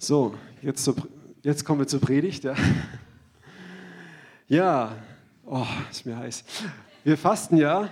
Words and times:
So, 0.00 0.32
jetzt, 0.62 0.84
zur, 0.84 0.94
jetzt 1.42 1.64
kommen 1.64 1.80
wir 1.80 1.88
zur 1.88 2.00
Predigt. 2.00 2.44
Ja, 2.44 2.54
ja. 4.46 4.92
oh, 5.44 5.66
ist 5.90 6.06
mir 6.06 6.16
heiß. 6.16 6.44
Wir 7.02 7.18
fasten 7.18 7.56
ja 7.56 7.88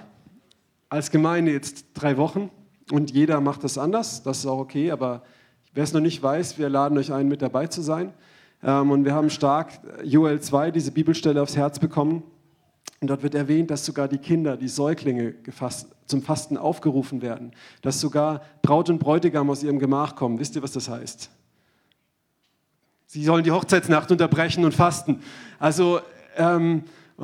als 0.89 1.11
Gemeinde 1.11 1.51
jetzt 1.51 1.87
drei 1.95 2.17
Wochen 2.17 2.53
und 2.93 3.11
jeder 3.11 3.41
macht 3.41 3.65
das 3.65 3.77
anders. 3.77 4.23
Das 4.23 4.39
ist 4.39 4.47
auch 4.47 4.61
okay, 4.61 4.93
aber 4.93 5.25
wer 5.75 5.83
es 5.83 5.93
noch 5.93 6.01
nicht 6.01 6.23
weiß, 6.23 6.59
wir 6.59 6.69
laden 6.69 6.97
euch 6.97 7.13
ein, 7.13 7.27
mit 7.27 7.43
dabei 7.43 7.67
zu 7.67 7.83
sein. 7.83 8.15
Ähm, 8.63 8.93
und 8.93 9.05
wir 9.05 9.13
haben 9.13 9.29
stark 9.29 9.73
Joel 10.05 10.41
2, 10.41 10.71
diese 10.71 10.93
Bibelstelle, 10.93 11.43
aufs 11.43 11.57
Herz 11.57 11.81
bekommen. 11.81 12.23
Und 13.01 13.09
dort 13.09 13.25
wird 13.25 13.35
erwähnt, 13.35 13.73
dass 13.73 13.85
sogar 13.85 14.07
die 14.07 14.19
Kinder, 14.19 14.57
die 14.57 14.69
Säuglinge 14.69 15.33
gefasst, 15.33 15.89
zum 16.07 16.23
Fasten 16.23 16.57
aufgerufen 16.57 17.21
werden. 17.21 17.51
Dass 17.83 18.01
sogar 18.01 18.43
Braut 18.63 18.91
und 18.91 19.01
Bräutigam 19.01 19.51
aus 19.51 19.65
ihrem 19.65 19.81
Gemach 19.81 20.15
kommen. 20.15 20.39
Wisst 20.39 20.55
ihr, 20.55 20.63
was 20.63 20.71
das 20.71 20.89
heißt? 20.89 21.31
Sie 23.07 23.25
sollen 23.25 23.45
die 23.45 23.53
Hochzeitsnacht 23.53 24.11
unterbrechen 24.11 24.65
und 24.65 24.75
fasten. 24.75 25.21
Also, 25.59 26.01
ähm, 26.37 26.83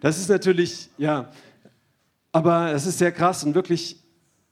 das 0.00 0.18
ist 0.18 0.28
natürlich, 0.28 0.90
ja, 0.98 1.30
aber 2.30 2.72
es 2.72 2.86
ist 2.86 2.98
sehr 2.98 3.10
krass 3.10 3.42
und 3.42 3.54
wirklich 3.54 3.96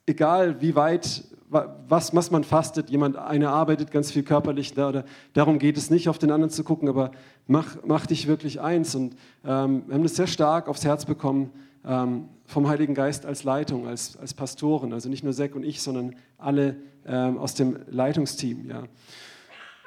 egal, 0.07 0.61
wie 0.61 0.75
weit, 0.75 1.25
was, 1.51 2.15
was 2.15 2.31
man 2.31 2.43
fastet, 2.43 2.91
jemand, 2.91 3.17
einer 3.17 3.51
arbeitet 3.51 3.91
ganz 3.91 4.11
viel 4.11 4.23
körperlich, 4.23 4.75
da, 4.75 4.89
oder, 4.89 5.05
darum 5.35 5.59
geht 5.59 5.77
es 5.77 5.91
nicht, 5.91 6.09
auf 6.09 6.19
den 6.19 6.31
anderen 6.31 6.51
zu 6.51 6.65
gucken, 6.65 6.89
aber 6.89 7.11
mach, 7.47 7.77
mach 7.85 8.07
dich 8.07 8.27
wirklich 8.27 8.61
eins. 8.61 8.95
Und 8.95 9.15
ähm, 9.45 9.85
wir 9.87 9.95
haben 9.95 10.03
das 10.03 10.17
sehr 10.17 10.27
stark 10.27 10.69
aufs 10.69 10.85
Herz 10.85 11.05
bekommen 11.05 11.51
ähm, 11.85 12.29
vom 12.47 12.69
Heiligen 12.69 12.95
Geist 12.95 13.27
als 13.27 13.45
Leitung, 13.45 13.87
als, 13.87 14.17
als 14.17 14.35
Pastoren, 14.35 14.93
also 14.93 15.09
nicht 15.09 15.23
nur 15.23 15.33
Zack 15.33 15.55
und 15.55 15.65
ich, 15.65 15.83
sondern 15.83 16.17
alle 16.39 16.77
ähm, 17.07 17.39
aus 17.39 17.55
dem 17.55 17.79
Leitungsteam. 17.89 18.67
Ja. 18.69 18.85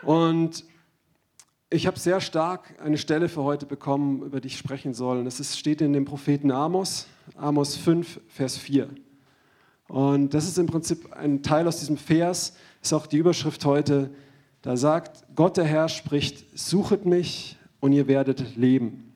Und 0.04 0.66
ich 1.70 1.88
habe 1.88 1.98
sehr 1.98 2.20
stark 2.20 2.76
eine 2.82 2.98
Stelle 2.98 3.30
für 3.30 3.44
heute 3.44 3.66
bekommen, 3.66 4.24
über 4.24 4.42
die 4.42 4.48
ich 4.48 4.58
sprechen 4.58 4.94
soll. 4.94 5.20
Und 5.20 5.28
es 5.28 5.58
steht 5.58 5.82
in 5.82 5.94
dem 5.94 6.06
Propheten 6.06 6.52
Amos, 6.52 7.08
Amos 7.38 7.78
5, 7.78 8.20
Vers 8.28 8.58
4. 8.58 8.90
Und 9.88 10.34
das 10.34 10.46
ist 10.46 10.58
im 10.58 10.68
Prinzip 10.68 11.14
ein 11.14 11.44
Teil 11.44 11.68
aus 11.68 11.80
diesem 11.80 11.98
Vers, 11.98 12.56
ist 12.82 12.94
auch 12.94 13.08
die 13.08 13.18
Überschrift 13.18 13.64
heute. 13.66 14.10
Da 14.62 14.78
sagt 14.78 15.24
Gott 15.36 15.58
der 15.58 15.66
Herr 15.66 15.90
spricht, 15.90 16.46
suchet 16.58 17.06
mich 17.06 17.58
und 17.80 17.94
ihr 17.94 18.08
werdet 18.08 18.56
leben. 18.56 19.14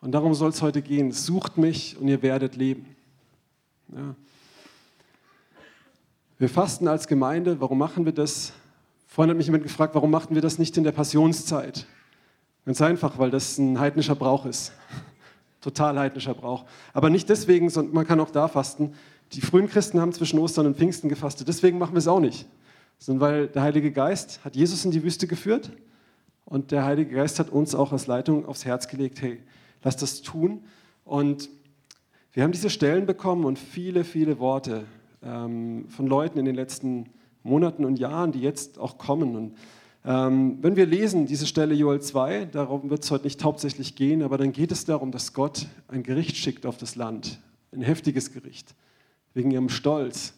Und 0.00 0.12
darum 0.12 0.34
soll 0.34 0.50
es 0.50 0.62
heute 0.62 0.82
gehen. 0.82 1.12
Sucht 1.12 1.58
mich 1.58 1.96
und 1.98 2.08
ihr 2.08 2.22
werdet 2.22 2.56
leben. 2.56 2.96
Ja. 3.88 4.14
Wir 6.38 6.48
fasten 6.48 6.88
als 6.88 7.06
Gemeinde. 7.06 7.60
Warum 7.60 7.78
machen 7.78 8.04
wir 8.04 8.12
das? 8.12 8.52
Vorhin 9.12 9.30
hat 9.30 9.38
mich 9.38 9.46
jemand 9.46 9.64
gefragt, 9.64 9.96
warum 9.96 10.12
machten 10.12 10.36
wir 10.36 10.40
das 10.40 10.60
nicht 10.60 10.76
in 10.76 10.84
der 10.84 10.92
Passionszeit? 10.92 11.84
Ganz 12.64 12.80
einfach, 12.80 13.18
weil 13.18 13.32
das 13.32 13.58
ein 13.58 13.80
heidnischer 13.80 14.14
Brauch 14.14 14.46
ist. 14.46 14.70
Total 15.60 15.98
heidnischer 15.98 16.32
Brauch. 16.32 16.64
Aber 16.92 17.10
nicht 17.10 17.28
deswegen, 17.28 17.70
sondern 17.70 17.92
man 17.92 18.06
kann 18.06 18.20
auch 18.20 18.30
da 18.30 18.46
fasten. 18.46 18.94
Die 19.32 19.40
frühen 19.40 19.68
Christen 19.68 20.00
haben 20.00 20.12
zwischen 20.12 20.38
Ostern 20.38 20.66
und 20.66 20.76
Pfingsten 20.76 21.08
gefastet. 21.08 21.48
Deswegen 21.48 21.76
machen 21.76 21.94
wir 21.94 21.98
es 21.98 22.06
auch 22.06 22.20
nicht. 22.20 22.46
Sondern 23.00 23.20
weil 23.20 23.46
der 23.48 23.62
Heilige 23.62 23.90
Geist 23.90 24.44
hat 24.44 24.54
Jesus 24.54 24.84
in 24.84 24.92
die 24.92 25.02
Wüste 25.02 25.26
geführt 25.26 25.72
und 26.44 26.70
der 26.70 26.84
Heilige 26.84 27.16
Geist 27.16 27.40
hat 27.40 27.50
uns 27.50 27.74
auch 27.74 27.90
als 27.90 28.06
Leitung 28.06 28.46
aufs 28.46 28.64
Herz 28.64 28.86
gelegt, 28.86 29.20
hey, 29.22 29.40
lass 29.82 29.96
das 29.96 30.22
tun. 30.22 30.62
Und 31.04 31.48
wir 32.32 32.44
haben 32.44 32.52
diese 32.52 32.70
Stellen 32.70 33.06
bekommen 33.06 33.44
und 33.44 33.58
viele, 33.58 34.04
viele 34.04 34.38
Worte 34.38 34.84
ähm, 35.20 35.88
von 35.88 36.06
Leuten 36.06 36.38
in 36.38 36.44
den 36.44 36.54
letzten 36.54 36.98
Jahren 36.98 37.19
Monaten 37.42 37.84
und 37.84 37.98
Jahren, 37.98 38.32
die 38.32 38.40
jetzt 38.40 38.78
auch 38.78 38.98
kommen. 38.98 39.36
Und 39.36 39.54
ähm, 40.04 40.58
wenn 40.62 40.76
wir 40.76 40.86
lesen 40.86 41.26
diese 41.26 41.46
Stelle 41.46 41.74
Joel 41.74 42.00
2, 42.00 42.46
darum 42.46 42.90
wird 42.90 43.04
es 43.04 43.10
heute 43.10 43.24
nicht 43.24 43.42
hauptsächlich 43.44 43.96
gehen, 43.96 44.22
aber 44.22 44.38
dann 44.38 44.52
geht 44.52 44.72
es 44.72 44.84
darum, 44.84 45.10
dass 45.10 45.32
Gott 45.34 45.66
ein 45.88 46.02
Gericht 46.02 46.36
schickt 46.36 46.64
auf 46.66 46.76
das 46.78 46.96
Land, 46.96 47.40
ein 47.72 47.82
heftiges 47.82 48.32
Gericht, 48.32 48.74
wegen 49.34 49.50
ihrem 49.50 49.68
Stolz. 49.68 50.34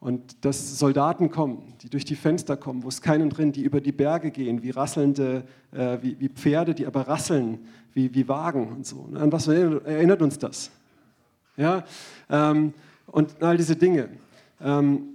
Und 0.00 0.44
dass 0.44 0.78
Soldaten 0.78 1.30
kommen, 1.30 1.72
die 1.80 1.88
durch 1.88 2.04
die 2.04 2.16
Fenster 2.16 2.58
kommen, 2.58 2.82
wo 2.82 2.88
es 2.88 3.00
keinen 3.00 3.30
drin, 3.30 3.52
die 3.52 3.62
über 3.62 3.80
die 3.80 3.92
Berge 3.92 4.30
gehen, 4.30 4.62
wie 4.62 4.70
rasselnde, 4.70 5.44
äh, 5.72 5.96
wie, 6.02 6.20
wie, 6.20 6.28
Pferde, 6.28 6.74
die 6.74 6.86
aber 6.86 7.08
rasseln, 7.08 7.60
wie, 7.94 8.12
wie 8.14 8.28
Wagen 8.28 8.68
und 8.68 8.84
so. 8.86 9.08
An 9.14 9.32
was 9.32 9.48
erinnert 9.48 10.20
uns 10.20 10.38
das? 10.38 10.70
Ja, 11.56 11.84
ähm, 12.28 12.74
und 13.06 13.42
all 13.42 13.56
diese 13.56 13.76
Dinge. 13.76 14.10
Ähm, 14.60 15.13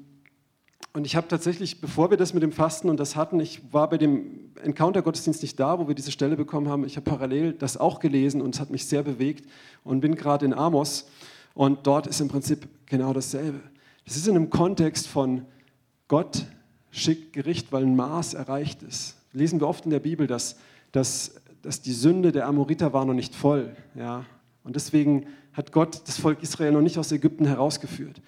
und 0.93 1.05
ich 1.05 1.15
habe 1.15 1.27
tatsächlich, 1.27 1.81
bevor 1.81 2.09
wir 2.09 2.17
das 2.17 2.33
mit 2.33 2.41
dem 2.41 2.51
Fasten 2.51 2.89
und 2.89 2.99
das 2.99 3.15
hatten, 3.15 3.39
ich 3.39 3.61
war 3.71 3.89
bei 3.89 3.97
dem 3.97 4.51
Encounter-Gottesdienst 4.63 5.43
nicht 5.43 5.59
da, 5.59 5.77
wo 5.77 5.87
wir 5.87 5.93
diese 5.93 6.11
Stelle 6.11 6.35
bekommen 6.35 6.67
haben. 6.67 6.83
Ich 6.83 6.95
habe 6.95 7.09
parallel 7.09 7.53
das 7.53 7.77
auch 7.77 7.99
gelesen 7.99 8.41
und 8.41 8.55
es 8.55 8.61
hat 8.61 8.71
mich 8.71 8.85
sehr 8.85 9.03
bewegt 9.03 9.47
und 9.83 10.01
bin 10.01 10.15
gerade 10.15 10.45
in 10.45 10.53
Amos. 10.53 11.07
Und 11.53 11.85
dort 11.85 12.07
ist 12.07 12.19
im 12.21 12.27
Prinzip 12.27 12.67
genau 12.87 13.13
dasselbe. 13.13 13.59
Das 14.05 14.15
ist 14.15 14.27
in 14.27 14.35
einem 14.35 14.49
Kontext 14.49 15.07
von 15.07 15.45
Gott 16.07 16.45
schickt 16.89 17.33
Gericht, 17.33 17.71
weil 17.71 17.83
ein 17.83 17.95
Maß 17.95 18.33
erreicht 18.33 18.81
ist. 18.81 19.15
Lesen 19.31 19.59
wir 19.59 19.67
oft 19.67 19.85
in 19.85 19.91
der 19.91 19.99
Bibel, 19.99 20.25
dass, 20.25 20.57
dass, 20.91 21.35
dass 21.61 21.83
die 21.83 21.93
Sünde 21.93 22.31
der 22.31 22.47
Amoriter 22.47 22.93
war 22.93 23.05
noch 23.05 23.13
nicht 23.13 23.35
voll. 23.35 23.75
Ja? 23.93 24.25
Und 24.63 24.75
deswegen 24.75 25.27
hat 25.53 25.71
Gott 25.71 26.01
das 26.07 26.17
Volk 26.17 26.41
Israel 26.41 26.71
noch 26.71 26.81
nicht 26.81 26.97
aus 26.97 27.11
Ägypten 27.11 27.45
herausgeführt 27.45 28.19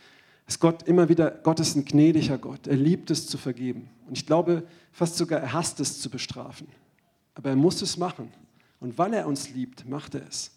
ist 0.52 0.60
Gott 0.60 0.84
immer 0.84 1.08
wieder, 1.08 1.32
Gott 1.32 1.62
ist 1.62 1.78
ein 1.78 1.86
gnädiger 1.86 2.38
Gott. 2.38 2.68
Er 2.68 2.76
liebt 2.76 3.10
es 3.10 3.26
zu 3.26 3.38
vergeben. 3.38 3.90
Und 4.06 4.18
ich 4.18 4.26
glaube 4.26 4.64
fast 4.92 5.16
sogar, 5.16 5.40
er 5.40 5.54
hasst 5.54 5.80
es 5.80 6.02
zu 6.02 6.10
bestrafen. 6.10 6.68
Aber 7.36 7.52
er 7.52 7.56
muss 7.56 7.82
es 7.82 7.96
machen. 7.96 8.34
Und 8.82 8.98
weil 8.98 9.14
er 9.14 9.28
uns 9.28 9.52
liebt, 9.52 9.88
macht 9.88 10.14
er 10.14 10.28
es. 10.28 10.52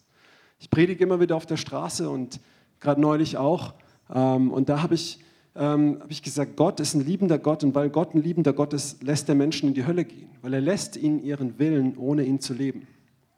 Ich 0.58 0.68
predige 0.68 1.04
immer 1.04 1.20
wieder 1.20 1.36
auf 1.36 1.46
der 1.46 1.56
Straße 1.56 2.10
und 2.10 2.40
gerade 2.80 3.00
neulich 3.00 3.36
auch. 3.36 3.74
Ähm, 4.12 4.50
und 4.50 4.68
da 4.68 4.82
habe 4.82 4.96
ich, 4.96 5.20
ähm, 5.54 5.98
hab 6.00 6.10
ich 6.10 6.24
gesagt, 6.24 6.56
Gott 6.56 6.80
ist 6.80 6.94
ein 6.94 7.06
liebender 7.06 7.38
Gott. 7.38 7.62
Und 7.62 7.76
weil 7.76 7.88
Gott 7.88 8.14
ein 8.14 8.22
liebender 8.22 8.52
Gott 8.52 8.72
ist, 8.72 9.00
lässt 9.00 9.28
er 9.28 9.36
Menschen 9.36 9.68
in 9.68 9.74
die 9.74 9.86
Hölle 9.86 10.04
gehen. 10.04 10.30
Weil 10.42 10.54
er 10.54 10.60
lässt 10.60 10.96
ihnen 10.96 11.22
ihren 11.22 11.60
Willen, 11.60 11.96
ohne 11.96 12.24
ihn 12.24 12.40
zu 12.40 12.52
leben. 12.52 12.88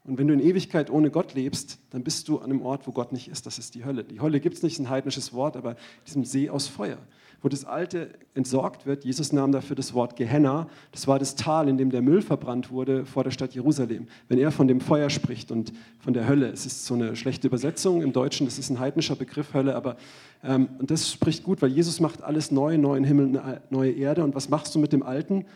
Und 0.07 0.19
wenn 0.19 0.29
du 0.29 0.35
in 0.35 0.41
Ewigkeit 0.41 0.91
ohne 0.91 1.11
Gott 1.11 1.35
lebst, 1.35 1.79
dann 1.91 2.05
bist 2.05 2.29
du 2.29 2.39
an 2.39 2.45
einem 2.45 2.63
Ort, 2.63 2.87
wo 2.87 2.93
Gott 2.93 3.13
nicht 3.13 3.29
ist. 3.29 3.45
Das 3.45 3.59
ist 3.59 3.75
die 3.75 3.85
Hölle. 3.85 4.05
Die 4.05 4.21
Hölle 4.21 4.39
gibt 4.39 4.57
es 4.57 4.63
nicht, 4.63 4.79
ein 4.79 4.89
heidnisches 4.89 5.33
Wort, 5.33 5.57
aber 5.57 5.75
diesem 6.07 6.25
See 6.25 6.49
aus 6.49 6.69
Feuer, 6.69 6.99
wo 7.43 7.49
das 7.49 7.65
Alte 7.65 8.11
entsorgt 8.35 8.87
wird. 8.87 9.05
Jesus 9.05 9.33
nahm 9.33 9.51
dafür 9.51 9.75
das 9.75 9.95
Wort 9.95 10.15
Gehenna. 10.15 10.69
Das 10.93 11.09
war 11.09 11.19
das 11.19 11.35
Tal, 11.35 11.69
in 11.69 11.77
dem 11.77 11.91
der 11.91 12.03
Müll 12.03 12.23
verbrannt 12.23 12.71
wurde 12.71 13.05
vor 13.05 13.25
der 13.25 13.33
Stadt 13.33 13.55
Jerusalem. 13.55 14.07
Wenn 14.29 14.39
er 14.39 14.53
von 14.53 14.69
dem 14.69 14.81
Feuer 14.81 15.11
spricht 15.11 15.51
und 15.51 15.73
von 15.99 16.15
der 16.15 16.29
Hölle, 16.29 16.51
es 16.51 16.67
ist 16.67 16.87
so 16.87 16.95
eine 16.95 17.17
schlechte 17.17 17.49
Übersetzung 17.49 18.03
im 18.03 18.13
Deutschen, 18.13 18.47
das 18.47 18.59
ist 18.59 18.71
ein 18.71 18.79
heidnischer 18.79 19.17
Begriff 19.17 19.55
Hölle, 19.55 19.75
aber 19.75 19.97
ähm, 20.45 20.69
und 20.79 20.93
das 20.93 21.11
spricht 21.11 21.43
gut, 21.43 21.63
weil 21.63 21.71
Jesus 21.71 21.99
macht 21.99 22.23
alles 22.23 22.53
neu, 22.53 22.79
neuen 22.79 23.03
Himmel, 23.03 23.61
neue 23.71 23.91
Erde. 23.91 24.23
Und 24.23 24.37
was 24.37 24.49
machst 24.49 24.73
du 24.75 24.79
mit 24.79 24.93
dem 24.93 25.03
Alten? 25.03 25.47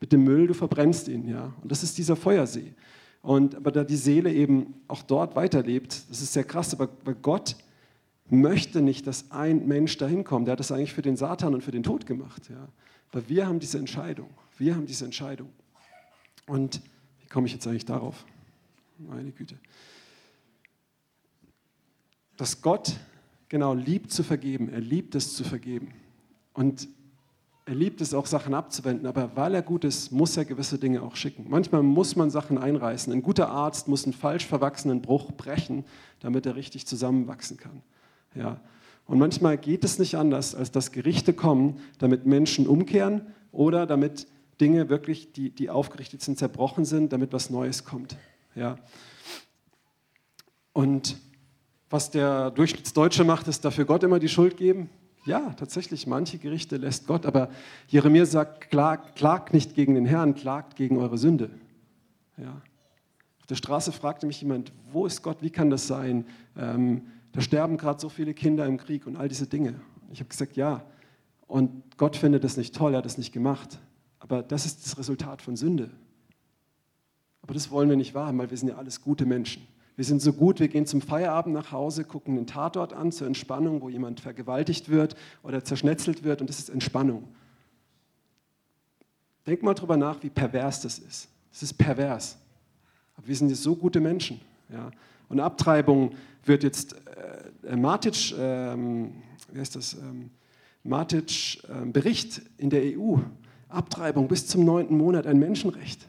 Mit 0.00 0.12
dem 0.12 0.24
Müll, 0.24 0.46
du 0.46 0.54
verbrennst 0.54 1.08
ihn, 1.08 1.26
ja. 1.26 1.54
Und 1.62 1.72
das 1.72 1.82
ist 1.82 1.96
dieser 1.96 2.16
Feuersee. 2.16 2.74
Und, 3.22 3.54
aber 3.54 3.72
da 3.72 3.84
die 3.84 3.96
Seele 3.96 4.32
eben 4.32 4.74
auch 4.86 5.02
dort 5.02 5.36
weiterlebt, 5.36 6.08
das 6.08 6.22
ist 6.22 6.32
sehr 6.32 6.44
krass, 6.44 6.72
aber, 6.72 6.88
Gott 7.14 7.56
möchte 8.30 8.82
nicht, 8.82 9.06
dass 9.06 9.30
ein 9.30 9.66
Mensch 9.66 9.96
dahin 9.96 10.22
kommt. 10.24 10.46
Der 10.46 10.52
hat 10.52 10.60
das 10.60 10.70
eigentlich 10.70 10.92
für 10.92 11.02
den 11.02 11.16
Satan 11.16 11.54
und 11.54 11.62
für 11.62 11.70
den 11.70 11.82
Tod 11.82 12.06
gemacht. 12.06 12.48
Ja. 12.50 12.68
Aber 13.10 13.28
wir 13.28 13.46
haben 13.46 13.58
diese 13.58 13.78
Entscheidung. 13.78 14.28
Wir 14.58 14.74
haben 14.74 14.86
diese 14.86 15.04
Entscheidung. 15.04 15.48
Und 16.46 16.82
wie 17.22 17.26
komme 17.28 17.46
ich 17.46 17.54
jetzt 17.54 17.66
eigentlich 17.66 17.86
darauf? 17.86 18.24
Meine 18.98 19.32
Güte. 19.32 19.56
Dass 22.36 22.60
Gott 22.60 22.96
genau 23.48 23.74
liebt 23.74 24.12
zu 24.12 24.22
vergeben. 24.22 24.68
Er 24.68 24.80
liebt 24.80 25.14
es 25.14 25.34
zu 25.34 25.44
vergeben. 25.44 25.94
Und 26.52 26.88
er 27.68 27.74
liebt 27.74 28.00
es 28.00 28.14
auch, 28.14 28.24
Sachen 28.24 28.54
abzuwenden, 28.54 29.06
aber 29.06 29.36
weil 29.36 29.54
er 29.54 29.60
gut 29.60 29.84
ist, 29.84 30.10
muss 30.10 30.34
er 30.38 30.46
gewisse 30.46 30.78
Dinge 30.78 31.02
auch 31.02 31.16
schicken. 31.16 31.44
Manchmal 31.48 31.82
muss 31.82 32.16
man 32.16 32.30
Sachen 32.30 32.56
einreißen. 32.56 33.12
Ein 33.12 33.20
guter 33.20 33.50
Arzt 33.50 33.88
muss 33.88 34.04
einen 34.04 34.14
falsch 34.14 34.46
verwachsenen 34.46 35.02
Bruch 35.02 35.32
brechen, 35.32 35.84
damit 36.20 36.46
er 36.46 36.56
richtig 36.56 36.86
zusammenwachsen 36.86 37.58
kann. 37.58 37.82
Ja. 38.34 38.58
Und 39.04 39.18
manchmal 39.18 39.58
geht 39.58 39.84
es 39.84 39.98
nicht 39.98 40.16
anders, 40.16 40.54
als 40.54 40.70
dass 40.70 40.92
Gerichte 40.92 41.34
kommen, 41.34 41.78
damit 41.98 42.24
Menschen 42.24 42.66
umkehren 42.66 43.26
oder 43.52 43.84
damit 43.84 44.26
Dinge 44.62 44.88
wirklich, 44.88 45.34
die, 45.34 45.50
die 45.50 45.68
aufgerichtet 45.68 46.22
sind, 46.22 46.38
zerbrochen 46.38 46.86
sind, 46.86 47.12
damit 47.12 47.34
was 47.34 47.50
Neues 47.50 47.84
kommt. 47.84 48.16
Ja. 48.54 48.78
Und 50.72 51.18
was 51.90 52.10
der 52.10 52.50
Durchschnittsdeutsche 52.50 53.24
macht, 53.24 53.46
ist 53.46 53.62
dafür 53.62 53.84
Gott 53.84 54.04
immer 54.04 54.18
die 54.18 54.28
Schuld 54.30 54.56
geben. 54.56 54.88
Ja, 55.28 55.52
tatsächlich, 55.52 56.06
manche 56.06 56.38
Gerichte 56.38 56.78
lässt 56.78 57.06
Gott, 57.06 57.26
aber 57.26 57.50
Jeremia 57.88 58.24
sagt, 58.24 58.70
klagt, 58.70 59.14
klagt 59.14 59.52
nicht 59.52 59.74
gegen 59.74 59.94
den 59.94 60.06
Herrn, 60.06 60.34
klagt 60.34 60.74
gegen 60.74 60.96
eure 60.96 61.18
Sünde. 61.18 61.50
Ja. 62.38 62.62
Auf 63.38 63.46
der 63.46 63.56
Straße 63.56 63.92
fragte 63.92 64.24
mich 64.24 64.40
jemand, 64.40 64.72
wo 64.90 65.04
ist 65.04 65.22
Gott, 65.22 65.42
wie 65.42 65.50
kann 65.50 65.68
das 65.68 65.86
sein? 65.86 66.24
Ähm, 66.56 67.08
da 67.32 67.42
sterben 67.42 67.76
gerade 67.76 68.00
so 68.00 68.08
viele 68.08 68.32
Kinder 68.32 68.64
im 68.64 68.78
Krieg 68.78 69.06
und 69.06 69.16
all 69.16 69.28
diese 69.28 69.46
Dinge. 69.46 69.74
Ich 70.10 70.20
habe 70.20 70.30
gesagt, 70.30 70.56
ja, 70.56 70.82
Und 71.46 71.98
Gott 71.98 72.16
findet 72.16 72.42
das 72.42 72.56
nicht 72.56 72.74
toll, 72.74 72.94
er 72.94 72.98
hat 72.98 73.06
es 73.06 73.18
nicht 73.18 73.32
gemacht. 73.32 73.78
Aber 74.20 74.42
das 74.42 74.64
ist 74.64 74.86
das 74.86 74.96
Resultat 74.96 75.42
von 75.42 75.56
Sünde. 75.56 75.90
Aber 77.42 77.52
das 77.52 77.70
wollen 77.70 77.90
wir 77.90 77.96
nicht 77.96 78.14
wahrhaben, 78.14 78.38
weil 78.38 78.50
wir 78.50 78.56
sind 78.56 78.68
ja 78.68 78.76
alles 78.76 79.02
gute 79.02 79.26
Menschen. 79.26 79.66
Wir 79.98 80.04
sind 80.04 80.22
so 80.22 80.32
gut, 80.32 80.60
wir 80.60 80.68
gehen 80.68 80.86
zum 80.86 81.00
Feierabend 81.00 81.52
nach 81.52 81.72
Hause, 81.72 82.04
gucken 82.04 82.36
den 82.36 82.46
Tatort 82.46 82.92
an 82.92 83.10
zur 83.10 83.26
Entspannung, 83.26 83.82
wo 83.82 83.88
jemand 83.88 84.20
vergewaltigt 84.20 84.90
wird 84.90 85.16
oder 85.42 85.64
zerschnetzelt 85.64 86.22
wird 86.22 86.40
und 86.40 86.48
das 86.48 86.60
ist 86.60 86.70
Entspannung. 86.70 87.24
Denk 89.44 89.64
mal 89.64 89.74
drüber 89.74 89.96
nach, 89.96 90.22
wie 90.22 90.30
pervers 90.30 90.82
das 90.82 91.00
ist. 91.00 91.28
Das 91.50 91.64
ist 91.64 91.74
pervers. 91.74 92.38
Aber 93.16 93.26
wir 93.26 93.34
sind 93.34 93.48
jetzt 93.48 93.64
so 93.64 93.74
gute 93.74 93.98
Menschen. 93.98 94.40
Ja. 94.68 94.92
Und 95.28 95.40
Abtreibung 95.40 96.14
wird 96.44 96.62
jetzt, 96.62 96.94
äh, 97.64 97.74
Matic, 97.74 98.36
ähm, 98.38 99.14
wie 99.50 99.58
heißt 99.58 99.74
das, 99.74 99.94
ähm, 99.94 100.30
Matic 100.84 101.58
äh, 101.64 101.84
Bericht 101.86 102.40
in 102.56 102.70
der 102.70 102.96
EU, 102.96 103.16
Abtreibung 103.68 104.28
bis 104.28 104.46
zum 104.46 104.64
neunten 104.64 104.96
Monat 104.96 105.26
ein 105.26 105.40
Menschenrecht. 105.40 106.06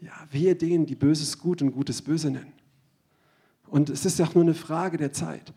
Ja, 0.00 0.10
wehe 0.32 0.56
denen, 0.56 0.86
die 0.86 0.96
Böses 0.96 1.38
gut 1.38 1.62
und 1.62 1.70
Gutes 1.70 2.02
böse 2.02 2.32
nennen. 2.32 2.52
Und 3.68 3.90
es 3.90 4.04
ist 4.04 4.18
ja 4.18 4.26
auch 4.26 4.34
nur 4.34 4.44
eine 4.44 4.54
Frage 4.54 4.96
der 4.96 5.12
Zeit. 5.12 5.52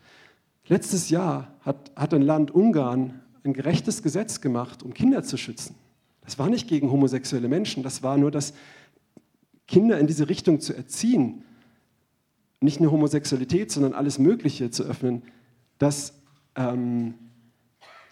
Letztes 0.68 1.10
Jahr 1.10 1.56
hat, 1.62 1.92
hat 1.96 2.14
ein 2.14 2.22
Land 2.22 2.52
Ungarn 2.52 3.22
ein 3.44 3.54
gerechtes 3.54 4.04
Gesetz 4.04 4.42
gemacht, 4.42 4.84
um 4.84 4.94
Kinder 4.94 5.24
zu 5.24 5.38
schützen. 5.38 5.76
Das 6.22 6.38
war 6.38 6.50
nicht 6.50 6.68
gegen 6.68 6.92
homosexuelle 6.92 7.48
Menschen, 7.48 7.84
das 7.84 8.04
war 8.04 8.18
nur, 8.18 8.32
dass 8.32 8.54
Kinder 9.68 10.00
in 10.00 10.08
diese 10.08 10.28
Richtung 10.28 10.60
zu 10.60 10.74
erziehen, 10.74 11.44
nicht 12.60 12.80
nur 12.80 12.92
Homosexualität, 12.92 13.72
sondern 13.72 13.94
alles 13.94 14.20
Mögliche 14.20 14.72
zu 14.72 14.84
öffnen, 14.84 15.24
dass 15.78 16.14
ähm, 16.56 17.14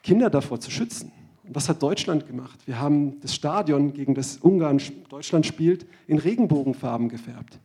Kinder 0.03 0.29
davor 0.29 0.59
zu 0.59 0.69
schützen. 0.69 1.11
Und 1.43 1.55
was 1.55 1.67
hat 1.67 1.81
Deutschland 1.81 2.27
gemacht? 2.27 2.59
Wir 2.65 2.79
haben 2.79 3.19
das 3.21 3.33
Stadion, 3.33 3.93
gegen 3.93 4.13
das 4.13 4.37
Ungarn 4.37 4.79
Deutschland 5.09 5.45
spielt, 5.45 5.85
in 6.07 6.19
Regenbogenfarben 6.19 7.09
gefärbt. 7.09 7.59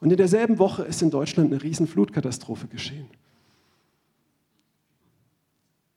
Und 0.00 0.10
in 0.10 0.16
derselben 0.16 0.58
Woche 0.58 0.82
ist 0.82 1.02
in 1.02 1.10
Deutschland 1.10 1.52
eine 1.52 1.62
riesen 1.62 1.86
Flutkatastrophe 1.86 2.66
geschehen. 2.66 3.08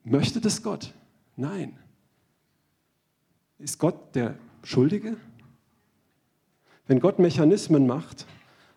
Möchte 0.03 0.39
das 0.39 0.63
Gott? 0.63 0.93
Nein. 1.35 1.77
Ist 3.59 3.79
Gott 3.79 4.15
der 4.15 4.37
Schuldige? 4.63 5.17
Wenn 6.87 6.99
Gott 6.99 7.19
Mechanismen 7.19 7.85
macht 7.85 8.25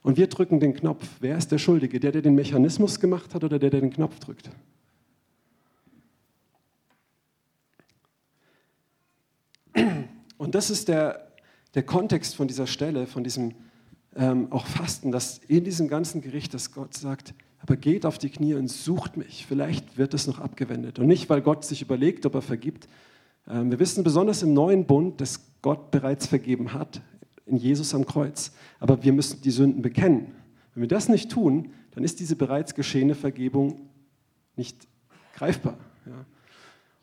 und 0.03 0.17
wir 0.17 0.27
drücken 0.27 0.59
den 0.59 0.75
Knopf, 0.75 1.07
wer 1.21 1.39
ist 1.39 1.53
der 1.53 1.59
Schuldige? 1.59 2.01
Der, 2.01 2.11
der 2.11 2.23
den 2.23 2.35
Mechanismus 2.35 2.99
gemacht 2.99 3.35
hat 3.35 3.45
oder 3.45 3.59
der, 3.59 3.71
der 3.71 3.81
den 3.81 3.93
Knopf 3.93 4.19
drückt? 4.19 4.51
Und 10.37 10.55
das 10.55 10.71
ist 10.71 10.89
der, 10.89 11.31
der 11.75 11.85
Kontext 11.85 12.35
von 12.35 12.49
dieser 12.49 12.67
Stelle, 12.67 13.07
von 13.07 13.23
diesem 13.23 13.55
ähm, 14.17 14.51
auch 14.51 14.67
Fasten, 14.67 15.13
dass 15.13 15.39
in 15.49 15.65
diesem 15.65 15.89
ganzen 15.89 16.21
Gericht, 16.21 16.55
dass 16.55 16.73
Gott 16.73 16.95
sagt, 16.95 17.35
aber 17.63 17.77
geht 17.77 18.07
auf 18.07 18.19
die 18.19 18.31
Knie 18.31 18.55
und 18.55 18.69
sucht 18.69 19.17
mich. 19.17 19.47
Vielleicht 19.47 19.99
wird 19.99 20.15
es 20.15 20.27
noch 20.27 20.41
abgewendet. 20.41 20.99
Und 20.99 21.07
nicht, 21.07 21.29
weil 21.29 21.43
Gott 21.43 21.65
sich 21.65 21.83
überlegt, 21.83 22.27
ob 22.27 22.35
er 22.35 22.43
vergibt. 22.43 22.89
Ähm, 23.47 23.71
wir 23.71 23.79
wissen 23.79 24.03
besonders 24.03 24.43
im 24.43 24.55
neuen 24.55 24.87
Bund, 24.87 25.21
dass 25.21 25.41
Gott 25.63 25.91
bereits 25.91 26.27
vergeben 26.27 26.73
hat 26.73 27.03
in 27.47 27.57
Jesus 27.57 27.95
am 27.95 28.07
Kreuz. 28.07 28.53
Aber 28.79 29.03
wir 29.03 29.13
müssen 29.13 29.43
die 29.43 29.51
Sünden 29.51 29.83
bekennen. 29.83 30.33
Wenn 30.75 30.83
wir 30.83 30.89
das 30.89 31.09
nicht 31.09 31.31
tun, 31.31 31.73
dann 31.93 32.05
ist 32.05 32.21
diese 32.21 32.37
bereits 32.37 32.75
geschehene 32.75 33.15
Vergebung 33.15 33.89
nicht 34.57 34.87
greifbar. 35.35 35.77
Ja. 36.07 36.25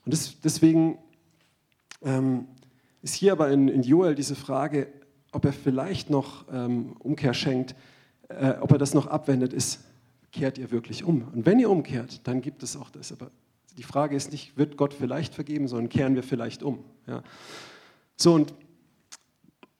Und 0.04 0.14
das, 0.14 0.40
deswegen 0.40 0.98
ähm, 2.02 2.46
ist 3.02 3.14
hier 3.14 3.32
aber 3.32 3.50
in, 3.50 3.68
in, 3.68 3.82
Joel 3.82 4.14
diese 4.14 4.34
Frage, 4.34 4.88
ob 5.32 5.44
er 5.44 5.52
vielleicht 5.52 6.10
noch 6.10 6.44
ähm, 6.52 6.96
Umkehr 6.98 7.34
schenkt, 7.34 7.74
äh, 8.28 8.54
ob 8.60 8.72
er 8.72 8.78
das 8.78 8.94
noch 8.94 9.06
abwendet, 9.06 9.52
ist, 9.52 9.80
kehrt 10.32 10.58
ihr 10.58 10.70
wirklich 10.70 11.04
um? 11.04 11.28
Und 11.34 11.46
wenn 11.46 11.58
ihr 11.58 11.70
umkehrt, 11.70 12.26
dann 12.26 12.40
gibt 12.40 12.62
es 12.62 12.76
auch 12.76 12.90
das. 12.90 13.12
Aber 13.12 13.30
die 13.76 13.82
Frage 13.82 14.16
ist 14.16 14.32
nicht, 14.32 14.56
wird 14.56 14.76
Gott 14.76 14.92
vielleicht 14.92 15.34
vergeben, 15.34 15.68
sondern 15.68 15.88
kehren 15.88 16.14
wir 16.14 16.22
vielleicht 16.22 16.62
um. 16.62 16.80
Ja. 17.06 17.22
So, 18.16 18.34
und 18.34 18.52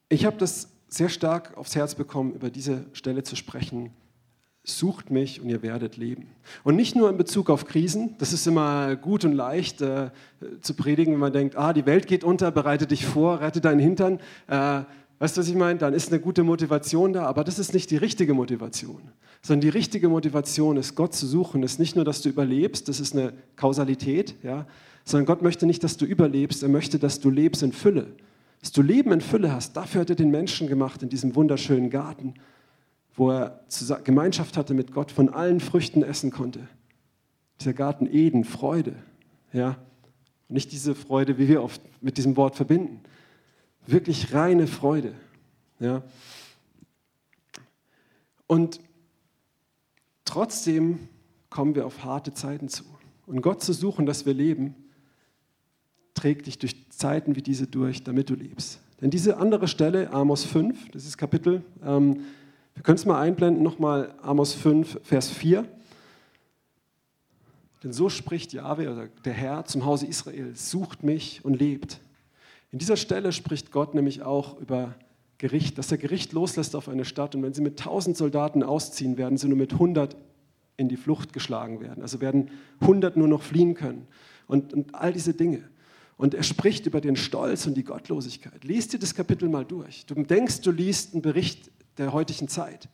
ich 0.09 0.25
habe 0.25 0.37
das 0.39 0.69
sehr 0.89 1.09
stark 1.09 1.57
aufs 1.57 1.77
Herz 1.77 1.95
bekommen, 1.95 2.33
über 2.33 2.51
diese 2.51 2.87
Stelle 2.93 3.23
zu 3.23 3.37
sprechen. 3.37 3.91
Sucht 4.65 5.11
mich 5.11 5.41
und 5.41 5.49
ihr 5.49 5.63
werdet 5.63 5.97
leben. 5.97 6.29
Und 6.63 6.77
nicht 6.77 6.95
nur 6.95 7.09
in 7.11 7.17
Bezug 7.17 7.51
auf 7.51 7.65
Krisen, 7.65 8.17
das 8.19 8.33
ist 8.33 8.47
immer 8.47 8.97
gut 8.97 9.25
und 9.25 9.33
leicht 9.33 9.81
äh, 9.81 10.11
zu 10.61 10.75
predigen, 10.75 11.15
wenn 11.15 11.21
man 11.21 11.33
denkt, 11.33 11.57
ah, 11.57 11.73
die 11.73 11.87
Welt 11.87 12.07
geht 12.07 12.23
unter, 12.23 12.51
bereite 12.51 12.87
dich 12.87 13.07
vor, 13.07 13.41
rette 13.41 13.61
deinen 13.61 13.81
Hintern. 13.81 14.21
Äh, 14.47 14.83
weißt 15.19 15.37
du, 15.37 15.41
was 15.41 15.49
ich 15.49 15.55
meine? 15.55 15.79
Dann 15.79 15.95
ist 15.95 16.11
eine 16.11 16.21
gute 16.21 16.43
Motivation 16.43 17.13
da, 17.13 17.25
aber 17.25 17.45
das 17.45 17.59
ist 17.59 17.75
nicht 17.75 17.91
die 17.91 17.97
richtige 17.97 18.35
Motivation. 18.35 19.03
Sondern 19.43 19.63
die 19.63 19.69
richtige 19.69 20.09
Motivation 20.09 20.77
ist, 20.77 20.95
Gott 20.95 21.15
zu 21.15 21.27
suchen, 21.27 21.63
ist 21.63 21.79
nicht 21.79 21.97
nur, 21.97 22.05
dass 22.05 22.23
du 22.23 22.29
überlebst, 22.29 22.89
das 22.89 23.01
ist 23.01 23.15
eine 23.15 23.33
Kausalität, 23.57 24.37
ja, 24.43 24.67
sondern 25.05 25.27
Gott 25.27 25.43
möchte 25.43 25.67
nicht, 25.67 25.83
dass 25.85 25.97
du 25.97 26.05
überlebst, 26.05 26.63
er 26.63 26.69
möchte, 26.69 26.99
dass 26.99 27.21
du 27.21 27.31
lebst 27.31 27.63
in 27.63 27.73
Fülle. 27.73 28.09
Dass 28.61 28.73
du 28.73 28.83
Leben 28.83 29.13
in 29.13 29.21
Fülle 29.21 29.53
hast, 29.53 29.77
dafür 29.77 30.03
hat 30.03 30.11
er 30.11 30.17
den 30.17 30.31
Menschen 30.31 30.69
gemacht 30.69 31.03
in 31.03 31.09
diesem 31.09 31.35
wunderschönen 31.37 31.91
Garten, 31.91 32.35
wo 33.15 33.31
er 33.31 33.61
Gemeinschaft 34.05 34.57
hatte 34.57 34.75
mit 34.75 34.93
Gott, 34.93 35.11
von 35.11 35.29
allen 35.29 35.61
Früchten 35.61 36.03
essen 36.03 36.31
konnte. 36.31 36.61
Dieser 37.61 37.73
Garten 37.73 38.07
Eden, 38.07 38.45
Freude. 38.45 38.95
Ja? 39.53 39.77
Nicht 40.49 40.73
diese 40.73 40.95
Freude, 40.95 41.39
wie 41.39 41.49
wir 41.49 41.63
oft 41.63 41.81
mit 42.01 42.17
diesem 42.17 42.37
Wort 42.37 42.57
verbinden. 42.57 43.01
Wirklich 43.91 44.35
reine 44.35 44.67
Freude. 44.67 45.15
Ja? 45.81 46.03
Und 48.47 48.81
trotzdem 50.27 51.09
kommen 51.49 51.75
wir 51.75 51.87
auf 51.87 52.05
harte 52.05 52.35
Zeiten 52.35 52.69
zu. 52.69 52.85
Und 53.25 53.41
Gott 53.41 53.63
zu 53.63 53.73
suchen, 53.73 54.05
dass 54.05 54.27
wir 54.27 54.35
leben, 54.35 54.75
trägt 56.13 56.49
dich 56.49 56.59
durch 56.59 56.91
Zeiten 56.91 57.35
wie 57.35 57.41
diese 57.41 57.67
durch, 57.67 58.05
damit 58.05 58.29
du 58.29 58.35
lebst. 58.35 58.79
Denn 59.01 59.09
diese 59.09 59.39
andere 59.39 59.67
Stelle, 59.69 60.11
Amos 60.13 60.45
5, 60.45 60.91
das 60.91 61.07
ist 61.07 61.17
Kapitel, 61.17 61.65
ähm, 61.83 62.25
wir 62.75 62.83
können 62.83 62.97
es 62.99 63.07
mal 63.07 63.19
einblenden, 63.23 63.63
nochmal 63.63 64.15
Amos 64.21 64.53
5, 64.53 65.01
Vers 65.03 65.31
4. 65.31 65.67
Denn 67.83 67.95
so 67.95 68.11
spricht 68.11 68.53
Jahwe, 68.53 68.93
oder 68.93 69.09
der 69.25 69.33
Herr, 69.33 69.65
zum 69.65 69.87
Hause 69.87 70.07
Israel, 70.07 70.55
sucht 70.55 71.05
mich 71.05 71.43
und 71.43 71.55
lebt. 71.55 72.03
In 72.71 72.79
dieser 72.79 72.97
Stelle 72.97 73.33
spricht 73.33 73.73
Gott 73.73 73.95
nämlich 73.95 74.23
auch 74.23 74.59
über 74.59 74.95
Gericht, 75.39 75.79
dass 75.79 75.91
er 75.91 75.99
Gericht 75.99 76.33
loslässt 76.33 76.75
auf 76.75 76.89
eine 76.89 77.05
Stadt 77.05 77.35
und 77.35 77.43
wenn 77.43 77.55
sie 77.55 77.63
mit 77.63 77.79
1000 77.79 78.17
Soldaten 78.17 78.63
ausziehen, 78.63 79.17
werden 79.17 79.39
sie 79.39 79.49
nur 79.49 79.57
mit 79.57 79.73
100 79.73 80.17
in 80.77 80.89
die 80.89 80.97
Flucht 80.97 81.33
geschlagen 81.33 81.81
werden. 81.81 82.03
Also 82.03 82.21
werden 82.21 82.51
100 82.81 83.17
nur 83.17 83.29
noch 83.29 83.43
fliehen 83.43 83.75
können. 83.75 84.07
Und, 84.47 84.73
und 84.73 84.95
all 84.95 85.13
diese 85.13 85.35
Dinge. 85.35 85.63
Und 86.17 86.35
er 86.35 86.43
spricht 86.43 86.87
über 86.87 87.01
den 87.01 87.17
Stolz 87.17 87.67
und 87.67 87.75
die 87.75 87.85
Gottlosigkeit. 87.85 88.65
Lies 88.65 88.89
dir 88.89 88.99
das 88.99 89.15
Kapitel 89.15 89.49
mal 89.49 89.65
durch. 89.65 90.07
Du 90.07 90.15
denkst, 90.15 90.63
du 90.63 90.71
liest 90.71 91.13
einen 91.13 91.23
Bericht 91.23 91.71
der 91.99 92.13
heutigen 92.13 92.49
Zeit. 92.49 92.89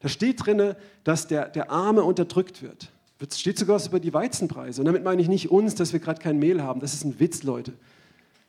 Da 0.00 0.08
steht 0.08 0.44
drin, 0.44 0.74
dass 1.04 1.26
der, 1.26 1.48
der 1.48 1.70
Arme 1.70 2.04
unterdrückt 2.04 2.62
wird. 2.62 2.90
Es 3.18 3.38
steht 3.38 3.58
sogar 3.58 3.76
was 3.76 3.88
über 3.88 4.00
die 4.00 4.14
Weizenpreise. 4.14 4.80
Und 4.80 4.86
damit 4.86 5.04
meine 5.04 5.20
ich 5.20 5.28
nicht 5.28 5.50
uns, 5.50 5.74
dass 5.74 5.92
wir 5.92 6.00
gerade 6.00 6.20
kein 6.20 6.38
Mehl 6.38 6.62
haben. 6.62 6.80
Das 6.80 6.94
ist 6.94 7.04
ein 7.04 7.18
Witz, 7.20 7.42
Leute. 7.42 7.72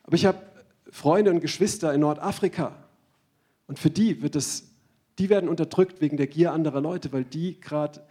Aber 0.04 0.14
ich 0.14 0.24
habe 0.24 0.38
Freunde 0.92 1.30
und 1.30 1.40
Geschwister 1.40 1.92
in 1.94 2.02
Nordafrika. 2.02 2.76
Und 3.66 3.78
für 3.78 3.88
die 3.88 4.22
wird 4.22 4.36
es, 4.36 4.68
die 5.18 5.30
werden 5.30 5.48
unterdrückt 5.48 6.02
wegen 6.02 6.18
der 6.18 6.26
Gier 6.26 6.52
anderer 6.52 6.82
Leute, 6.82 7.12
weil 7.12 7.24
die 7.24 7.58
gerade 7.58 8.02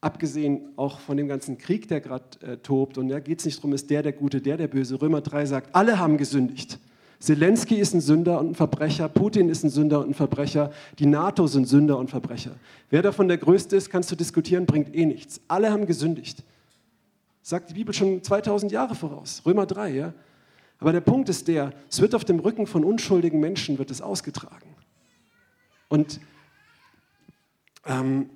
abgesehen 0.00 0.72
auch 0.76 0.98
von 0.98 1.16
dem 1.16 1.28
ganzen 1.28 1.56
Krieg, 1.56 1.86
der 1.86 2.00
gerade 2.00 2.24
äh, 2.42 2.56
tobt, 2.56 2.98
und 2.98 3.08
da 3.08 3.20
geht 3.20 3.38
es 3.38 3.44
nicht 3.44 3.58
darum, 3.58 3.74
ist 3.74 3.88
der 3.90 4.02
der 4.02 4.12
Gute, 4.12 4.40
der 4.40 4.56
der 4.56 4.66
Böse. 4.66 5.00
Römer 5.00 5.20
3 5.20 5.46
sagt, 5.46 5.74
alle 5.74 6.00
haben 6.00 6.16
gesündigt. 6.16 6.80
Zelensky 7.20 7.76
ist 7.76 7.94
ein 7.94 8.00
Sünder 8.00 8.40
und 8.40 8.50
ein 8.50 8.54
Verbrecher, 8.56 9.08
Putin 9.08 9.48
ist 9.48 9.62
ein 9.62 9.70
Sünder 9.70 10.00
und 10.00 10.08
ein 10.08 10.14
Verbrecher, 10.14 10.72
die 10.98 11.06
NATO 11.06 11.46
sind 11.46 11.68
Sünder 11.68 11.96
und 11.96 12.10
Verbrecher. 12.10 12.56
Wer 12.88 13.02
davon 13.02 13.28
der 13.28 13.38
Größte 13.38 13.76
ist, 13.76 13.88
kannst 13.88 14.10
du 14.10 14.16
diskutieren, 14.16 14.66
bringt 14.66 14.96
eh 14.96 15.06
nichts. 15.06 15.40
Alle 15.46 15.70
haben 15.70 15.86
gesündigt. 15.86 16.42
Sagt 17.42 17.70
die 17.70 17.74
Bibel 17.74 17.94
schon 17.94 18.20
2000 18.22 18.72
Jahre 18.72 18.96
voraus, 18.96 19.42
Römer 19.46 19.66
3, 19.66 19.90
ja. 19.90 20.12
Aber 20.80 20.92
der 20.92 21.02
Punkt 21.02 21.28
ist 21.28 21.46
der, 21.46 21.72
es 21.90 22.00
wird 22.00 22.14
auf 22.14 22.24
dem 22.24 22.40
Rücken 22.40 22.66
von 22.66 22.84
unschuldigen 22.84 23.38
Menschen 23.38 23.78
wird 23.78 23.90
es 23.90 24.00
ausgetragen. 24.00 24.74
Und 25.88 26.20
ähm, 27.84 28.30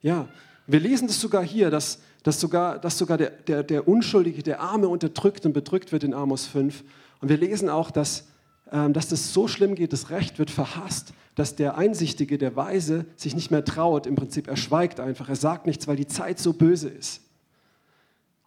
ja, 0.00 0.28
wir 0.66 0.80
lesen 0.80 1.08
das 1.08 1.20
sogar 1.20 1.42
hier, 1.42 1.70
dass, 1.70 2.00
dass 2.22 2.40
sogar, 2.40 2.78
dass 2.78 2.96
sogar 2.96 3.18
der, 3.18 3.30
der, 3.30 3.62
der 3.64 3.88
Unschuldige, 3.88 4.42
der 4.42 4.60
Arme 4.60 4.86
unterdrückt 4.86 5.44
und 5.46 5.52
bedrückt 5.52 5.90
wird 5.90 6.04
in 6.04 6.14
Amos 6.14 6.46
5. 6.46 6.84
Und 7.20 7.28
wir 7.28 7.38
lesen 7.38 7.68
auch, 7.68 7.90
dass, 7.90 8.28
ähm, 8.70 8.92
dass 8.92 9.08
das 9.08 9.32
so 9.32 9.48
schlimm 9.48 9.74
geht, 9.74 9.92
das 9.92 10.10
Recht 10.10 10.38
wird 10.38 10.50
verhasst, 10.50 11.12
dass 11.34 11.56
der 11.56 11.76
Einsichtige, 11.76 12.38
der 12.38 12.54
Weise 12.54 13.06
sich 13.16 13.34
nicht 13.34 13.50
mehr 13.50 13.64
traut, 13.64 14.06
im 14.06 14.14
Prinzip 14.14 14.46
er 14.46 14.56
schweigt 14.56 15.00
einfach, 15.00 15.28
er 15.28 15.36
sagt 15.36 15.66
nichts, 15.66 15.88
weil 15.88 15.96
die 15.96 16.06
Zeit 16.06 16.38
so 16.38 16.52
böse 16.52 16.88
ist. 16.88 17.22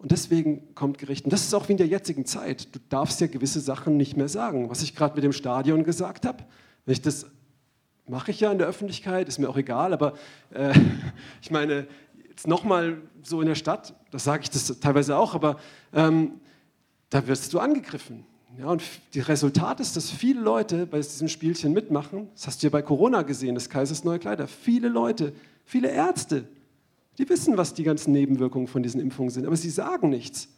Und 0.06 0.12
deswegen 0.12 0.76
kommt 0.76 1.00
Gericht. 1.00 1.26
Und 1.26 1.34
das 1.34 1.42
ist 1.42 1.56
auch 1.56 1.68
wie 1.68 1.72
in 1.72 1.80
der 1.80 1.88
jetzigen 1.88 2.28
Zeit. 2.28 2.76
Du 2.76 2.80
darfst 2.90 3.20
ja 3.22 3.26
gewisse 3.26 3.60
Sachen 3.60 3.98
nicht 3.98 4.16
mehr 4.16 4.28
sagen. 4.30 4.70
Was 4.70 4.84
ich 4.84 4.96
gerade 4.96 5.16
mit 5.16 5.24
dem 5.24 5.32
Stadion 5.32 5.84
gesagt 5.84 6.28
habe, 6.28 6.44
das 6.86 7.26
mache 8.08 8.30
ich 8.30 8.40
ja 8.40 8.52
in 8.52 8.60
der 8.60 8.68
Öffentlichkeit, 8.68 9.28
ist 9.28 9.40
mir 9.40 9.50
auch 9.50 9.58
egal, 9.58 9.94
aber 9.94 10.14
äh, 10.52 10.76
ich 11.42 11.50
meine, 11.50 11.88
jetzt 12.30 12.46
nochmal 12.46 13.02
so 13.24 13.42
in 13.42 13.48
der 13.48 13.56
Stadt, 13.56 13.96
das 14.12 14.26
sage 14.26 14.44
ich 14.44 14.52
das 14.52 14.80
teilweise 14.80 15.18
auch, 15.18 15.34
aber 15.34 15.58
ähm, 15.92 16.34
da 17.10 17.26
wirst 17.26 17.52
du 17.52 17.58
angegriffen. 17.58 18.28
Ja, 18.60 18.68
und 18.68 18.84
das 19.16 19.28
Resultat 19.28 19.80
ist, 19.80 19.98
dass 19.98 20.12
viele 20.12 20.40
Leute 20.40 20.86
bei 20.86 20.98
diesem 20.98 21.30
Spielchen 21.30 21.74
mitmachen. 21.74 22.30
Das 22.36 22.46
hast 22.46 22.62
du 22.62 22.68
ja 22.68 22.70
bei 22.70 22.84
Corona 22.84 23.24
gesehen, 23.24 23.56
das 23.56 23.72
Kaisers 23.72 24.04
neue 24.04 24.20
Kleider. 24.20 24.48
Viele 24.48 24.88
Leute, 24.88 25.34
viele 25.64 25.90
Ärzte, 25.90 26.48
die 27.18 27.28
wissen, 27.30 27.58
was 27.58 27.74
die 27.74 27.84
ganzen 27.84 28.12
Nebenwirkungen 28.12 28.68
von 28.68 28.84
diesen 28.84 29.00
Impfungen 29.00 29.30
sind, 29.30 29.46
aber 29.46 29.56
sie 29.56 29.70
sagen 29.70 30.10
nichts. 30.10 30.50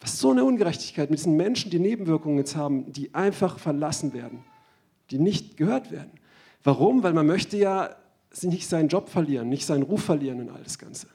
Was 0.00 0.14
ist 0.14 0.20
so 0.20 0.32
eine 0.32 0.44
Ungerechtigkeit 0.44 1.10
mit 1.10 1.20
diesen 1.20 1.36
Menschen, 1.36 1.70
die 1.70 1.78
Nebenwirkungen 1.78 2.38
jetzt 2.38 2.56
haben, 2.56 2.92
die 2.92 3.14
einfach 3.14 3.58
verlassen 3.58 4.12
werden, 4.12 4.44
die 5.10 5.18
nicht 5.18 5.56
gehört 5.56 5.92
werden. 5.92 6.10
Warum? 6.64 7.02
Weil 7.02 7.12
man 7.12 7.26
möchte 7.26 7.56
ja 7.56 7.94
nicht 8.42 8.68
seinen 8.68 8.88
Job 8.88 9.08
verlieren, 9.08 9.48
nicht 9.48 9.64
seinen 9.64 9.82
Ruf 9.82 10.02
verlieren 10.02 10.40
und 10.40 10.50
all 10.50 10.62
das 10.62 10.78
Ganze. 10.78 11.06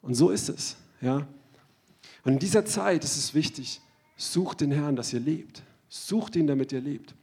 Und 0.00 0.14
so 0.14 0.30
ist 0.30 0.48
es. 0.48 0.76
Ja? 1.00 1.26
Und 2.24 2.34
in 2.34 2.38
dieser 2.38 2.64
Zeit 2.64 3.02
ist 3.02 3.16
es 3.16 3.34
wichtig, 3.34 3.80
sucht 4.16 4.60
den 4.60 4.70
Herrn, 4.70 4.96
dass 4.96 5.12
ihr 5.12 5.20
lebt. 5.20 5.62
Sucht 5.88 6.36
ihn, 6.36 6.46
damit 6.46 6.72
ihr 6.72 6.80
lebt. 6.80 7.14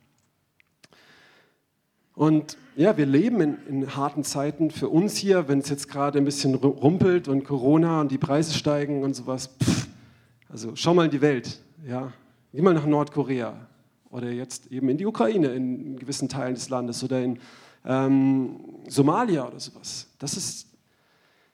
Und 2.14 2.58
ja, 2.76 2.98
wir 2.98 3.06
leben 3.06 3.42
in, 3.42 3.58
in, 3.68 3.96
harten 3.96 4.24
Zeiten 4.24 4.72
für 4.72 4.90
uns 4.90 5.16
hier, 5.16 5.48
wenn 5.48 5.60
es 5.60 5.70
jetzt 5.70 5.88
gerade 5.88 6.18
ein 6.18 6.26
bisschen 6.26 6.56
rumpelt 6.56 7.28
und 7.28 7.44
Corona 7.44 8.02
und 8.02 8.12
die 8.12 8.18
Preise 8.18 8.54
steigen 8.54 9.04
und 9.04 9.16
sowas. 9.16 9.50
Pff, 9.62 9.88
also 10.50 10.76
schau 10.76 10.94
mal 10.94 11.06
in 11.06 11.12
die 11.12 11.22
Welt, 11.22 11.62
ja. 11.88 12.12
Geh 12.54 12.62
mal 12.62 12.74
nach 12.74 12.86
Nordkorea 12.86 13.56
oder 14.10 14.30
jetzt 14.30 14.72
eben 14.72 14.90
in 14.90 14.98
die 14.98 15.06
Ukraine 15.06 15.48
in 15.54 15.98
gewissen 15.98 16.28
Teilen 16.28 16.56
des 16.56 16.68
Landes 16.68 17.02
oder 17.04 17.22
in 17.22 17.40
ähm, 17.86 18.60
Somalia 18.88 19.48
oder 19.48 19.60
sowas. 19.60 20.10
Das 20.20 20.36
ist 20.36 20.68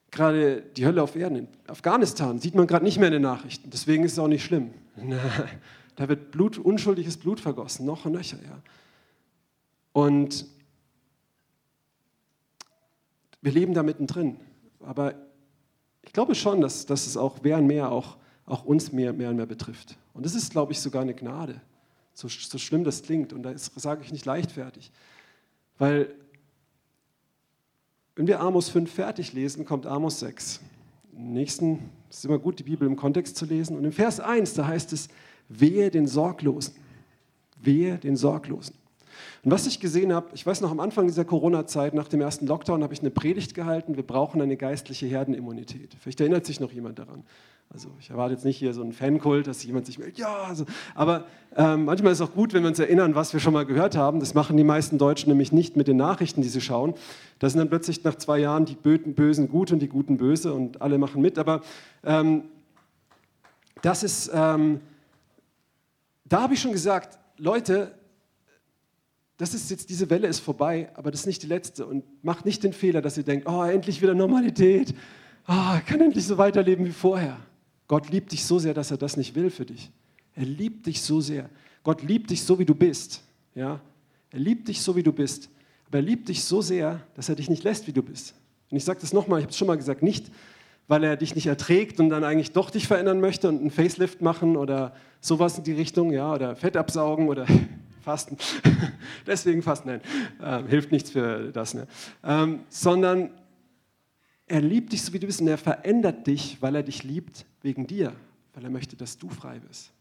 gerade 0.09 0.63
die 0.75 0.85
Hölle 0.85 1.03
auf 1.03 1.15
Erden. 1.15 1.37
In 1.37 1.47
Afghanistan 1.67 2.39
sieht 2.39 2.55
man 2.55 2.65
gerade 2.65 2.83
nicht 2.83 2.97
mehr 2.97 3.07
in 3.07 3.13
den 3.13 3.21
Nachrichten, 3.21 3.69
deswegen 3.69 4.03
ist 4.03 4.13
es 4.13 4.19
auch 4.19 4.27
nicht 4.27 4.43
schlimm. 4.43 4.71
da 5.95 6.09
wird 6.09 6.31
Blut, 6.31 6.57
unschuldiges 6.57 7.17
Blut 7.17 7.39
vergossen, 7.39 7.85
noch 7.85 8.05
und 8.05 8.13
nöcher, 8.13 8.37
ja. 8.43 8.57
Und 9.97 10.45
wir 13.41 13.51
leben 13.51 13.73
da 13.73 13.81
mittendrin. 13.81 14.37
Aber 14.81 15.15
ich 16.03 16.13
glaube 16.13 16.35
schon, 16.35 16.61
dass, 16.61 16.85
dass 16.85 17.07
es 17.07 17.17
auch 17.17 17.41
mehr 17.41 17.57
und 17.57 17.65
mehr 17.65 17.91
auch, 17.91 18.17
auch 18.45 18.63
uns 18.63 18.91
mehr, 18.91 19.11
mehr 19.11 19.31
und 19.31 19.37
mehr 19.37 19.47
betrifft. 19.47 19.97
Und 20.13 20.23
das 20.23 20.35
ist, 20.35 20.51
glaube 20.51 20.71
ich, 20.71 20.79
sogar 20.79 21.01
eine 21.01 21.15
Gnade. 21.15 21.59
So, 22.13 22.27
so 22.27 22.59
schlimm 22.59 22.83
das 22.83 23.01
klingt. 23.01 23.33
Und 23.33 23.41
das 23.41 23.71
sage 23.75 24.03
ich 24.03 24.11
nicht 24.11 24.23
leichtfertig. 24.23 24.91
Weil, 25.79 26.13
wenn 28.15 28.27
wir 28.27 28.39
Amos 28.39 28.69
5 28.69 28.93
fertig 28.93 29.33
lesen, 29.33 29.65
kommt 29.65 29.87
Amos 29.87 30.19
6. 30.19 30.59
Im 31.13 31.33
nächsten 31.33 31.89
ist 32.07 32.23
immer 32.23 32.37
gut, 32.37 32.59
die 32.59 32.63
Bibel 32.63 32.87
im 32.87 32.97
Kontext 32.97 33.35
zu 33.35 33.45
lesen. 33.45 33.75
Und 33.75 33.83
im 33.83 33.91
Vers 33.91 34.19
1, 34.19 34.53
da 34.53 34.67
heißt 34.67 34.93
es, 34.93 35.07
wehe 35.49 35.89
den 35.89 36.05
Sorglosen. 36.05 36.75
Wehe 37.59 37.97
den 37.97 38.15
Sorglosen. 38.15 38.76
Und 39.47 39.53
was 39.53 39.65
ich 39.65 39.79
gesehen 39.79 40.11
habe, 40.11 40.27
ich 40.33 40.45
weiß 40.45 40.59
noch 40.59 40.71
am 40.71 40.81
Anfang 40.81 41.07
dieser 41.07 41.23
Corona-Zeit, 41.23 41.93
nach 41.93 42.09
dem 42.09 42.19
ersten 42.19 42.47
Lockdown, 42.47 42.83
habe 42.83 42.93
ich 42.93 42.99
eine 42.99 43.11
Predigt 43.11 43.53
gehalten, 43.53 43.95
wir 43.95 44.03
brauchen 44.03 44.41
eine 44.41 44.57
geistliche 44.57 45.05
Herdenimmunität. 45.05 45.95
Vielleicht 46.01 46.19
erinnert 46.19 46.45
sich 46.45 46.59
noch 46.59 46.73
jemand 46.73 46.99
daran. 46.99 47.23
Also 47.69 47.87
ich 47.97 48.09
erwarte 48.09 48.33
jetzt 48.33 48.43
nicht 48.43 48.57
hier 48.57 48.73
so 48.73 48.81
einen 48.81 48.91
Fankult, 48.91 49.47
dass 49.47 49.63
jemand 49.63 49.85
sich 49.85 49.99
meldet, 49.99 50.17
ja, 50.17 50.35
also, 50.49 50.65
aber 50.95 51.27
ähm, 51.55 51.85
manchmal 51.85 52.11
ist 52.11 52.19
es 52.19 52.27
auch 52.27 52.33
gut, 52.33 52.53
wenn 52.53 52.63
wir 52.63 52.67
uns 52.67 52.79
erinnern, 52.79 53.15
was 53.15 53.31
wir 53.31 53.39
schon 53.39 53.53
mal 53.53 53.65
gehört 53.65 53.95
haben. 53.95 54.19
Das 54.19 54.33
machen 54.33 54.57
die 54.57 54.65
meisten 54.65 54.97
Deutschen 54.97 55.29
nämlich 55.29 55.53
nicht 55.53 55.77
mit 55.77 55.87
den 55.87 55.95
Nachrichten, 55.95 56.41
die 56.41 56.49
sie 56.49 56.59
schauen. 56.59 56.93
Da 57.39 57.49
sind 57.49 57.59
dann 57.59 57.69
plötzlich 57.69 58.03
nach 58.03 58.15
zwei 58.15 58.39
Jahren 58.39 58.65
die 58.65 58.75
Bösen 58.75 59.47
gut 59.47 59.71
und 59.71 59.79
die 59.79 59.87
Guten 59.87 60.17
böse 60.17 60.53
und 60.53 60.81
alle 60.81 60.97
machen 60.97 61.21
mit. 61.21 61.39
Aber 61.39 61.61
ähm, 62.03 62.43
das 63.81 64.03
ist, 64.03 64.29
ähm, 64.33 64.81
da 66.25 66.41
habe 66.41 66.53
ich 66.53 66.59
schon 66.59 66.73
gesagt, 66.73 67.17
Leute, 67.37 67.93
das 69.37 69.53
ist 69.53 69.69
jetzt, 69.69 69.89
diese 69.89 70.09
Welle 70.09 70.27
ist 70.27 70.39
vorbei, 70.39 70.89
aber 70.95 71.11
das 71.11 71.21
ist 71.21 71.27
nicht 71.27 71.43
die 71.43 71.47
letzte. 71.47 71.85
Und 71.85 72.03
macht 72.23 72.45
nicht 72.45 72.63
den 72.63 72.73
Fehler, 72.73 73.01
dass 73.01 73.17
ihr 73.17 73.23
denkt, 73.23 73.47
oh, 73.47 73.63
endlich 73.63 74.01
wieder 74.01 74.15
Normalität. 74.15 74.95
Oh, 75.47 75.77
ich 75.77 75.85
kann 75.85 76.01
endlich 76.01 76.25
so 76.25 76.37
weiterleben 76.37 76.85
wie 76.85 76.91
vorher. 76.91 77.37
Gott 77.87 78.09
liebt 78.09 78.31
dich 78.31 78.43
so 78.43 78.57
sehr, 78.59 78.73
dass 78.73 78.91
er 78.91 78.97
das 78.97 79.15
nicht 79.15 79.35
will 79.35 79.49
für 79.49 79.65
dich. 79.65 79.91
Er 80.35 80.45
liebt 80.45 80.87
dich 80.87 81.01
so 81.01 81.21
sehr. 81.21 81.49
Gott 81.83 82.01
liebt 82.03 82.31
dich 82.31 82.43
so, 82.43 82.57
wie 82.59 82.65
du 82.65 82.75
bist. 82.75 83.21
Ja? 83.53 83.79
Er 84.31 84.39
liebt 84.39 84.67
dich 84.67 84.81
so, 84.81 84.95
wie 84.95 85.03
du 85.03 85.13
bist. 85.13 85.49
Aber 85.87 85.99
er 85.99 86.03
liebt 86.03 86.27
dich 86.27 86.43
so 86.43 86.61
sehr, 86.61 87.01
dass 87.15 87.29
er 87.29 87.35
dich 87.35 87.49
nicht 87.49 87.63
lässt, 87.63 87.87
wie 87.87 87.93
du 87.93 88.01
bist. 88.01 88.33
Und 88.69 88.77
ich 88.77 88.83
sage 88.83 88.99
das 88.99 89.13
nochmal, 89.13 89.39
ich 89.39 89.43
habe 89.43 89.51
es 89.51 89.57
schon 89.57 89.67
mal 89.67 89.77
gesagt, 89.77 90.03
nicht, 90.03 90.31
weil 90.87 91.03
er 91.03 91.15
dich 91.15 91.35
nicht 91.35 91.47
erträgt 91.47 91.99
und 91.99 92.09
dann 92.09 92.23
eigentlich 92.23 92.51
doch 92.51 92.69
dich 92.69 92.87
verändern 92.87 93.21
möchte 93.21 93.47
und 93.47 93.59
einen 93.59 93.71
Facelift 93.71 94.21
machen 94.21 94.57
oder 94.57 94.95
sowas 95.21 95.57
in 95.57 95.63
die 95.63 95.73
Richtung, 95.73 96.11
ja, 96.11 96.33
oder 96.33 96.55
Fett 96.55 96.75
absaugen 96.75 97.29
oder 97.29 97.45
Fasten. 98.07 98.37
Deswegen 99.27 99.61
Fasten, 99.61 99.89
nein, 99.89 100.01
äh, 100.39 100.65
hilft 100.69 100.93
nichts 100.93 101.11
für 101.11 101.51
das. 101.51 101.73
Ne? 101.73 101.87
Ähm, 102.23 102.61
sondern 102.69 103.31
er 104.45 104.61
liebt 104.61 104.93
dich 104.93 105.01
so, 105.01 105.11
wie 105.11 105.19
du 105.19 105.27
bist 105.27 105.41
und 105.41 105.49
er 105.49 105.57
verändert 105.57 106.25
dich, 106.25 106.61
weil 106.61 106.73
er 106.75 106.83
dich 106.83 107.03
liebt 107.03 107.45
wegen 107.63 107.85
dir, 107.85 108.13
weil 108.53 108.63
er 108.63 108.69
möchte, 108.69 108.95
dass 108.95 109.17
du 109.17 109.27
frei 109.27 109.59
bist. 109.59 109.91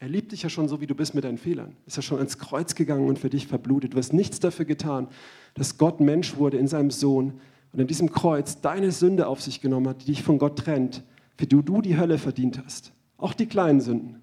Er 0.00 0.08
liebt 0.08 0.32
dich 0.32 0.42
ja 0.42 0.48
schon 0.48 0.66
so, 0.66 0.80
wie 0.80 0.88
du 0.88 0.96
bist 0.96 1.14
mit 1.14 1.22
deinen 1.22 1.38
Fehlern. 1.38 1.76
Ist 1.86 1.94
ja 1.94 2.02
schon 2.02 2.20
ins 2.20 2.38
Kreuz 2.38 2.74
gegangen 2.74 3.06
und 3.06 3.20
für 3.20 3.30
dich 3.30 3.46
verblutet. 3.46 3.94
Du 3.94 3.98
hast 3.98 4.12
nichts 4.12 4.40
dafür 4.40 4.64
getan, 4.64 5.06
dass 5.54 5.78
Gott 5.78 6.00
Mensch 6.00 6.34
wurde 6.34 6.56
in 6.56 6.66
seinem 6.66 6.90
Sohn 6.90 7.40
und 7.72 7.78
in 7.78 7.86
diesem 7.86 8.10
Kreuz 8.10 8.60
deine 8.62 8.90
Sünde 8.90 9.28
auf 9.28 9.40
sich 9.40 9.60
genommen 9.60 9.86
hat, 9.86 10.02
die 10.02 10.06
dich 10.06 10.24
von 10.24 10.38
Gott 10.38 10.58
trennt, 10.58 11.04
für 11.38 11.46
die 11.46 11.62
du 11.62 11.80
die 11.80 11.96
Hölle 11.96 12.18
verdient 12.18 12.60
hast. 12.64 12.92
Auch 13.16 13.32
die 13.32 13.46
kleinen 13.46 13.80
Sünden. 13.80 14.20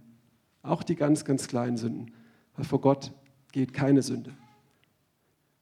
Auch 0.63 0.83
die 0.83 0.95
ganz, 0.95 1.23
ganz 1.23 1.47
kleinen 1.47 1.77
Sünden. 1.77 2.11
Weil 2.57 2.65
vor 2.65 2.81
Gott 2.81 3.13
geht 3.51 3.73
keine 3.73 4.01
Sünde. 4.01 4.33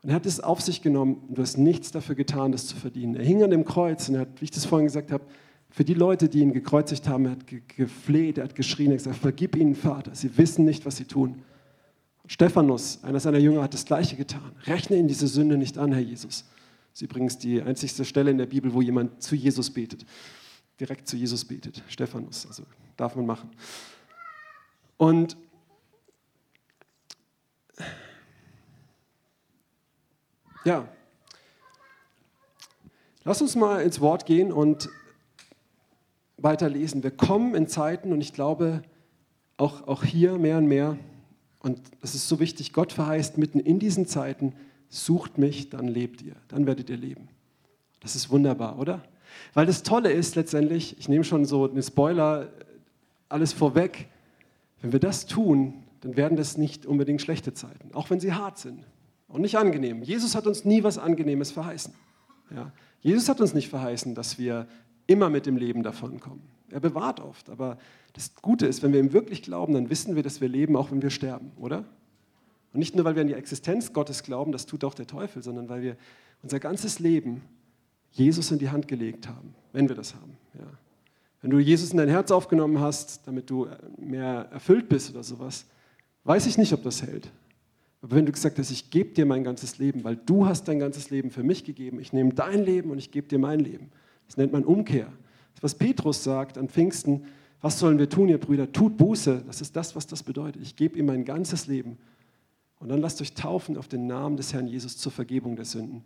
Und 0.02 0.10
er 0.10 0.16
hat 0.16 0.26
es 0.26 0.40
auf 0.40 0.62
sich 0.62 0.82
genommen 0.82 1.24
und 1.28 1.38
du 1.38 1.42
hast 1.42 1.58
nichts 1.58 1.92
dafür 1.92 2.16
getan, 2.16 2.52
das 2.52 2.68
zu 2.68 2.76
verdienen. 2.76 3.16
Er 3.16 3.26
hing 3.26 3.44
an 3.44 3.50
dem 3.50 3.66
Kreuz 3.66 4.08
und 4.08 4.16
er 4.16 4.22
hat, 4.22 4.40
wie 4.40 4.46
ich 4.46 4.52
das 4.52 4.66
vorhin 4.66 4.88
gesagt 4.88 5.12
habe, 5.12 5.26
für 5.72 5.84
die 5.84 5.94
Leute, 5.94 6.30
die 6.30 6.40
ihn 6.40 6.54
gekreuzigt 6.54 7.08
haben, 7.08 7.26
er 7.26 7.32
hat 7.32 7.46
gefleht, 7.68 8.38
er 8.38 8.46
hat 8.46 8.56
geschrien, 8.56 8.88
er 8.88 8.94
hat 8.94 9.00
gesagt, 9.00 9.18
vergib 9.18 9.56
ihnen, 9.56 9.76
Vater, 9.76 10.16
sie 10.16 10.36
wissen 10.38 10.66
nicht, 10.66 10.86
was 10.86 10.98
sie 10.98 11.06
tun. 11.06 11.44
Und 12.24 12.32
Stephanus, 12.32 13.04
einer 13.04 13.20
seiner 13.20 13.38
Jünger, 13.38 13.62
hat 13.62 13.74
das 13.74 13.86
Gleiche 13.86 14.16
getan. 14.16 14.52
Rechne 14.64 14.98
ihnen 14.98 15.08
diese 15.08 15.28
Sünde 15.28 15.58
nicht 15.58 15.78
an, 15.78 15.92
Herr 15.92 16.02
Jesus. 16.02 16.46
Das 16.92 17.02
ist 17.02 17.02
übrigens 17.04 17.38
die 17.38 17.62
einzigste 17.62 18.04
Stelle 18.04 18.32
in 18.32 18.38
der 18.38 18.48
Bibel, 18.48 18.74
wo 18.74 18.82
jemand 18.82 19.22
zu 19.22 19.36
Jesus 19.36 19.70
betet. 19.70 20.06
Direkt 20.80 21.08
zu 21.08 21.18
Jesus 21.18 21.46
betet. 21.46 21.84
Stephanus, 21.88 22.48
also 22.48 22.64
darf 22.98 23.16
man 23.16 23.26
machen. 23.26 23.50
Und 24.98 25.38
Ja. 30.70 30.88
Lass 33.24 33.42
uns 33.42 33.56
mal 33.56 33.82
ins 33.82 34.02
Wort 34.02 34.28
gehen 34.28 34.52
und 34.52 34.88
weiterlesen. 36.38 37.02
Wir 37.02 37.10
kommen 37.10 37.56
in 37.56 37.68
Zeiten 37.68 38.14
und 38.14 38.22
ich 38.22 38.34
glaube 38.34 38.84
auch, 39.58 39.88
auch 39.88 40.04
hier 40.04 40.38
mehr 40.38 40.60
und 40.60 40.68
mehr, 40.68 40.96
und 41.62 41.82
das 42.02 42.14
ist 42.14 42.28
so 42.28 42.40
wichtig, 42.40 42.72
Gott 42.72 42.94
verheißt 42.94 43.40
mitten 43.40 43.60
in 43.60 43.80
diesen 43.80 44.06
Zeiten, 44.06 44.54
sucht 44.90 45.40
mich, 45.40 45.72
dann 45.72 45.88
lebt 45.88 46.22
ihr, 46.22 46.36
dann 46.50 46.68
werdet 46.68 46.92
ihr 46.92 46.98
leben. 46.98 47.30
Das 48.00 48.16
ist 48.16 48.30
wunderbar, 48.30 48.78
oder? 48.78 49.02
Weil 49.56 49.66
das 49.66 49.82
Tolle 49.82 50.12
ist 50.12 50.36
letztendlich, 50.36 51.00
ich 51.00 51.10
nehme 51.10 51.24
schon 51.24 51.46
so 51.46 51.68
einen 51.68 51.82
Spoiler, 51.82 52.50
alles 53.28 53.54
vorweg, 53.54 54.08
wenn 54.84 54.92
wir 54.92 55.00
das 55.00 55.26
tun, 55.26 55.84
dann 56.02 56.16
werden 56.16 56.38
das 56.38 56.60
nicht 56.60 56.86
unbedingt 56.86 57.24
schlechte 57.24 57.56
Zeiten, 57.56 57.96
auch 57.96 58.12
wenn 58.12 58.20
sie 58.20 58.34
hart 58.34 58.60
sind 58.60 58.86
und 59.30 59.42
nicht 59.42 59.58
angenehm. 59.58 60.04
Jesus 60.04 60.36
hat 60.36 60.46
uns 60.48 60.66
nie 60.66 60.84
was 60.84 60.98
Angenehmes 60.98 61.52
verheißen. 61.52 61.94
Ja. 62.54 62.74
Jesus 63.00 63.30
hat 63.30 63.40
uns 63.40 63.54
nicht 63.54 63.70
verheißen, 63.70 64.16
dass 64.16 64.38
wir 64.38 64.68
immer 65.08 65.30
mit 65.30 65.46
dem 65.46 65.56
Leben 65.56 65.84
davonkommen. 65.84 66.42
Er 66.70 66.80
bewahrt 66.80 67.20
oft, 67.20 67.50
aber 67.50 67.78
das 68.14 68.36
Gute 68.42 68.66
ist, 68.68 68.84
wenn 68.84 68.92
wir 68.94 69.00
ihm 69.00 69.14
wirklich 69.14 69.42
glauben, 69.42 69.74
dann 69.74 69.90
wissen 69.90 70.16
wir, 70.16 70.24
dass 70.24 70.42
wir 70.42 70.50
leben, 70.50 70.76
auch 70.76 70.92
wenn 70.92 71.02
wir 71.02 71.10
sterben, 71.10 71.52
oder? 71.58 71.86
Und 72.74 72.80
nicht 72.80 72.96
nur, 72.96 73.06
weil 73.06 73.16
wir 73.16 73.22
an 73.22 73.28
die 73.28 73.34
Existenz 73.34 73.94
Gottes 73.94 74.24
glauben, 74.24 74.52
das 74.52 74.66
tut 74.66 74.84
auch 74.84 74.94
der 74.94 75.08
Teufel, 75.08 75.42
sondern 75.42 75.70
weil 75.70 75.82
wir 75.82 75.98
unser 76.44 76.60
ganzes 76.60 77.00
Leben 77.00 77.42
Jesus 78.12 78.52
in 78.52 78.60
die 78.60 78.70
Hand 78.70 78.88
gelegt 78.88 79.28
haben, 79.28 79.56
wenn 79.72 79.90
wir 79.90 79.96
das 79.96 80.16
haben. 80.16 80.38
Ja. 80.56 80.68
Wenn 81.42 81.52
du 81.52 81.60
Jesus 81.60 81.92
in 81.92 81.98
dein 81.98 82.10
Herz 82.10 82.32
aufgenommen 82.32 82.80
hast, 82.80 83.26
damit 83.26 83.50
du 83.50 83.68
mehr 83.98 84.50
erfüllt 84.52 84.90
bist 84.90 85.10
oder 85.12 85.24
sowas, 85.24 85.66
weiß 86.26 86.46
ich 86.48 86.58
nicht, 86.58 86.74
ob 86.74 86.84
das 86.84 87.02
hält. 87.02 87.32
Aber 88.02 88.16
wenn 88.16 88.26
du 88.26 88.32
gesagt 88.32 88.58
hast, 88.58 88.72
ich 88.72 88.90
gebe 88.90 89.14
dir 89.14 89.26
mein 89.26 89.44
ganzes 89.44 89.78
Leben, 89.78 90.04
weil 90.04 90.16
du 90.16 90.46
hast 90.46 90.68
dein 90.68 90.80
ganzes 90.80 91.10
Leben 91.10 91.32
für 91.32 91.44
mich 91.44 91.66
gegeben, 91.66 92.00
ich 92.00 92.14
nehme 92.14 92.34
dein 92.34 92.64
Leben 92.64 92.92
und 92.92 92.98
ich 92.98 93.12
gebe 93.12 93.28
dir 93.28 93.40
mein 93.40 93.60
Leben. 93.60 93.92
Das 94.28 94.38
nennt 94.38 94.54
man 94.54 94.64
Umkehr. 94.64 95.12
Was 95.62 95.76
Petrus 95.76 96.24
sagt 96.24 96.58
an 96.58 96.70
Pfingsten, 96.70 97.26
was 97.62 97.78
sollen 97.80 98.00
wir 98.00 98.10
tun, 98.10 98.30
ihr 98.30 98.38
Brüder? 98.38 98.72
Tut 98.72 98.96
Buße. 98.96 99.44
Das 99.46 99.60
ist 99.60 99.76
das, 99.76 99.96
was 99.96 100.08
das 100.08 100.24
bedeutet. 100.24 100.62
Ich 100.62 100.78
gebe 100.78 100.98
ihm 100.98 101.08
mein 101.08 101.26
ganzes 101.26 101.68
Leben. 101.68 101.98
Und 102.80 102.88
dann 102.88 103.02
lasst 103.02 103.22
euch 103.22 103.34
taufen 103.34 103.78
auf 103.78 103.90
den 103.90 104.08
Namen 104.08 104.38
des 104.38 104.54
Herrn 104.54 104.68
Jesus 104.68 104.98
zur 104.98 105.12
Vergebung 105.12 105.58
der 105.58 105.66
Sünden. 105.66 106.06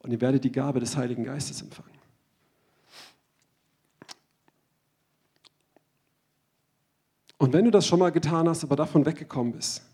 Und 0.00 0.10
ihr 0.10 0.20
werdet 0.20 0.42
die 0.42 0.50
Gabe 0.50 0.80
des 0.80 0.96
Heiligen 0.96 1.22
Geistes 1.22 1.62
empfangen. 1.62 1.92
Und 7.36 7.52
wenn 7.52 7.64
du 7.64 7.70
das 7.70 7.86
schon 7.86 8.00
mal 8.00 8.10
getan 8.10 8.48
hast, 8.48 8.64
aber 8.64 8.74
davon 8.74 9.06
weggekommen 9.06 9.52
bist, 9.52 9.87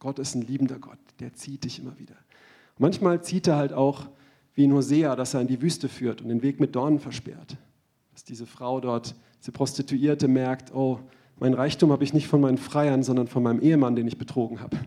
Gott 0.00 0.18
ist 0.18 0.34
ein 0.34 0.42
liebender 0.42 0.78
Gott, 0.78 0.98
der 1.20 1.34
zieht 1.34 1.64
dich 1.64 1.78
immer 1.78 1.96
wieder. 1.98 2.16
Und 2.74 2.80
manchmal 2.80 3.22
zieht 3.22 3.46
er 3.46 3.56
halt 3.56 3.72
auch 3.72 4.08
wie 4.54 4.64
in 4.64 4.72
Hosea, 4.72 5.14
dass 5.14 5.34
er 5.34 5.42
in 5.42 5.46
die 5.46 5.62
Wüste 5.62 5.88
führt 5.88 6.22
und 6.22 6.28
den 6.28 6.42
Weg 6.42 6.58
mit 6.58 6.74
Dornen 6.74 6.98
versperrt. 6.98 7.56
Dass 8.12 8.24
diese 8.24 8.46
Frau 8.46 8.80
dort, 8.80 9.14
diese 9.40 9.52
Prostituierte 9.52 10.26
merkt, 10.26 10.74
oh, 10.74 10.98
mein 11.38 11.54
Reichtum 11.54 11.92
habe 11.92 12.02
ich 12.02 12.12
nicht 12.12 12.26
von 12.26 12.40
meinen 12.40 12.58
Freiern, 12.58 13.02
sondern 13.02 13.28
von 13.28 13.42
meinem 13.42 13.60
Ehemann, 13.60 13.94
den 13.94 14.06
ich 14.08 14.18
betrogen 14.18 14.60
habe. 14.60 14.78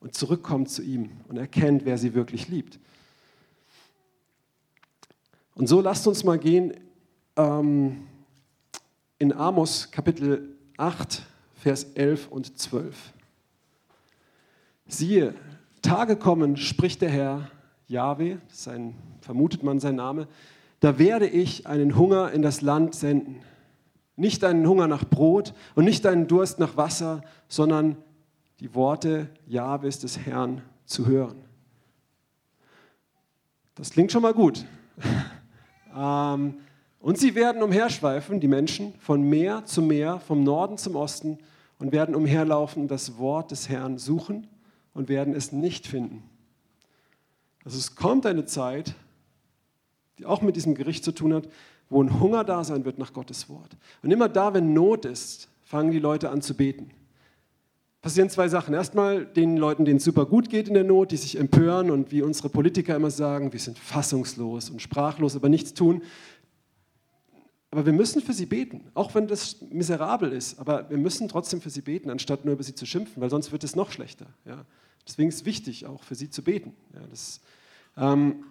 Und 0.00 0.14
zurückkommt 0.14 0.68
zu 0.70 0.82
ihm 0.82 1.10
und 1.28 1.36
erkennt, 1.36 1.84
wer 1.84 1.98
sie 1.98 2.14
wirklich 2.14 2.48
liebt. 2.48 2.80
Und 5.54 5.68
so 5.68 5.80
lasst 5.80 6.06
uns 6.06 6.24
mal 6.24 6.38
gehen 6.38 6.74
ähm, 7.36 8.02
in 9.18 9.32
Amos 9.32 9.90
Kapitel 9.90 10.56
8, 10.76 11.22
Vers 11.54 11.84
11 11.94 12.28
und 12.28 12.58
12. 12.58 13.12
Siehe, 14.92 15.34
Tage 15.80 16.16
kommen, 16.16 16.56
spricht 16.56 17.02
der 17.02 17.10
Herr, 17.10 17.50
Jahwe, 17.88 18.38
vermutet 19.20 19.62
man 19.62 19.80
sein 19.80 19.96
Name, 19.96 20.28
da 20.80 20.98
werde 20.98 21.26
ich 21.26 21.66
einen 21.66 21.96
Hunger 21.96 22.30
in 22.32 22.42
das 22.42 22.60
Land 22.60 22.94
senden. 22.94 23.40
Nicht 24.16 24.44
einen 24.44 24.66
Hunger 24.66 24.88
nach 24.88 25.04
Brot 25.04 25.54
und 25.74 25.84
nicht 25.84 26.06
einen 26.06 26.28
Durst 26.28 26.58
nach 26.58 26.76
Wasser, 26.76 27.22
sondern 27.48 27.96
die 28.60 28.74
Worte 28.74 29.30
Jahwes 29.46 29.98
des 29.98 30.18
Herrn 30.18 30.60
zu 30.84 31.06
hören. 31.06 31.38
Das 33.74 33.90
klingt 33.90 34.12
schon 34.12 34.22
mal 34.22 34.34
gut. 34.34 34.66
ähm, 35.96 36.54
und 37.00 37.18
sie 37.18 37.34
werden 37.34 37.62
umherschweifen, 37.62 38.40
die 38.40 38.48
Menschen, 38.48 38.94
von 38.98 39.22
Meer 39.22 39.64
zu 39.64 39.80
Meer, 39.82 40.20
vom 40.20 40.44
Norden 40.44 40.76
zum 40.76 40.96
Osten 40.96 41.38
und 41.78 41.92
werden 41.92 42.14
umherlaufen 42.14 42.88
das 42.88 43.18
Wort 43.18 43.50
des 43.50 43.68
Herrn 43.68 43.98
suchen 43.98 44.48
und 44.94 45.08
werden 45.08 45.34
es 45.34 45.52
nicht 45.52 45.86
finden. 45.86 46.22
Also 47.64 47.78
es 47.78 47.94
kommt 47.94 48.26
eine 48.26 48.44
Zeit, 48.44 48.94
die 50.18 50.26
auch 50.26 50.42
mit 50.42 50.56
diesem 50.56 50.74
Gericht 50.74 51.04
zu 51.04 51.12
tun 51.12 51.32
hat, 51.32 51.48
wo 51.88 52.02
ein 52.02 52.20
Hunger 52.20 52.44
da 52.44 52.64
sein 52.64 52.84
wird 52.84 52.98
nach 52.98 53.12
Gottes 53.12 53.48
Wort. 53.48 53.76
Und 54.02 54.10
immer 54.10 54.28
da, 54.28 54.54
wenn 54.54 54.72
Not 54.72 55.04
ist, 55.04 55.48
fangen 55.62 55.90
die 55.90 55.98
Leute 55.98 56.30
an 56.30 56.42
zu 56.42 56.54
beten. 56.54 56.90
Passieren 58.02 58.30
zwei 58.30 58.48
Sachen. 58.48 58.74
Erstmal 58.74 59.24
den 59.24 59.56
Leuten, 59.56 59.84
denen 59.84 59.98
es 59.98 60.04
super 60.04 60.26
gut 60.26 60.50
geht 60.50 60.66
in 60.66 60.74
der 60.74 60.82
Not, 60.82 61.12
die 61.12 61.16
sich 61.16 61.38
empören 61.38 61.90
und 61.90 62.10
wie 62.10 62.22
unsere 62.22 62.48
Politiker 62.48 62.96
immer 62.96 63.12
sagen, 63.12 63.52
wir 63.52 63.60
sind 63.60 63.78
fassungslos 63.78 64.70
und 64.70 64.82
sprachlos, 64.82 65.36
aber 65.36 65.48
nichts 65.48 65.72
tun. 65.72 66.02
Aber 67.72 67.86
wir 67.86 67.94
müssen 67.94 68.20
für 68.20 68.34
sie 68.34 68.44
beten, 68.44 68.90
auch 68.92 69.14
wenn 69.14 69.26
das 69.26 69.62
miserabel 69.70 70.30
ist. 70.30 70.58
Aber 70.58 70.90
wir 70.90 70.98
müssen 70.98 71.26
trotzdem 71.26 71.62
für 71.62 71.70
sie 71.70 71.80
beten, 71.80 72.10
anstatt 72.10 72.44
nur 72.44 72.52
über 72.52 72.62
sie 72.62 72.74
zu 72.74 72.84
schimpfen, 72.84 73.22
weil 73.22 73.30
sonst 73.30 73.50
wird 73.50 73.64
es 73.64 73.74
noch 73.74 73.90
schlechter. 73.90 74.26
Ja. 74.44 74.66
Deswegen 75.08 75.30
ist 75.30 75.36
es 75.36 75.44
wichtig, 75.46 75.86
auch 75.86 76.02
für 76.02 76.14
sie 76.14 76.28
zu 76.28 76.42
beten. 76.42 76.74
Ja, 76.92 77.00
das, 77.08 77.40
ähm, 77.96 78.44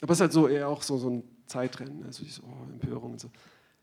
aber 0.00 0.12
es 0.12 0.16
ist 0.16 0.22
halt 0.22 0.32
so 0.32 0.48
eher 0.48 0.66
auch 0.66 0.80
so, 0.80 0.96
so 0.96 1.10
ein 1.10 1.24
Zeitrennen, 1.46 2.04
also 2.04 2.24
so, 2.24 2.42
oh, 2.42 2.72
Empörung 2.72 3.12
und 3.12 3.20
so. 3.20 3.30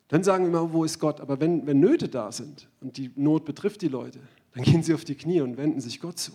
Dann 0.07 0.23
sagen 0.23 0.45
wir 0.45 0.49
immer, 0.49 0.73
wo 0.73 0.83
ist 0.83 0.97
Gott? 0.97 1.21
Aber 1.21 1.39
wenn, 1.39 1.67
wenn 1.67 1.79
Nöte 1.79 2.09
da 2.09 2.31
sind 2.31 2.69
und 2.81 2.97
die 2.97 3.11
Not 3.15 3.45
betrifft 3.45 3.83
die 3.83 3.87
Leute, 3.87 4.19
dann 4.55 4.63
gehen 4.63 4.81
sie 4.81 4.95
auf 4.95 5.05
die 5.05 5.15
Knie 5.15 5.41
und 5.41 5.57
wenden 5.57 5.79
sich 5.79 5.99
Gott 5.99 6.17
zu. 6.17 6.31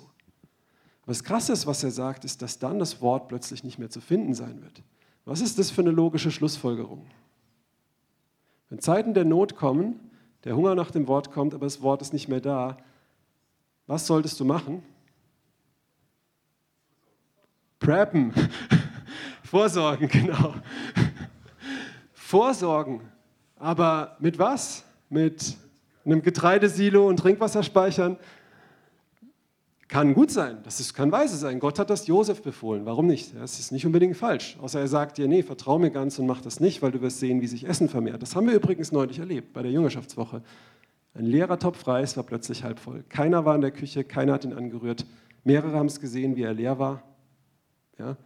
Aber 1.02 1.12
das 1.12 1.24
Krasse 1.24 1.52
ist, 1.52 1.66
was 1.66 1.82
er 1.82 1.90
sagt, 1.90 2.24
ist, 2.24 2.42
dass 2.42 2.60
dann 2.60 2.78
das 2.78 3.00
Wort 3.02 3.26
plötzlich 3.26 3.64
nicht 3.64 3.80
mehr 3.80 3.90
zu 3.90 4.00
finden 4.00 4.34
sein 4.34 4.62
wird. 4.62 4.82
Was 5.26 5.40
ist 5.40 5.58
das 5.58 5.72
für 5.72 5.80
eine 5.82 5.90
logische 5.90 6.30
Schlussfolgerung? 6.30 7.04
Wenn 8.70 8.78
Zeiten 8.78 9.12
der 9.12 9.24
Not 9.24 9.56
kommen, 9.56 9.98
der 10.44 10.56
Hunger 10.56 10.76
nach 10.76 10.92
dem 10.92 11.08
Wort 11.08 11.32
kommt, 11.32 11.52
aber 11.52 11.66
das 11.66 11.82
Wort 11.82 12.00
ist 12.00 12.12
nicht 12.12 12.28
mehr 12.28 12.40
da, 12.40 12.76
was 13.88 14.06
solltest 14.06 14.38
du 14.38 14.44
machen? 14.44 14.82
Preppen. 17.80 18.32
Vorsorgen, 19.42 20.08
genau. 20.08 20.54
Vorsorgen. 22.12 23.00
Aber 23.56 24.16
mit 24.20 24.38
was? 24.38 24.84
Mit 25.08 25.56
einem 26.04 26.22
Getreidesilo 26.22 27.06
und 27.08 27.18
Trinkwasserspeichern? 27.18 28.16
Kann 29.88 30.14
gut 30.14 30.32
sein, 30.32 30.58
das 30.64 30.80
ist, 30.80 30.94
kann 30.94 31.12
weise 31.12 31.36
sein. 31.36 31.60
Gott 31.60 31.78
hat 31.78 31.90
das 31.90 32.08
Josef 32.08 32.42
befohlen. 32.42 32.84
Warum 32.86 33.06
nicht? 33.06 33.36
Das 33.36 33.60
ist 33.60 33.70
nicht 33.70 33.86
unbedingt 33.86 34.16
falsch. 34.16 34.56
Außer 34.60 34.80
er 34.80 34.88
sagt 34.88 35.16
dir, 35.16 35.28
nee, 35.28 35.44
vertrau 35.44 35.78
mir 35.78 35.90
ganz 35.90 36.18
und 36.18 36.26
mach 36.26 36.40
das 36.40 36.58
nicht, 36.58 36.82
weil 36.82 36.90
du 36.90 37.00
wirst 37.00 37.20
sehen, 37.20 37.40
wie 37.40 37.46
sich 37.46 37.68
Essen 37.68 37.88
vermehrt. 37.88 38.20
Das 38.20 38.34
haben 38.34 38.48
wir 38.48 38.54
übrigens 38.54 38.90
neulich 38.90 39.20
erlebt 39.20 39.52
bei 39.52 39.62
der 39.62 39.70
Jüngerschaftswoche. 39.70 40.42
Ein 41.14 41.24
leerer 41.24 41.58
Topf 41.58 41.86
Reis 41.86 42.16
war 42.16 42.24
plötzlich 42.24 42.64
halb 42.64 42.80
voll. 42.80 43.04
Keiner 43.08 43.44
war 43.44 43.54
in 43.54 43.60
der 43.60 43.70
Küche, 43.70 44.02
keiner 44.02 44.32
hat 44.34 44.44
ihn 44.44 44.52
angerührt. 44.52 45.06
Mehrere 45.44 45.78
haben 45.78 45.86
es 45.86 46.00
gesehen, 46.00 46.34
wie 46.34 46.42
er 46.42 46.52
leer 46.52 46.80
war. 46.80 47.04
Ja? 47.96 48.16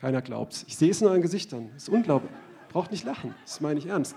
Keiner 0.00 0.22
glaubt 0.22 0.52
es. 0.52 0.64
Ich 0.68 0.76
sehe 0.76 0.90
es 0.90 1.02
in 1.02 1.08
euren 1.08 1.20
Gesichtern. 1.20 1.70
Das 1.74 1.84
ist 1.84 1.88
unglaublich. 1.88 2.30
Braucht 2.68 2.92
nicht 2.92 3.04
lachen. 3.04 3.34
Das 3.44 3.60
meine 3.60 3.78
ich 3.78 3.86
ernst. 3.86 4.14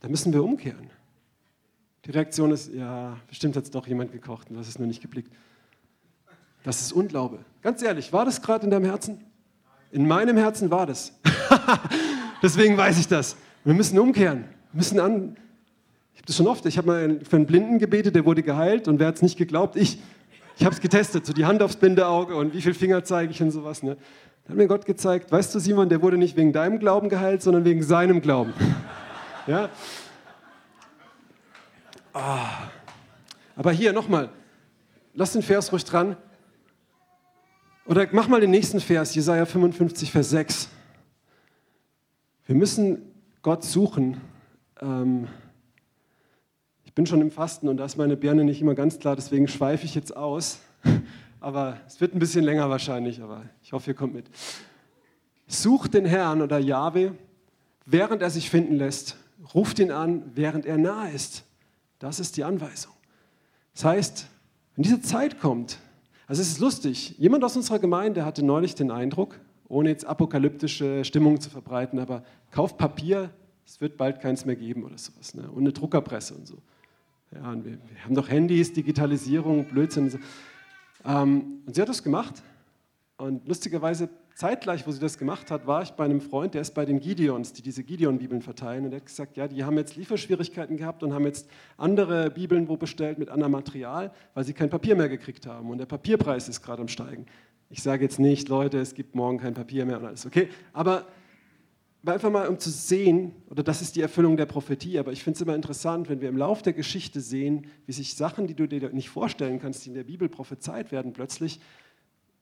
Da 0.00 0.08
müssen 0.08 0.32
wir 0.32 0.44
umkehren. 0.44 0.90
Die 2.06 2.10
Reaktion 2.10 2.50
ist, 2.50 2.72
ja, 2.72 3.16
bestimmt 3.28 3.56
hat 3.56 3.64
es 3.64 3.70
doch 3.70 3.86
jemand 3.86 4.12
gekocht 4.12 4.48
und 4.48 4.54
du 4.54 4.60
hast 4.60 4.68
es 4.68 4.78
nur 4.78 4.88
nicht 4.88 5.02
geblickt. 5.02 5.32
Das 6.62 6.80
ist 6.80 6.92
Unglaube. 6.92 7.40
Ganz 7.62 7.82
ehrlich, 7.82 8.12
war 8.12 8.24
das 8.24 8.40
gerade 8.40 8.64
in 8.64 8.70
deinem 8.70 8.84
Herzen? 8.84 9.24
In 9.92 10.06
meinem 10.06 10.36
Herzen 10.36 10.70
war 10.70 10.86
das. 10.86 11.18
Deswegen 12.42 12.76
weiß 12.76 12.98
ich 12.98 13.08
das. 13.08 13.36
Wir 13.64 13.74
müssen 13.74 13.98
umkehren. 13.98 14.44
Wir 14.72 14.78
müssen 14.78 15.00
an. 15.00 15.36
Ich 16.14 16.20
habe 16.20 16.26
das 16.26 16.36
schon 16.36 16.46
oft. 16.46 16.64
Ich 16.66 16.78
habe 16.78 16.86
mal 16.86 17.20
für 17.22 17.36
einen 17.36 17.46
Blinden 17.46 17.78
gebetet, 17.78 18.14
der 18.14 18.24
wurde 18.24 18.42
geheilt 18.42 18.88
und 18.88 18.98
wer 18.98 19.08
hat 19.08 19.16
es 19.16 19.22
nicht 19.22 19.36
geglaubt? 19.36 19.76
Ich. 19.76 19.98
Ich 20.60 20.66
habe 20.66 20.74
es 20.74 20.82
getestet, 20.82 21.24
so 21.24 21.32
die 21.32 21.46
Hand 21.46 21.62
aufs 21.62 21.76
blinde 21.76 22.06
Auge 22.06 22.36
und 22.36 22.52
wie 22.52 22.60
viele 22.60 22.74
Finger 22.74 23.02
zeige 23.02 23.32
ich 23.32 23.42
und 23.42 23.50
sowas. 23.50 23.82
Ne? 23.82 23.96
Dann 24.44 24.50
hat 24.50 24.56
mir 24.58 24.66
Gott 24.66 24.84
gezeigt, 24.84 25.32
weißt 25.32 25.54
du, 25.54 25.58
Simon, 25.58 25.88
der 25.88 26.02
wurde 26.02 26.18
nicht 26.18 26.36
wegen 26.36 26.52
deinem 26.52 26.78
Glauben 26.78 27.08
geheilt, 27.08 27.40
sondern 27.40 27.64
wegen 27.64 27.82
seinem 27.82 28.20
Glauben. 28.20 28.52
ja? 29.46 29.70
Ah. 32.12 32.68
Aber 33.56 33.72
hier 33.72 33.92
nochmal, 33.92 34.30
lass 35.14 35.32
den 35.32 35.42
Vers 35.42 35.72
ruhig 35.72 35.84
dran. 35.84 36.16
Oder 37.86 38.08
mach 38.12 38.28
mal 38.28 38.40
den 38.40 38.50
nächsten 38.50 38.80
Vers, 38.80 39.14
Jesaja 39.14 39.46
55, 39.46 40.12
Vers 40.12 40.30
6. 40.30 40.68
Wir 42.46 42.54
müssen 42.54 43.02
Gott 43.42 43.64
suchen. 43.64 44.20
Ähm, 44.80 45.28
ich 46.84 46.94
bin 46.94 47.06
schon 47.06 47.20
im 47.20 47.30
Fasten 47.30 47.68
und 47.68 47.76
da 47.76 47.84
ist 47.84 47.96
meine 47.96 48.16
Birne 48.16 48.44
nicht 48.44 48.60
immer 48.60 48.74
ganz 48.74 48.98
klar, 48.98 49.16
deswegen 49.16 49.46
schweife 49.48 49.84
ich 49.84 49.94
jetzt 49.94 50.16
aus. 50.16 50.60
Aber 51.40 51.80
es 51.86 52.00
wird 52.00 52.14
ein 52.14 52.18
bisschen 52.18 52.44
länger 52.44 52.68
wahrscheinlich, 52.68 53.22
aber 53.22 53.44
ich 53.62 53.72
hoffe, 53.72 53.92
ihr 53.92 53.94
kommt 53.94 54.12
mit. 54.12 54.26
Sucht 55.46 55.94
den 55.94 56.04
Herrn 56.04 56.42
oder 56.42 56.58
Jahwe, 56.58 57.14
während 57.86 58.20
er 58.20 58.28
sich 58.28 58.50
finden 58.50 58.76
lässt. 58.76 59.16
Ruft 59.54 59.78
ihn 59.78 59.90
an, 59.90 60.30
während 60.34 60.66
er 60.66 60.76
nahe 60.76 61.10
ist. 61.12 61.44
Das 62.00 62.18
ist 62.18 62.36
die 62.36 62.44
Anweisung. 62.44 62.92
Das 63.74 63.84
heißt, 63.84 64.26
wenn 64.74 64.82
diese 64.82 65.00
Zeit 65.00 65.38
kommt, 65.38 65.78
also 66.26 66.42
es 66.42 66.48
ist 66.48 66.58
lustig, 66.58 67.16
jemand 67.18 67.44
aus 67.44 67.56
unserer 67.56 67.78
Gemeinde 67.78 68.24
hatte 68.24 68.42
neulich 68.42 68.74
den 68.74 68.90
Eindruck, 68.90 69.38
ohne 69.68 69.90
jetzt 69.90 70.04
apokalyptische 70.04 71.04
Stimmung 71.04 71.40
zu 71.40 71.50
verbreiten, 71.50 71.98
aber 71.98 72.24
kauft 72.50 72.78
Papier, 72.78 73.30
es 73.66 73.80
wird 73.80 73.96
bald 73.96 74.20
keins 74.20 74.44
mehr 74.44 74.56
geben 74.56 74.82
oder 74.84 74.98
sowas. 74.98 75.34
Ne? 75.34 75.48
Und 75.50 75.60
eine 75.60 75.72
Druckerpresse 75.72 76.34
und 76.34 76.46
so. 76.46 76.56
Ja, 77.32 77.52
und 77.52 77.64
wir, 77.64 77.72
wir 77.72 78.04
haben 78.04 78.14
doch 78.14 78.28
Handys, 78.28 78.72
Digitalisierung, 78.72 79.66
Blödsinn. 79.66 80.04
Und, 80.04 80.10
so. 80.10 80.18
ähm, 81.04 81.62
und 81.66 81.74
sie 81.74 81.82
hat 81.82 81.88
das 81.88 82.02
gemacht. 82.02 82.42
Und 83.18 83.46
lustigerweise 83.46 84.08
zeitgleich, 84.34 84.86
wo 84.86 84.92
sie 84.92 85.00
das 85.00 85.18
gemacht 85.18 85.50
hat, 85.50 85.66
war 85.66 85.82
ich 85.82 85.90
bei 85.90 86.04
einem 86.04 86.20
Freund, 86.20 86.54
der 86.54 86.62
ist 86.62 86.74
bei 86.74 86.84
den 86.84 87.00
Gideons, 87.00 87.52
die 87.52 87.62
diese 87.62 87.82
Gideon-Bibeln 87.84 88.42
verteilen. 88.42 88.84
Und 88.84 88.90
der 88.90 89.00
hat 89.00 89.06
gesagt, 89.06 89.36
ja, 89.36 89.48
die 89.48 89.64
haben 89.64 89.76
jetzt 89.76 89.96
Lieferschwierigkeiten 89.96 90.76
gehabt 90.76 91.02
und 91.02 91.12
haben 91.12 91.24
jetzt 91.24 91.48
andere 91.76 92.30
Bibeln 92.30 92.68
wo 92.68 92.76
bestellt 92.76 93.18
mit 93.18 93.28
anderem 93.28 93.52
Material, 93.52 94.12
weil 94.34 94.44
sie 94.44 94.52
kein 94.52 94.70
Papier 94.70 94.96
mehr 94.96 95.08
gekriegt 95.08 95.46
haben. 95.46 95.70
Und 95.70 95.78
der 95.78 95.86
Papierpreis 95.86 96.48
ist 96.48 96.62
gerade 96.62 96.82
am 96.82 96.88
Steigen. 96.88 97.26
Ich 97.68 97.82
sage 97.82 98.02
jetzt 98.02 98.18
nicht, 98.18 98.48
Leute, 98.48 98.78
es 98.78 98.94
gibt 98.94 99.14
morgen 99.14 99.38
kein 99.38 99.54
Papier 99.54 99.86
mehr 99.86 99.98
und 99.98 100.06
alles, 100.06 100.26
okay? 100.26 100.48
Aber 100.72 101.06
einfach 102.04 102.30
mal, 102.30 102.48
um 102.48 102.58
zu 102.58 102.70
sehen, 102.70 103.32
oder 103.48 103.62
das 103.62 103.82
ist 103.82 103.94
die 103.94 104.00
Erfüllung 104.00 104.36
der 104.36 104.46
Prophetie, 104.46 104.98
aber 104.98 105.12
ich 105.12 105.22
finde 105.22 105.36
es 105.36 105.42
immer 105.42 105.54
interessant, 105.54 106.08
wenn 106.08 106.20
wir 106.20 106.28
im 106.28 106.36
Lauf 106.36 106.62
der 106.62 106.72
Geschichte 106.72 107.20
sehen, 107.20 107.66
wie 107.86 107.92
sich 107.92 108.14
Sachen, 108.14 108.46
die 108.46 108.54
du 108.54 108.66
dir 108.66 108.90
nicht 108.90 109.10
vorstellen 109.10 109.60
kannst, 109.60 109.84
die 109.84 109.90
in 109.90 109.94
der 109.94 110.04
Bibel 110.04 110.28
prophezeit 110.28 110.92
werden, 110.92 111.12
plötzlich 111.12 111.60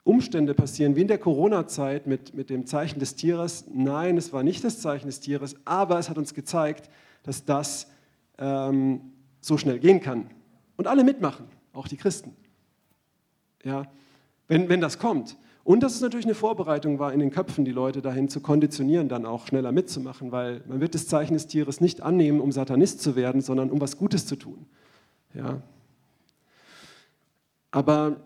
Umstände 0.04 0.54
passieren, 0.54 0.96
wie 0.96 1.02
in 1.02 1.08
der 1.08 1.18
Corona-Zeit 1.18 2.06
mit, 2.06 2.34
mit 2.34 2.50
dem 2.50 2.66
Zeichen 2.66 2.98
des 2.98 3.14
Tieres. 3.14 3.66
Nein, 3.72 4.16
es 4.16 4.32
war 4.32 4.42
nicht 4.42 4.64
das 4.64 4.80
Zeichen 4.80 5.06
des 5.06 5.20
Tieres, 5.20 5.54
aber 5.64 5.98
es 5.98 6.08
hat 6.08 6.16
uns 6.16 6.34
gezeigt, 6.34 6.88
dass 7.22 7.44
das 7.44 7.88
ähm, 8.38 9.12
so 9.40 9.58
schnell 9.58 9.78
gehen 9.78 10.00
kann. 10.00 10.30
Und 10.76 10.86
alle 10.86 11.04
mitmachen, 11.04 11.46
auch 11.72 11.88
die 11.88 11.96
Christen. 11.96 12.34
Ja, 13.64 13.86
wenn, 14.46 14.68
wenn 14.68 14.80
das 14.80 14.98
kommt. 14.98 15.36
Und 15.64 15.82
dass 15.82 15.94
es 15.94 16.00
natürlich 16.00 16.24
eine 16.24 16.34
Vorbereitung 16.34 16.98
war, 16.98 17.12
in 17.12 17.20
den 17.20 17.30
Köpfen 17.30 17.66
die 17.66 17.72
Leute 17.72 18.00
dahin 18.00 18.30
zu 18.30 18.40
konditionieren, 18.40 19.10
dann 19.10 19.26
auch 19.26 19.46
schneller 19.48 19.70
mitzumachen, 19.70 20.32
weil 20.32 20.62
man 20.66 20.80
wird 20.80 20.94
das 20.94 21.06
Zeichen 21.08 21.34
des 21.34 21.46
Tieres 21.46 21.82
nicht 21.82 22.00
annehmen, 22.00 22.40
um 22.40 22.52
Satanist 22.52 23.02
zu 23.02 23.16
werden, 23.16 23.42
sondern 23.42 23.70
um 23.70 23.78
was 23.78 23.98
Gutes 23.98 24.26
zu 24.26 24.36
tun. 24.36 24.64
Ja. 25.34 25.60
Aber 27.70 28.16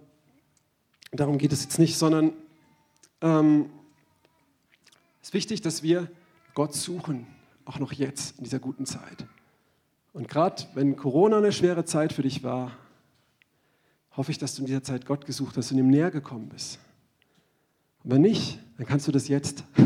darum 1.13 1.39
geht 1.39 1.53
es 1.53 1.63
jetzt 1.63 1.79
nicht, 1.79 1.99
sondern 1.99 2.33
ähm, 3.21 3.71
es 5.21 5.29
ist 5.29 5.35
wichtig, 5.35 5.61
dass 5.61 5.83
wir 5.83 6.11
Gott 6.55 6.75
suchen, 6.75 7.27
auch 7.65 7.79
noch 7.79 7.93
jetzt 7.93 8.39
in 8.39 8.45
dieser 8.45 8.59
guten 8.59 8.87
Zeit. 8.87 9.27
Und 10.13 10.29
gerade 10.29 10.65
wenn 10.75 10.97
Corona 10.97 11.39
eine 11.39 11.53
schwere 11.53 11.85
Zeit 11.85 12.13
für 12.13 12.23
dich 12.23 12.43
war, 12.43 12.73
hoffe 14.17 14.31
ich, 14.31 14.39
dass 14.39 14.55
du 14.55 14.63
in 14.63 14.67
dieser 14.67 14.83
Zeit 14.83 15.07
Gott 15.07 15.25
gesucht 15.25 15.57
hast 15.57 15.73
und 15.73 15.79
ihm 15.79 15.89
näher 15.89 16.11
gekommen 16.11 16.49
bist. 16.49 16.79
Und 18.05 18.11
wenn 18.11 18.23
nicht, 18.23 18.59
dann 18.77 18.87
kannst 18.87 19.07
du 19.07 19.13
das 19.13 19.29
jetzt. 19.29 19.65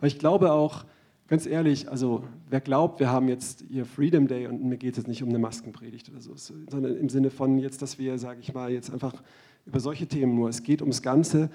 Weil 0.00 0.08
ich 0.08 0.18
glaube 0.18 0.52
auch, 0.52 0.84
ganz 1.28 1.46
ehrlich, 1.46 1.90
also 1.90 2.24
wer 2.48 2.60
glaubt, 2.60 3.00
wir 3.00 3.10
haben 3.10 3.28
jetzt 3.28 3.64
hier 3.68 3.84
Freedom 3.84 4.28
Day 4.28 4.46
und 4.46 4.62
mir 4.64 4.76
geht 4.76 4.96
es 4.96 5.06
nicht 5.06 5.22
um 5.22 5.28
eine 5.28 5.38
Maskenpredigt 5.38 6.08
oder 6.10 6.20
so, 6.20 6.36
sondern 6.36 6.96
im 6.96 7.08
Sinne 7.08 7.30
von 7.30 7.58
jetzt, 7.58 7.82
dass 7.82 7.98
wir, 7.98 8.18
sage 8.18 8.40
ich 8.40 8.54
mal, 8.54 8.70
jetzt 8.70 8.90
einfach 8.90 9.22
über 9.66 9.80
solche 9.80 10.06
Themen 10.06 10.34
nur, 10.34 10.48
es 10.48 10.62
geht 10.62 10.82
ums 10.82 11.02
Ganze. 11.02 11.50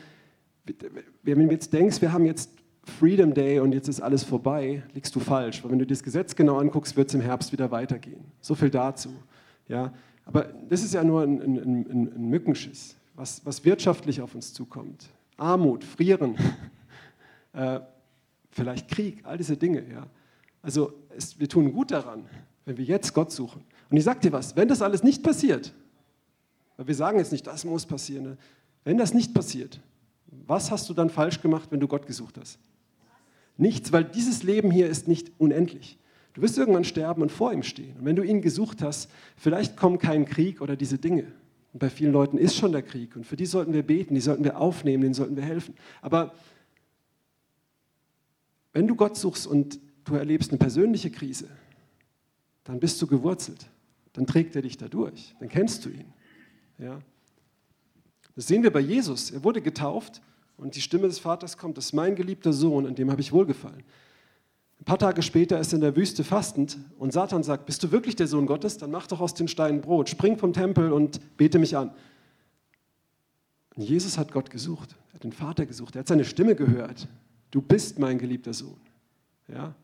Wenn 1.24 1.40
du 1.40 1.52
jetzt 1.52 1.74
denkst, 1.74 2.02
wir 2.02 2.12
haben 2.12 2.26
jetzt 2.26 2.52
Freedom 2.84 3.34
Day 3.34 3.60
und 3.60 3.74
jetzt 3.74 3.88
ist 3.88 4.02
alles 4.02 4.24
vorbei, 4.24 4.84
liegst 4.94 5.16
du 5.16 5.20
falsch. 5.20 5.64
Weil 5.64 5.72
wenn 5.72 5.80
du 5.80 5.86
das 5.86 6.04
Gesetz 6.04 6.36
genau 6.36 6.58
anguckst, 6.58 6.98
wird 6.98 7.10
es 7.10 7.16
im 7.16 7.22
Herbst 7.22 7.52
wieder 7.52 7.72
weitergehen. 7.72 8.26
So 8.42 8.56
viel 8.56 8.70
dazu. 8.70 9.10
Ja? 9.68 9.94
Aber 10.26 10.44
das 10.70 10.84
ist 10.84 10.94
ja 10.94 11.04
nur 11.04 11.24
ein, 11.24 11.42
ein, 11.42 11.58
ein, 11.58 12.12
ein 12.16 12.30
Mückenschiss, 12.30 12.96
was, 13.16 13.46
was, 13.46 13.64
wirtschaftlich 13.66 14.22
auf 14.22 14.36
uns 14.36 14.54
zukommt. 14.54 15.08
Armut, 15.38 15.84
Frieren, 15.84 16.36
äh, 17.54 17.80
vielleicht 18.52 18.90
Krieg, 18.90 19.22
all 19.24 19.38
diese 19.38 19.56
Dinge. 19.56 19.84
Ja? 19.92 20.08
Also 20.62 20.94
es, 21.16 21.40
wir 21.40 21.48
tun 21.48 21.72
gut 21.72 21.92
daran, 21.92 22.26
wenn 22.66 22.78
wir 22.78 22.86
jetzt 22.86 23.14
Gott 23.14 23.32
suchen. 23.32 23.64
Und 23.90 23.98
ich 23.98 24.04
sage 24.04 24.20
dir 24.20 24.32
was, 24.32 24.56
wenn 24.56 24.68
das 24.68 24.82
alles 24.82 25.04
nicht 25.04 25.24
passiert, 25.24 25.74
wir 26.88 26.96
sagen 26.96 27.20
jetzt 27.20 27.32
nicht, 27.32 27.46
das 27.48 27.66
muss 27.66 27.86
passieren, 27.86 28.24
ne? 28.24 28.38
wenn 28.84 28.98
das 28.98 29.14
nicht 29.14 29.34
passiert, 29.34 29.82
was 30.48 30.72
hast 30.72 30.90
du 30.90 30.94
dann 30.94 31.10
falsch 31.10 31.42
gemacht, 31.42 31.72
wenn 31.72 31.80
du 31.80 31.88
Gott 31.88 32.08
gesucht 32.08 32.38
hast? 32.40 32.60
Nichts, 33.58 33.92
weil 33.92 34.06
dieses 34.06 34.44
Leben 34.44 34.72
hier 34.72 34.88
ist 34.88 35.08
nicht 35.08 35.32
unendlich. 35.38 35.98
Du 36.34 36.42
wirst 36.42 36.58
irgendwann 36.58 36.86
sterben 36.86 37.22
und 37.22 37.32
vor 37.32 37.52
ihm 37.52 37.64
stehen. 37.64 37.98
Und 37.98 38.06
wenn 38.06 38.16
du 38.16 38.24
ihn 38.24 38.42
gesucht 38.42 38.82
hast, 38.82 39.10
vielleicht 39.36 39.76
kommt 39.76 40.02
kein 40.02 40.26
Krieg 40.26 40.62
oder 40.62 40.76
diese 40.76 40.98
Dinge. 40.98 41.26
Und 41.74 41.80
bei 41.80 41.90
vielen 41.90 42.14
Leuten 42.14 42.38
ist 42.38 42.56
schon 42.56 42.72
der 42.72 42.82
Krieg. 42.82 43.16
Und 43.16 43.26
für 43.26 43.36
die 43.36 43.46
sollten 43.46 43.74
wir 43.74 43.84
beten, 43.84 44.16
die 44.16 44.22
sollten 44.22 44.44
wir 44.44 44.60
aufnehmen, 44.60 45.02
denen 45.02 45.14
sollten 45.14 45.36
wir 45.36 45.44
helfen. 45.44 45.76
Aber 46.02 46.34
wenn 48.72 48.88
du 48.88 48.96
Gott 48.96 49.18
suchst 49.18 49.46
und 49.46 49.80
du 50.06 50.16
erlebst 50.16 50.52
eine 50.52 50.60
persönliche 50.60 51.12
Krise, 51.12 51.50
dann 52.64 52.80
bist 52.80 53.02
du 53.02 53.08
gewurzelt. 53.08 53.68
Dann 54.14 54.26
trägt 54.26 54.56
er 54.56 54.62
dich 54.62 54.78
da 54.78 54.88
durch. 54.88 55.36
Dann 55.40 55.50
kennst 55.50 55.86
du 55.86 55.90
ihn. 55.90 56.14
Ja? 56.80 57.00
Das 58.36 58.48
sehen 58.48 58.64
wir 58.64 58.72
bei 58.72 58.80
Jesus. 58.80 59.32
Er 59.32 59.44
wurde 59.44 59.62
getauft 59.62 60.22
und 60.58 60.76
die 60.76 60.82
Stimme 60.82 61.08
des 61.08 61.20
Vaters 61.20 61.58
kommt, 61.58 61.78
das 61.78 61.86
ist 61.86 61.94
mein 61.94 62.16
geliebter 62.16 62.54
Sohn, 62.54 62.86
an 62.86 62.96
dem 62.96 63.12
habe 63.12 63.22
ich 63.22 63.32
wohlgefallen. 63.32 63.84
Ein 64.80 64.86
paar 64.86 64.98
Tage 64.98 65.22
später 65.22 65.60
ist 65.60 65.74
er 65.74 65.76
in 65.76 65.82
der 65.82 65.96
Wüste 65.96 66.24
fastend 66.24 66.78
und 66.98 67.12
Satan 67.12 67.44
sagt, 67.44 67.66
bist 67.66 67.84
du 67.84 67.92
wirklich 67.92 68.16
der 68.16 68.28
Sohn 68.28 68.46
Gottes? 68.46 68.78
Dann 68.78 68.92
mach 68.92 69.08
doch 69.08 69.20
aus 69.20 69.34
den 69.34 69.50
Steinen 69.50 69.82
Brot, 69.82 70.10
spring 70.10 70.38
vom 70.38 70.54
Tempel 70.54 70.94
und 70.94 71.20
bete 71.36 71.60
mich 71.60 71.76
an. 71.76 71.92
Und 73.76 73.84
Jesus 73.84 74.18
hat 74.18 74.32
Gott 74.32 74.50
gesucht, 74.50 74.96
er 75.10 75.16
hat 75.16 75.24
den 75.26 75.34
Vater 75.34 75.66
gesucht, 75.66 75.96
er 75.96 76.00
hat 76.00 76.08
seine 76.08 76.24
Stimme 76.24 76.56
gehört. 76.56 77.10
Du 77.52 77.62
bist 77.62 78.00
mein 78.00 78.18
geliebter 78.18 78.54
Sohn. 78.54 78.80
Ja? 79.50 79.76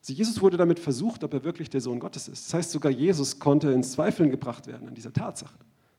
Also 0.00 0.12
Jesus 0.12 0.40
wurde 0.40 0.56
damit 0.56 0.80
versucht, 0.80 1.22
ob 1.22 1.32
er 1.34 1.44
wirklich 1.44 1.70
der 1.70 1.80
Sohn 1.80 2.00
Gottes 2.00 2.26
ist. 2.26 2.46
Das 2.46 2.54
heißt, 2.54 2.70
sogar 2.72 2.90
Jesus 2.90 3.38
konnte 3.38 3.70
ins 3.70 3.92
Zweifeln 3.92 4.30
gebracht 4.30 4.66
werden 4.66 4.88
an 4.88 4.94
dieser 4.94 5.12
Tatsache. 5.12 5.54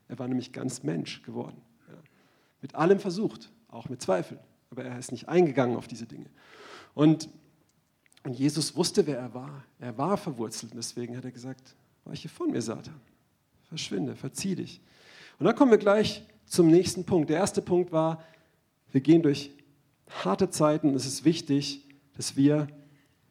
Er 0.08 0.20
war 0.20 0.28
nämlich 0.28 0.52
ganz 0.52 0.84
Mensch 0.84 1.22
geworden. 1.24 1.62
Ja? 1.90 1.98
Mit 2.62 2.76
allem 2.76 3.00
versucht 3.00 3.52
auch 3.70 3.90
mit 3.90 4.02
Zweifeln. 4.02 4.40
Aber 4.70 4.84
er 4.84 4.98
ist 4.98 5.12
nicht 5.12 5.30
eingegangen 5.30 5.78
auf 5.78 5.88
diese 5.88 6.06
Dinge. 6.06 6.30
Und, 6.94 7.30
und 8.24 8.34
Jesus 8.38 8.76
wusste, 8.76 9.08
wer 9.08 9.18
er 9.20 9.34
war. 9.34 9.64
Er 9.80 9.98
war 9.98 10.18
verwurzelt. 10.18 10.72
Und 10.74 10.78
deswegen 10.78 11.16
hat 11.16 11.26
er 11.26 11.32
gesagt, 11.32 11.76
weiche 12.06 12.30
von 12.30 12.52
mir, 12.52 12.62
Satan. 12.62 13.00
Verschwinde, 13.70 14.16
verzieh 14.16 14.56
dich. 14.56 14.82
Und 15.40 15.46
dann 15.46 15.56
kommen 15.56 15.72
wir 15.72 15.78
gleich 15.78 16.26
zum 16.46 16.68
nächsten 16.68 17.06
Punkt. 17.06 17.30
Der 17.30 17.38
erste 17.38 17.62
Punkt 17.62 17.92
war, 17.92 18.24
wir 18.92 19.02
gehen 19.02 19.22
durch 19.22 19.52
harte 20.24 20.50
Zeiten. 20.50 20.96
Es 20.96 21.06
ist 21.06 21.26
wichtig, 21.26 21.86
dass 22.16 22.36
wir 22.36 22.68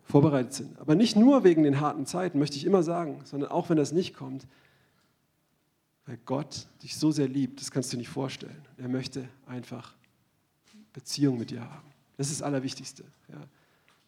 vorbereitet 0.05 0.53
sind. 0.53 0.79
Aber 0.79 0.95
nicht 0.95 1.17
nur 1.17 1.43
wegen 1.43 1.65
den 1.65 1.81
harten 1.81 2.07
Zeiten, 2.07 2.39
möchte 2.39 2.57
ich 2.57 2.65
immer 2.65 2.83
sagen, 2.83 3.21
sondern 3.25 3.51
auch 3.51 3.69
wenn 3.69 3.77
das 3.77 3.93
nicht 3.93 4.15
kommt, 4.15 4.47
weil 6.07 6.19
Gott 6.25 6.69
dich 6.83 6.97
so 6.97 7.11
sehr 7.11 7.29
liebt, 7.29 7.61
das 7.61 7.71
kannst 7.71 7.93
du 7.93 7.97
nicht 7.97 8.09
vorstellen. 8.09 8.63
Er 8.79 8.89
möchte 8.89 9.29
einfach 9.47 9.95
Beziehung 10.93 11.39
mit 11.39 11.51
dir 11.51 11.61
haben. 11.61 11.89
Das 12.17 12.29
ist 12.29 12.41
das 12.41 12.47
Allerwichtigste. 12.47 13.05
Ja. 13.29 13.47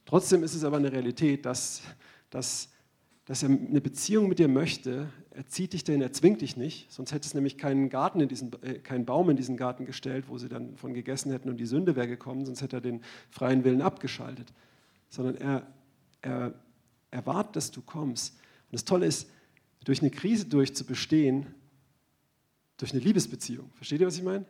Trotzdem 0.06 0.42
ist 0.42 0.54
es 0.54 0.64
aber 0.64 0.78
eine 0.78 0.90
Realität, 0.90 1.44
dass, 1.44 1.82
dass, 2.30 2.70
dass 3.26 3.42
er 3.42 3.50
eine 3.50 3.80
Beziehung 3.80 4.28
mit 4.28 4.38
dir 4.38 4.48
möchte. 4.48 5.12
Er 5.30 5.46
zieht 5.46 5.74
dich 5.74 5.84
dahin, 5.84 6.00
er 6.00 6.12
zwingt 6.12 6.40
dich 6.40 6.56
nicht, 6.56 6.90
sonst 6.90 7.12
hätte 7.12 7.26
es 7.26 7.34
nämlich 7.34 7.58
keinen, 7.58 7.90
Garten 7.90 8.20
in 8.20 8.28
diesen, 8.28 8.50
äh, 8.62 8.78
keinen 8.78 9.04
Baum 9.04 9.28
in 9.28 9.36
diesen 9.36 9.56
Garten 9.56 9.84
gestellt, 9.84 10.26
wo 10.28 10.38
sie 10.38 10.48
dann 10.48 10.76
von 10.76 10.94
gegessen 10.94 11.30
hätten 11.30 11.50
und 11.50 11.58
die 11.58 11.66
Sünde 11.66 11.94
wäre 11.94 12.08
gekommen, 12.08 12.46
sonst 12.46 12.62
hätte 12.62 12.76
er 12.76 12.80
den 12.80 13.02
freien 13.30 13.64
Willen 13.64 13.82
abgeschaltet. 13.82 14.52
Sondern 15.10 15.36
er, 15.36 15.66
er 16.22 16.54
erwartet, 17.10 17.56
dass 17.56 17.70
du 17.70 17.82
kommst. 17.82 18.34
Und 18.36 18.72
das 18.72 18.84
Tolle 18.84 19.06
ist, 19.06 19.28
durch 19.84 20.00
eine 20.00 20.10
Krise 20.10 20.46
durchzubestehen, 20.46 21.46
durch 22.78 22.92
eine 22.92 23.00
Liebesbeziehung. 23.00 23.70
Versteht 23.74 24.00
ihr, 24.00 24.06
was 24.06 24.16
ich 24.16 24.22
meine? 24.22 24.46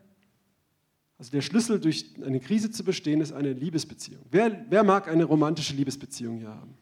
Also 1.19 1.33
der 1.33 1.41
Schlüssel, 1.41 1.81
durch 1.81 2.15
eine 2.25 2.39
Krise 2.39 2.71
zu 2.71 2.85
bestehen, 2.85 3.21
ist 3.21 3.33
eine 3.33 3.53
Liebesbeziehung. 3.53 4.23
Wer, 4.31 4.65
wer 4.69 4.85
mag 4.85 5.09
eine 5.09 5.25
romantische 5.25 5.75
Liebesbeziehung 5.75 6.39
hier 6.39 6.51
haben? 6.51 6.75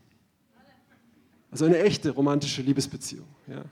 Also 1.51 1.65
eine 1.65 1.79
echte 1.79 2.11
romantische 2.11 2.61
Liebesbeziehung. 2.61 3.27
Ja. 3.47 3.65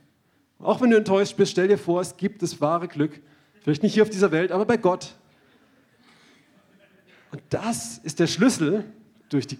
Auch 0.58 0.80
wenn 0.80 0.88
du 0.88 0.96
enttäuscht 0.96 1.36
bist, 1.36 1.52
stell 1.52 1.68
dir 1.68 1.76
vor, 1.76 2.00
es 2.00 2.16
gibt 2.16 2.40
das 2.40 2.58
wahre 2.62 2.88
Glück. 2.88 3.20
Vielleicht 3.60 3.82
nicht 3.82 3.92
hier 3.92 4.02
auf 4.02 4.10
dieser 4.10 4.30
Welt, 4.30 4.52
aber 4.52 4.64
bei 4.64 4.78
Gott. 4.78 5.14
Und 7.30 7.42
das 7.50 7.98
ist 7.98 8.20
der 8.20 8.26
Schlüssel 8.26 8.84
durch 9.28 9.46
die... 9.46 9.58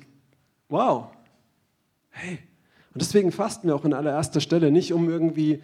Wow. 0.69 1.09
Hey. 2.11 2.39
Und 2.95 3.03
deswegen 3.03 3.33
fasten 3.33 3.69
wir 3.69 3.75
auch 3.75 3.85
an 3.85 3.93
allererster 3.93 4.41
Stelle 4.41 4.71
nicht, 4.71 4.93
um 4.93 5.11
irgendwie 5.11 5.63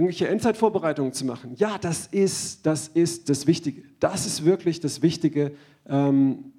irgendwelche 0.00 0.28
Endzeitvorbereitungen 0.28 1.12
zu 1.12 1.26
machen. 1.26 1.54
Ja, 1.56 1.76
das 1.78 2.06
ist, 2.06 2.64
das 2.64 2.88
ist 2.88 3.28
das 3.28 3.46
Wichtige. 3.46 3.82
Das 4.00 4.24
ist 4.26 4.44
wirklich 4.44 4.80
das 4.80 5.02
Wichtige, 5.02 5.52
ähm, 5.86 6.52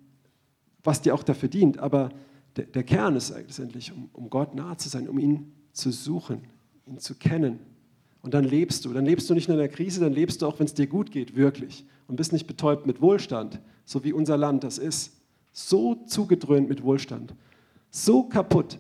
was 0.84 1.02
dir 1.02 1.16
auch 1.16 1.24
dafür 1.24 1.50
dient. 1.50 1.80
Aber 1.80 2.12
der, 2.56 2.66
der 2.66 2.84
Kern 2.84 3.16
ist 3.16 3.32
letztendlich, 3.32 3.92
um, 3.92 4.10
um 4.14 4.30
Gott 4.30 4.54
nahe 4.54 4.78
zu 4.78 4.90
sein, 4.90 5.10
um 5.10 5.18
ihn 5.18 5.52
zu 5.74 5.92
suchen, 5.92 6.42
ihn 6.86 7.00
zu 7.00 7.16
kennen. 7.16 7.60
Und 8.22 8.36
dann 8.36 8.44
lebst 8.44 8.86
du. 8.86 8.94
Dann 8.94 9.06
lebst 9.06 9.28
du 9.30 9.34
nicht 9.34 9.48
nur 9.48 9.58
in 9.58 9.62
der 9.62 9.70
Krise, 9.70 10.00
dann 10.00 10.14
lebst 10.14 10.42
du 10.42 10.46
auch, 10.48 10.60
wenn 10.60 10.68
es 10.68 10.76
dir 10.76 10.86
gut 10.86 11.10
geht, 11.10 11.36
wirklich. 11.36 11.84
Und 12.08 12.18
bist 12.18 12.34
nicht 12.34 12.46
betäubt 12.46 12.86
mit 12.86 13.02
Wohlstand, 13.02 13.60
so 13.86 14.04
wie 14.04 14.14
unser 14.14 14.38
Land 14.38 14.64
das 14.64 14.78
ist. 14.78 15.14
So 15.52 15.96
zugedröhnt 16.06 16.70
mit 16.70 16.84
Wohlstand. 16.84 17.34
So 17.90 18.24
kaputt. 18.24 18.78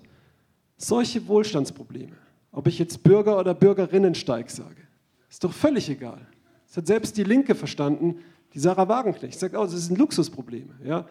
Solche 0.78 1.28
Wohlstandsprobleme. 1.28 2.21
Ob 2.52 2.68
ich 2.68 2.80
jetzt 2.80 3.04
Bürger 3.04 3.40
oder 3.40 3.54
Bürgerinnensteig 3.54 4.50
sage, 4.50 4.82
ist 5.30 5.44
doch 5.44 5.54
völlig 5.54 5.90
egal. 5.90 6.28
Das 6.68 6.78
hat 6.78 6.88
selbst 6.88 7.18
die 7.18 7.24
Linke 7.24 7.56
verstanden, 7.56 8.20
die 8.54 8.60
Sarah 8.60 8.88
Wagenknecht. 8.88 9.40
Sagt, 9.40 9.56
oh, 9.56 9.64
das 9.64 9.86
sind 9.86 9.98
Luxusprobleme. 9.98 10.74
Ja? 10.84 11.06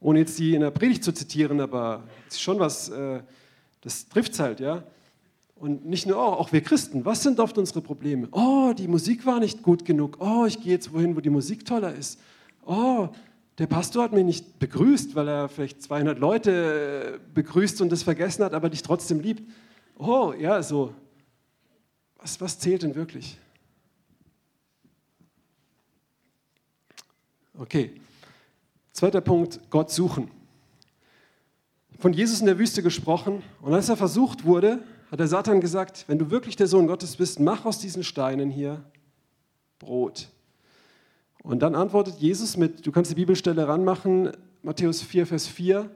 Ohne 0.00 0.20
jetzt 0.20 0.38
die 0.38 0.54
in 0.54 0.60
der 0.60 0.70
Predigt 0.70 1.02
zu 1.02 1.12
zitieren, 1.12 1.60
aber 1.60 2.04
es 2.28 2.34
ist 2.34 2.42
schon 2.42 2.58
was, 2.58 2.88
äh, 2.88 3.20
das 3.80 4.08
trifft 4.08 4.32
es 4.32 4.40
halt. 4.40 4.60
Ja? 4.60 4.84
Und 5.56 5.86
nicht 5.86 6.06
nur, 6.06 6.16
oh, 6.16 6.32
auch 6.32 6.52
wir 6.52 6.60
Christen, 6.60 7.04
was 7.04 7.22
sind 7.22 7.40
oft 7.40 7.58
unsere 7.58 7.80
Probleme? 7.80 8.28
Oh, 8.30 8.72
die 8.76 8.88
Musik 8.88 9.26
war 9.26 9.40
nicht 9.40 9.62
gut 9.62 9.84
genug. 9.84 10.18
Oh, 10.20 10.44
ich 10.46 10.60
gehe 10.60 10.72
jetzt 10.72 10.92
wohin, 10.92 11.16
wo 11.16 11.20
die 11.20 11.30
Musik 11.30 11.64
toller 11.64 11.94
ist. 11.94 12.20
Oh, 12.64 13.08
der 13.58 13.66
Pastor 13.66 14.04
hat 14.04 14.12
mich 14.12 14.24
nicht 14.24 14.58
begrüßt, 14.58 15.14
weil 15.14 15.28
er 15.28 15.48
vielleicht 15.48 15.82
200 15.82 16.18
Leute 16.18 17.14
äh, 17.16 17.18
begrüßt 17.34 17.80
und 17.80 17.90
das 17.90 18.02
vergessen 18.02 18.44
hat, 18.44 18.52
aber 18.52 18.68
dich 18.68 18.82
trotzdem 18.82 19.20
liebt 19.20 19.42
oh 19.96 20.32
ja, 20.38 20.62
so, 20.62 20.94
was, 22.16 22.40
was 22.40 22.58
zählt 22.58 22.82
denn 22.82 22.94
wirklich? 22.94 23.38
Okay. 27.58 28.00
Zweiter 28.92 29.20
Punkt, 29.20 29.60
Gott 29.70 29.90
suchen. 29.90 30.30
Von 31.98 32.12
Jesus 32.12 32.40
in 32.40 32.46
der 32.46 32.58
Wüste 32.58 32.82
gesprochen 32.82 33.42
und 33.60 33.74
als 33.74 33.88
er 33.88 33.96
versucht 33.96 34.44
wurde, 34.44 34.82
hat 35.10 35.20
der 35.20 35.28
Satan 35.28 35.60
gesagt, 35.60 36.04
wenn 36.08 36.18
du 36.18 36.30
wirklich 36.30 36.56
der 36.56 36.66
Sohn 36.66 36.86
Gottes 36.86 37.16
bist, 37.16 37.40
mach 37.40 37.64
aus 37.64 37.78
diesen 37.78 38.04
Steinen 38.04 38.50
hier 38.50 38.84
Brot. 39.78 40.28
Und 41.42 41.60
dann 41.60 41.74
antwortet 41.74 42.16
Jesus 42.16 42.56
mit, 42.56 42.86
du 42.86 42.92
kannst 42.92 43.10
die 43.10 43.14
Bibelstelle 43.14 43.68
ranmachen, 43.68 44.32
Matthäus 44.62 45.00
4, 45.02 45.26
Vers 45.26 45.46
4, 45.46 45.90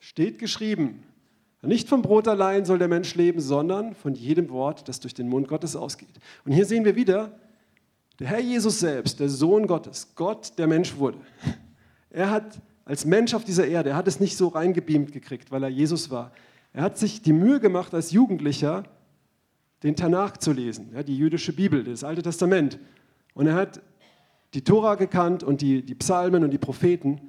steht 0.00 0.38
geschrieben, 0.38 1.04
nicht 1.68 1.88
vom 1.88 2.02
Brot 2.02 2.26
allein 2.26 2.64
soll 2.64 2.78
der 2.78 2.88
Mensch 2.88 3.14
leben, 3.14 3.40
sondern 3.40 3.94
von 3.94 4.14
jedem 4.14 4.50
Wort, 4.50 4.88
das 4.88 4.98
durch 4.98 5.14
den 5.14 5.28
Mund 5.28 5.46
Gottes 5.46 5.76
ausgeht. 5.76 6.18
Und 6.44 6.52
hier 6.52 6.66
sehen 6.66 6.84
wir 6.84 6.96
wieder, 6.96 7.38
der 8.18 8.26
Herr 8.26 8.40
Jesus 8.40 8.80
selbst, 8.80 9.20
der 9.20 9.28
Sohn 9.28 9.66
Gottes, 9.66 10.14
Gott, 10.16 10.58
der 10.58 10.66
Mensch 10.66 10.96
wurde. 10.96 11.18
Er 12.10 12.30
hat 12.30 12.60
als 12.84 13.04
Mensch 13.04 13.32
auf 13.32 13.44
dieser 13.44 13.66
Erde, 13.66 13.90
er 13.90 13.96
hat 13.96 14.08
es 14.08 14.20
nicht 14.20 14.36
so 14.36 14.48
reingebeamt 14.48 15.12
gekriegt, 15.12 15.50
weil 15.50 15.62
er 15.62 15.68
Jesus 15.68 16.10
war. 16.10 16.32
Er 16.72 16.82
hat 16.82 16.98
sich 16.98 17.22
die 17.22 17.32
Mühe 17.32 17.60
gemacht, 17.60 17.94
als 17.94 18.10
Jugendlicher 18.10 18.82
den 19.82 19.96
Tanakh 19.96 20.38
zu 20.38 20.52
lesen, 20.52 20.90
ja, 20.94 21.02
die 21.02 21.16
jüdische 21.16 21.52
Bibel, 21.52 21.84
das 21.84 22.04
Alte 22.04 22.22
Testament. 22.22 22.78
Und 23.34 23.46
er 23.46 23.54
hat 23.54 23.80
die 24.54 24.62
Tora 24.62 24.96
gekannt 24.96 25.42
und 25.42 25.60
die, 25.60 25.84
die 25.84 25.94
Psalmen 25.94 26.44
und 26.44 26.50
die 26.50 26.58
Propheten. 26.58 27.20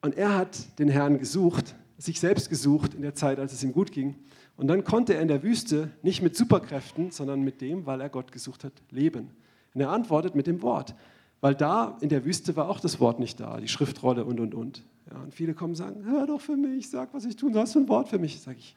Und 0.00 0.16
er 0.16 0.34
hat 0.34 0.78
den 0.78 0.88
Herrn 0.88 1.18
gesucht, 1.18 1.74
sich 1.98 2.20
selbst 2.20 2.50
gesucht 2.50 2.94
in 2.94 3.02
der 3.02 3.14
Zeit, 3.14 3.38
als 3.38 3.52
es 3.52 3.62
ihm 3.62 3.72
gut 3.72 3.92
ging. 3.92 4.16
Und 4.56 4.68
dann 4.68 4.84
konnte 4.84 5.14
er 5.14 5.22
in 5.22 5.28
der 5.28 5.42
Wüste 5.42 5.90
nicht 6.02 6.22
mit 6.22 6.36
Superkräften, 6.36 7.10
sondern 7.10 7.42
mit 7.42 7.60
dem, 7.60 7.86
weil 7.86 8.00
er 8.00 8.08
Gott 8.08 8.32
gesucht 8.32 8.64
hat, 8.64 8.72
leben. 8.90 9.30
Und 9.74 9.80
er 9.80 9.90
antwortet 9.90 10.34
mit 10.34 10.46
dem 10.46 10.62
Wort. 10.62 10.94
Weil 11.40 11.54
da 11.54 11.98
in 12.00 12.08
der 12.08 12.24
Wüste 12.24 12.56
war 12.56 12.68
auch 12.68 12.80
das 12.80 12.98
Wort 12.98 13.20
nicht 13.20 13.40
da, 13.40 13.60
die 13.60 13.68
Schriftrolle 13.68 14.24
und 14.24 14.40
und 14.40 14.54
und. 14.54 14.82
Ja, 15.10 15.20
und 15.20 15.34
viele 15.34 15.54
kommen 15.54 15.72
und 15.72 15.76
sagen: 15.76 16.04
Hör 16.04 16.26
doch 16.26 16.40
für 16.40 16.56
mich, 16.56 16.88
sag, 16.88 17.12
was 17.12 17.24
ich 17.24 17.36
tun 17.36 17.52
soll. 17.52 17.62
Hast 17.62 17.74
du 17.74 17.80
ein 17.80 17.88
Wort 17.88 18.08
für 18.08 18.18
mich? 18.18 18.40
Sag 18.40 18.56
ich. 18.56 18.76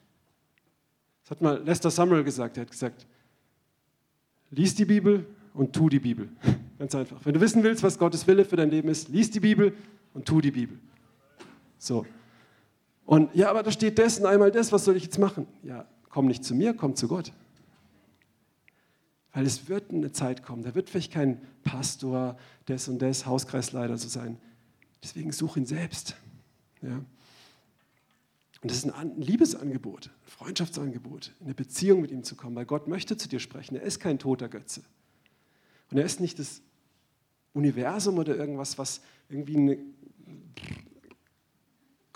Das 1.23 1.31
hat 1.31 1.41
mal 1.41 1.63
Lester 1.63 1.89
Summerall 1.89 2.23
gesagt. 2.23 2.57
Er 2.57 2.61
hat 2.61 2.71
gesagt: 2.71 3.07
Lies 4.51 4.75
die 4.75 4.85
Bibel 4.85 5.25
und 5.53 5.73
tu 5.73 5.87
die 5.89 5.99
Bibel. 5.99 6.29
Ganz 6.79 6.93
einfach. 6.95 7.23
Wenn 7.23 7.33
du 7.33 7.41
wissen 7.41 7.63
willst, 7.63 7.81
was 7.81 7.97
Gottes 7.97 8.27
Wille 8.27 8.45
für 8.45 8.55
dein 8.55 8.69
Leben 8.69 8.89
ist, 8.89 9.09
lies 9.09 9.31
die 9.31 9.39
Bibel 9.39 9.73
und 10.13 10.25
tu 10.25 10.41
die 10.41 10.51
Bibel. 10.51 10.77
So. 11.77 12.05
Und 13.09 13.33
ja, 13.33 13.49
aber 13.49 13.63
da 13.63 13.71
steht 13.71 13.97
das 13.97 14.19
und 14.19 14.27
einmal 14.27 14.51
das, 14.51 14.71
was 14.71 14.85
soll 14.85 14.95
ich 14.95 15.01
jetzt 15.01 15.17
machen? 15.17 15.47
Ja, 15.63 15.87
komm 16.09 16.27
nicht 16.27 16.43
zu 16.43 16.53
mir, 16.53 16.75
komm 16.75 16.95
zu 16.95 17.07
Gott. 17.07 17.33
Weil 19.33 19.47
es 19.47 19.67
wird 19.67 19.89
eine 19.89 20.11
Zeit 20.11 20.43
kommen, 20.43 20.61
da 20.61 20.75
wird 20.75 20.91
vielleicht 20.91 21.11
kein 21.11 21.41
Pastor, 21.63 22.37
des 22.67 22.87
und 22.87 23.01
des, 23.01 23.25
Hauskreisleiter 23.25 23.97
so 23.97 24.07
sein. 24.07 24.37
Deswegen 25.01 25.31
such 25.31 25.57
ihn 25.57 25.65
selbst. 25.65 26.17
Ja. 26.83 26.97
Und 28.61 28.69
das 28.69 28.77
ist 28.77 28.91
ein 28.91 29.19
Liebesangebot, 29.19 30.11
ein 30.11 30.29
Freundschaftsangebot, 30.29 31.31
in 31.39 31.47
eine 31.47 31.55
Beziehung 31.55 32.01
mit 32.01 32.11
ihm 32.11 32.23
zu 32.23 32.35
kommen, 32.35 32.55
weil 32.55 32.67
Gott 32.67 32.87
möchte 32.87 33.17
zu 33.17 33.27
dir 33.27 33.39
sprechen. 33.39 33.75
Er 33.75 33.81
ist 33.81 33.99
kein 33.99 34.19
toter 34.19 34.49
Götze. 34.49 34.83
Und 35.89 35.97
er 35.97 36.05
ist 36.05 36.19
nicht 36.19 36.37
das 36.37 36.61
Universum 37.53 38.19
oder 38.19 38.35
irgendwas, 38.35 38.77
was 38.77 39.01
irgendwie 39.29 39.57
eine 39.57 39.79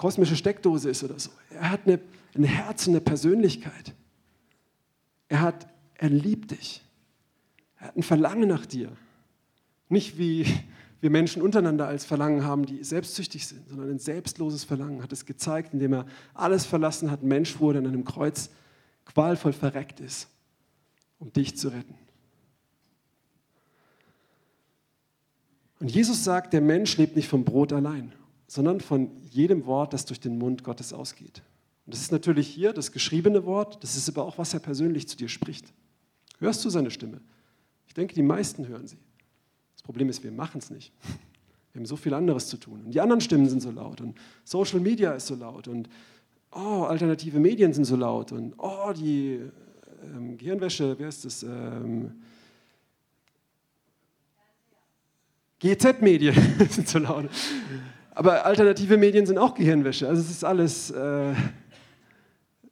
kosmische 0.04 0.36
Steckdose 0.36 0.90
ist 0.90 1.02
oder 1.06 1.18
so. 1.18 1.30
Er 1.50 1.70
hat 1.70 1.88
eine, 1.88 1.98
ein 2.36 2.44
Herz 2.44 2.88
und 2.88 2.94
eine 2.94 3.00
Persönlichkeit. 3.00 3.96
Er, 5.30 5.40
hat, 5.40 5.66
er 5.94 6.10
liebt 6.10 6.52
dich. 6.52 6.84
Er 7.80 7.88
hat 7.88 7.96
ein 7.96 8.04
Verlangen 8.04 8.50
nach 8.50 8.66
dir. 8.66 8.92
Nicht 9.88 10.18
wie 10.18 10.46
wir 11.00 11.10
Menschen 11.10 11.42
untereinander 11.42 11.88
als 11.88 12.04
Verlangen 12.04 12.44
haben, 12.44 12.66
die 12.66 12.84
selbstsüchtig 12.84 13.48
sind, 13.48 13.70
sondern 13.70 13.92
ein 13.92 14.00
selbstloses 14.00 14.66
Verlangen 14.66 15.02
hat 15.02 15.14
es 15.14 15.26
gezeigt, 15.26 15.74
indem 15.74 15.94
er 15.94 16.06
alles 16.34 16.66
verlassen 16.66 17.10
hat, 17.10 17.24
Mensch 17.24 17.62
wurde, 17.62 17.80
an 17.80 17.88
einem 17.88 18.04
Kreuz 18.04 18.50
qualvoll 19.06 19.54
verreckt 19.54 20.02
ist, 20.02 20.28
um 21.18 21.32
dich 21.32 21.56
zu 21.56 21.70
retten. 21.70 21.96
Und 25.80 25.90
Jesus 25.90 26.26
sagt, 26.26 26.52
der 26.52 26.60
Mensch 26.60 26.98
lebt 26.98 27.16
nicht 27.16 27.30
vom 27.30 27.46
Brot 27.46 27.72
allein 27.72 28.14
sondern 28.54 28.82
von 28.82 29.10
jedem 29.32 29.66
Wort, 29.66 29.94
das 29.94 30.06
durch 30.06 30.20
den 30.20 30.38
Mund 30.38 30.64
Gottes 30.64 30.94
ausgeht. 30.94 31.42
Und 31.88 31.96
das 31.96 32.02
ist 32.02 32.12
natürlich 32.12 32.48
hier 32.48 32.72
das 32.72 32.92
geschriebene 32.92 33.46
Wort, 33.46 33.84
das 33.84 33.96
ist 33.96 34.08
aber 34.10 34.26
auch, 34.26 34.38
was 34.38 34.54
er 34.54 34.60
persönlich 34.60 35.08
zu 35.08 35.18
dir 35.18 35.28
spricht. 35.28 35.74
Hörst 36.38 36.64
du 36.64 36.70
seine 36.70 36.92
Stimme? 36.92 37.20
Ich 37.88 37.96
denke, 37.96 38.14
die 38.14 38.22
meisten 38.22 38.68
hören 38.68 38.86
sie. 38.86 39.00
Das 39.74 39.82
Problem 39.82 40.08
ist, 40.08 40.24
wir 40.24 40.32
machen 40.32 40.60
es 40.60 40.70
nicht. 40.70 40.94
Wir 41.72 41.80
haben 41.80 41.88
so 41.88 41.96
viel 41.96 42.14
anderes 42.14 42.48
zu 42.48 42.58
tun. 42.58 42.84
Und 42.86 42.92
die 42.92 43.02
anderen 43.02 43.22
Stimmen 43.22 43.50
sind 43.50 43.62
so 43.62 43.72
laut 43.72 44.02
und 44.02 44.16
Social 44.44 44.80
Media 44.80 45.14
ist 45.14 45.26
so 45.26 45.34
laut 45.34 45.68
und 45.68 45.90
oh, 46.52 46.84
alternative 46.84 47.40
Medien 47.40 47.74
sind 47.74 47.86
so 47.86 47.96
laut 47.96 48.32
und 48.34 48.54
oh, 48.60 48.94
die 48.96 49.40
ähm, 50.14 50.38
Gehirnwäsche, 50.38 50.94
wer 51.00 51.08
ist 51.08 51.26
das? 51.26 51.42
Ähm, 51.42 52.22
GZ-Medien 55.58 56.36
sind 56.70 56.88
so 56.88 57.00
laut. 57.00 57.28
Aber 58.16 58.46
alternative 58.46 58.98
Medien 58.98 59.26
sind 59.26 59.38
auch 59.38 59.56
Gehirnwäsche. 59.56 60.08
Also 60.08 60.22
es 60.22 60.30
ist 60.30 60.44
alles, 60.44 60.92
äh, 60.92 61.34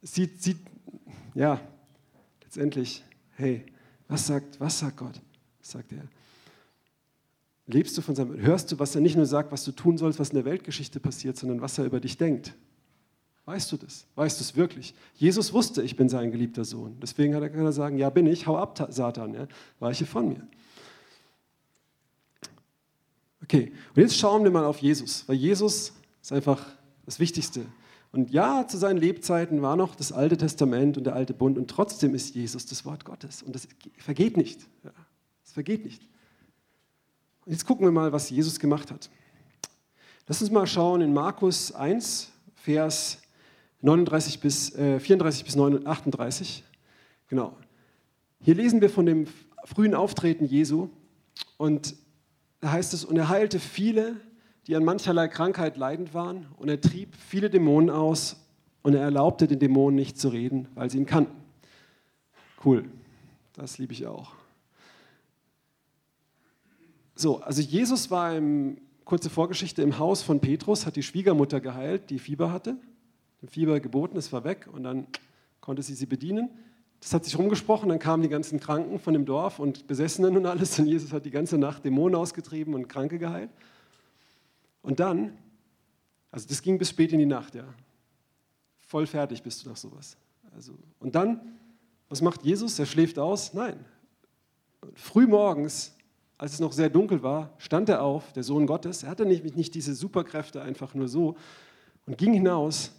sieht, 0.00 0.42
sieht, 0.42 0.58
ja, 1.34 1.60
letztendlich, 2.42 3.02
hey, 3.36 3.64
was 4.08 4.26
sagt, 4.26 4.60
was 4.60 4.78
sagt 4.78 4.96
Gott? 4.96 5.20
Was 5.60 5.70
sagt 5.70 5.92
er? 5.92 6.04
Lebst 7.66 7.96
du 7.96 8.02
von 8.02 8.14
seinem, 8.14 8.40
hörst 8.40 8.70
du, 8.70 8.78
was 8.78 8.94
er 8.94 9.00
nicht 9.00 9.16
nur 9.16 9.26
sagt, 9.26 9.50
was 9.52 9.64
du 9.64 9.72
tun 9.72 9.96
sollst, 9.96 10.18
was 10.18 10.30
in 10.30 10.36
der 10.36 10.44
Weltgeschichte 10.44 11.00
passiert, 11.00 11.36
sondern 11.36 11.60
was 11.60 11.78
er 11.78 11.84
über 11.84 12.00
dich 12.00 12.16
denkt? 12.16 12.54
Weißt 13.44 13.72
du 13.72 13.76
das? 13.76 14.06
Weißt 14.14 14.38
du 14.38 14.44
es 14.44 14.54
wirklich? 14.54 14.94
Jesus 15.14 15.52
wusste, 15.52 15.82
ich 15.82 15.96
bin 15.96 16.08
sein 16.08 16.30
geliebter 16.30 16.64
Sohn. 16.64 16.96
Deswegen 17.00 17.34
hat 17.34 17.42
er 17.42 17.50
können 17.50 17.72
sagen, 17.72 17.98
ja 17.98 18.10
bin 18.10 18.26
ich, 18.26 18.46
hau 18.46 18.56
ab, 18.56 18.78
Satan, 18.90 19.34
ja, 19.34 19.48
weiche 19.80 20.06
von 20.06 20.28
mir. 20.28 20.46
Okay, 23.52 23.70
und 23.94 24.00
jetzt 24.00 24.16
schauen 24.16 24.44
wir 24.44 24.50
mal 24.50 24.64
auf 24.64 24.78
Jesus, 24.78 25.28
weil 25.28 25.36
Jesus 25.36 25.92
ist 26.22 26.32
einfach 26.32 26.64
das 27.04 27.20
Wichtigste. 27.20 27.66
Und 28.10 28.30
ja, 28.30 28.66
zu 28.66 28.78
seinen 28.78 28.96
Lebzeiten 28.96 29.60
war 29.60 29.76
noch 29.76 29.94
das 29.94 30.10
Alte 30.10 30.38
Testament 30.38 30.96
und 30.96 31.04
der 31.04 31.14
Alte 31.14 31.34
Bund 31.34 31.58
und 31.58 31.68
trotzdem 31.68 32.14
ist 32.14 32.34
Jesus 32.34 32.64
das 32.64 32.86
Wort 32.86 33.04
Gottes 33.04 33.42
und 33.42 33.54
das 33.54 33.68
vergeht 33.98 34.38
nicht. 34.38 34.62
Ja, 34.84 34.92
vergeht 35.44 35.84
nicht. 35.84 36.00
Und 37.44 37.52
jetzt 37.52 37.66
gucken 37.66 37.84
wir 37.84 37.92
mal, 37.92 38.10
was 38.10 38.30
Jesus 38.30 38.58
gemacht 38.58 38.90
hat. 38.90 39.10
Lass 40.26 40.40
uns 40.40 40.50
mal 40.50 40.66
schauen 40.66 41.02
in 41.02 41.12
Markus 41.12 41.72
1, 41.72 42.32
Vers 42.54 43.18
39 43.82 44.40
bis, 44.40 44.74
äh, 44.76 44.98
34 44.98 45.44
bis 45.44 45.58
38. 45.58 46.64
Genau. 47.28 47.54
Hier 48.40 48.54
lesen 48.54 48.80
wir 48.80 48.88
von 48.88 49.04
dem 49.04 49.26
frühen 49.66 49.94
Auftreten 49.94 50.46
Jesu 50.46 50.88
und 51.58 51.94
da 52.62 52.70
heißt 52.70 52.94
es, 52.94 53.04
und 53.04 53.16
er 53.16 53.28
heilte 53.28 53.58
viele, 53.58 54.16
die 54.68 54.76
an 54.76 54.84
mancherlei 54.84 55.26
Krankheit 55.26 55.76
leidend 55.76 56.14
waren, 56.14 56.46
und 56.56 56.68
er 56.68 56.80
trieb 56.80 57.16
viele 57.16 57.50
Dämonen 57.50 57.90
aus, 57.90 58.36
und 58.82 58.94
er 58.94 59.02
erlaubte 59.02 59.48
den 59.48 59.58
Dämonen 59.58 59.96
nicht 59.96 60.16
zu 60.18 60.28
reden, 60.28 60.68
weil 60.74 60.88
sie 60.88 60.98
ihn 60.98 61.06
kannten. 61.06 61.36
Cool, 62.64 62.84
das 63.54 63.78
liebe 63.78 63.92
ich 63.92 64.06
auch. 64.06 64.32
So, 67.16 67.40
also 67.40 67.60
Jesus 67.60 68.12
war 68.12 68.36
im, 68.36 68.78
kurze 69.04 69.28
Vorgeschichte, 69.28 69.82
im 69.82 69.98
Haus 69.98 70.22
von 70.22 70.38
Petrus, 70.38 70.86
hat 70.86 70.94
die 70.94 71.02
Schwiegermutter 71.02 71.60
geheilt, 71.60 72.10
die 72.10 72.20
Fieber 72.20 72.52
hatte, 72.52 72.76
dem 73.42 73.48
Fieber 73.48 73.80
geboten, 73.80 74.16
es 74.16 74.32
war 74.32 74.44
weg 74.44 74.68
und 74.72 74.84
dann 74.84 75.08
konnte 75.60 75.82
sie 75.82 75.94
sie 75.94 76.06
bedienen. 76.06 76.48
Das 77.02 77.12
hat 77.12 77.24
sich 77.24 77.36
rumgesprochen, 77.36 77.88
dann 77.88 77.98
kamen 77.98 78.22
die 78.22 78.28
ganzen 78.28 78.60
Kranken 78.60 79.00
von 79.00 79.12
dem 79.12 79.24
Dorf 79.24 79.58
und 79.58 79.88
Besessenen 79.88 80.36
und 80.36 80.46
alles 80.46 80.78
und 80.78 80.86
Jesus 80.86 81.12
hat 81.12 81.24
die 81.24 81.32
ganze 81.32 81.58
Nacht 81.58 81.84
Dämonen 81.84 82.14
ausgetrieben 82.14 82.74
und 82.74 82.88
Kranke 82.88 83.18
geheilt. 83.18 83.50
Und 84.82 85.00
dann, 85.00 85.36
also 86.30 86.46
das 86.46 86.62
ging 86.62 86.78
bis 86.78 86.90
spät 86.90 87.12
in 87.12 87.18
die 87.18 87.26
Nacht, 87.26 87.56
ja. 87.56 87.64
Voll 88.86 89.08
fertig 89.08 89.42
bist 89.42 89.64
du 89.64 89.70
nach 89.70 89.76
sowas. 89.76 90.16
Also, 90.54 90.74
und 91.00 91.16
dann, 91.16 91.40
was 92.08 92.22
macht 92.22 92.44
Jesus? 92.44 92.78
Er 92.78 92.86
schläft 92.86 93.18
aus? 93.18 93.52
Nein. 93.52 93.84
Früh 94.94 95.26
morgens, 95.26 95.96
als 96.38 96.52
es 96.52 96.60
noch 96.60 96.72
sehr 96.72 96.88
dunkel 96.88 97.20
war, 97.20 97.52
stand 97.58 97.88
er 97.88 98.02
auf, 98.02 98.32
der 98.32 98.44
Sohn 98.44 98.64
Gottes. 98.64 99.02
Er 99.02 99.10
hatte 99.10 99.26
nicht, 99.26 99.56
nicht 99.56 99.74
diese 99.74 99.96
Superkräfte 99.96 100.62
einfach 100.62 100.94
nur 100.94 101.08
so 101.08 101.34
und 102.06 102.16
ging 102.16 102.32
hinaus. 102.32 102.92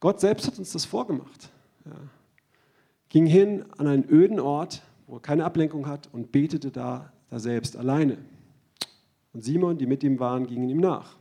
Gott 0.00 0.18
selbst 0.18 0.48
hat 0.48 0.58
uns 0.58 0.72
das 0.72 0.84
vorgemacht. 0.84 1.50
Ja 1.84 1.92
ging 3.12 3.26
hin 3.26 3.66
an 3.76 3.86
einen 3.86 4.08
öden 4.08 4.40
Ort, 4.40 4.82
wo 5.06 5.16
er 5.16 5.20
keine 5.20 5.44
Ablenkung 5.44 5.86
hat 5.86 6.08
und 6.12 6.32
betete 6.32 6.70
da, 6.70 7.12
da 7.28 7.38
selbst 7.38 7.76
alleine. 7.76 8.16
Und 9.34 9.44
Simon, 9.44 9.76
die 9.76 9.84
mit 9.84 10.02
ihm 10.02 10.18
waren, 10.18 10.46
gingen 10.46 10.70
ihm 10.70 10.78
nach. 10.78 11.18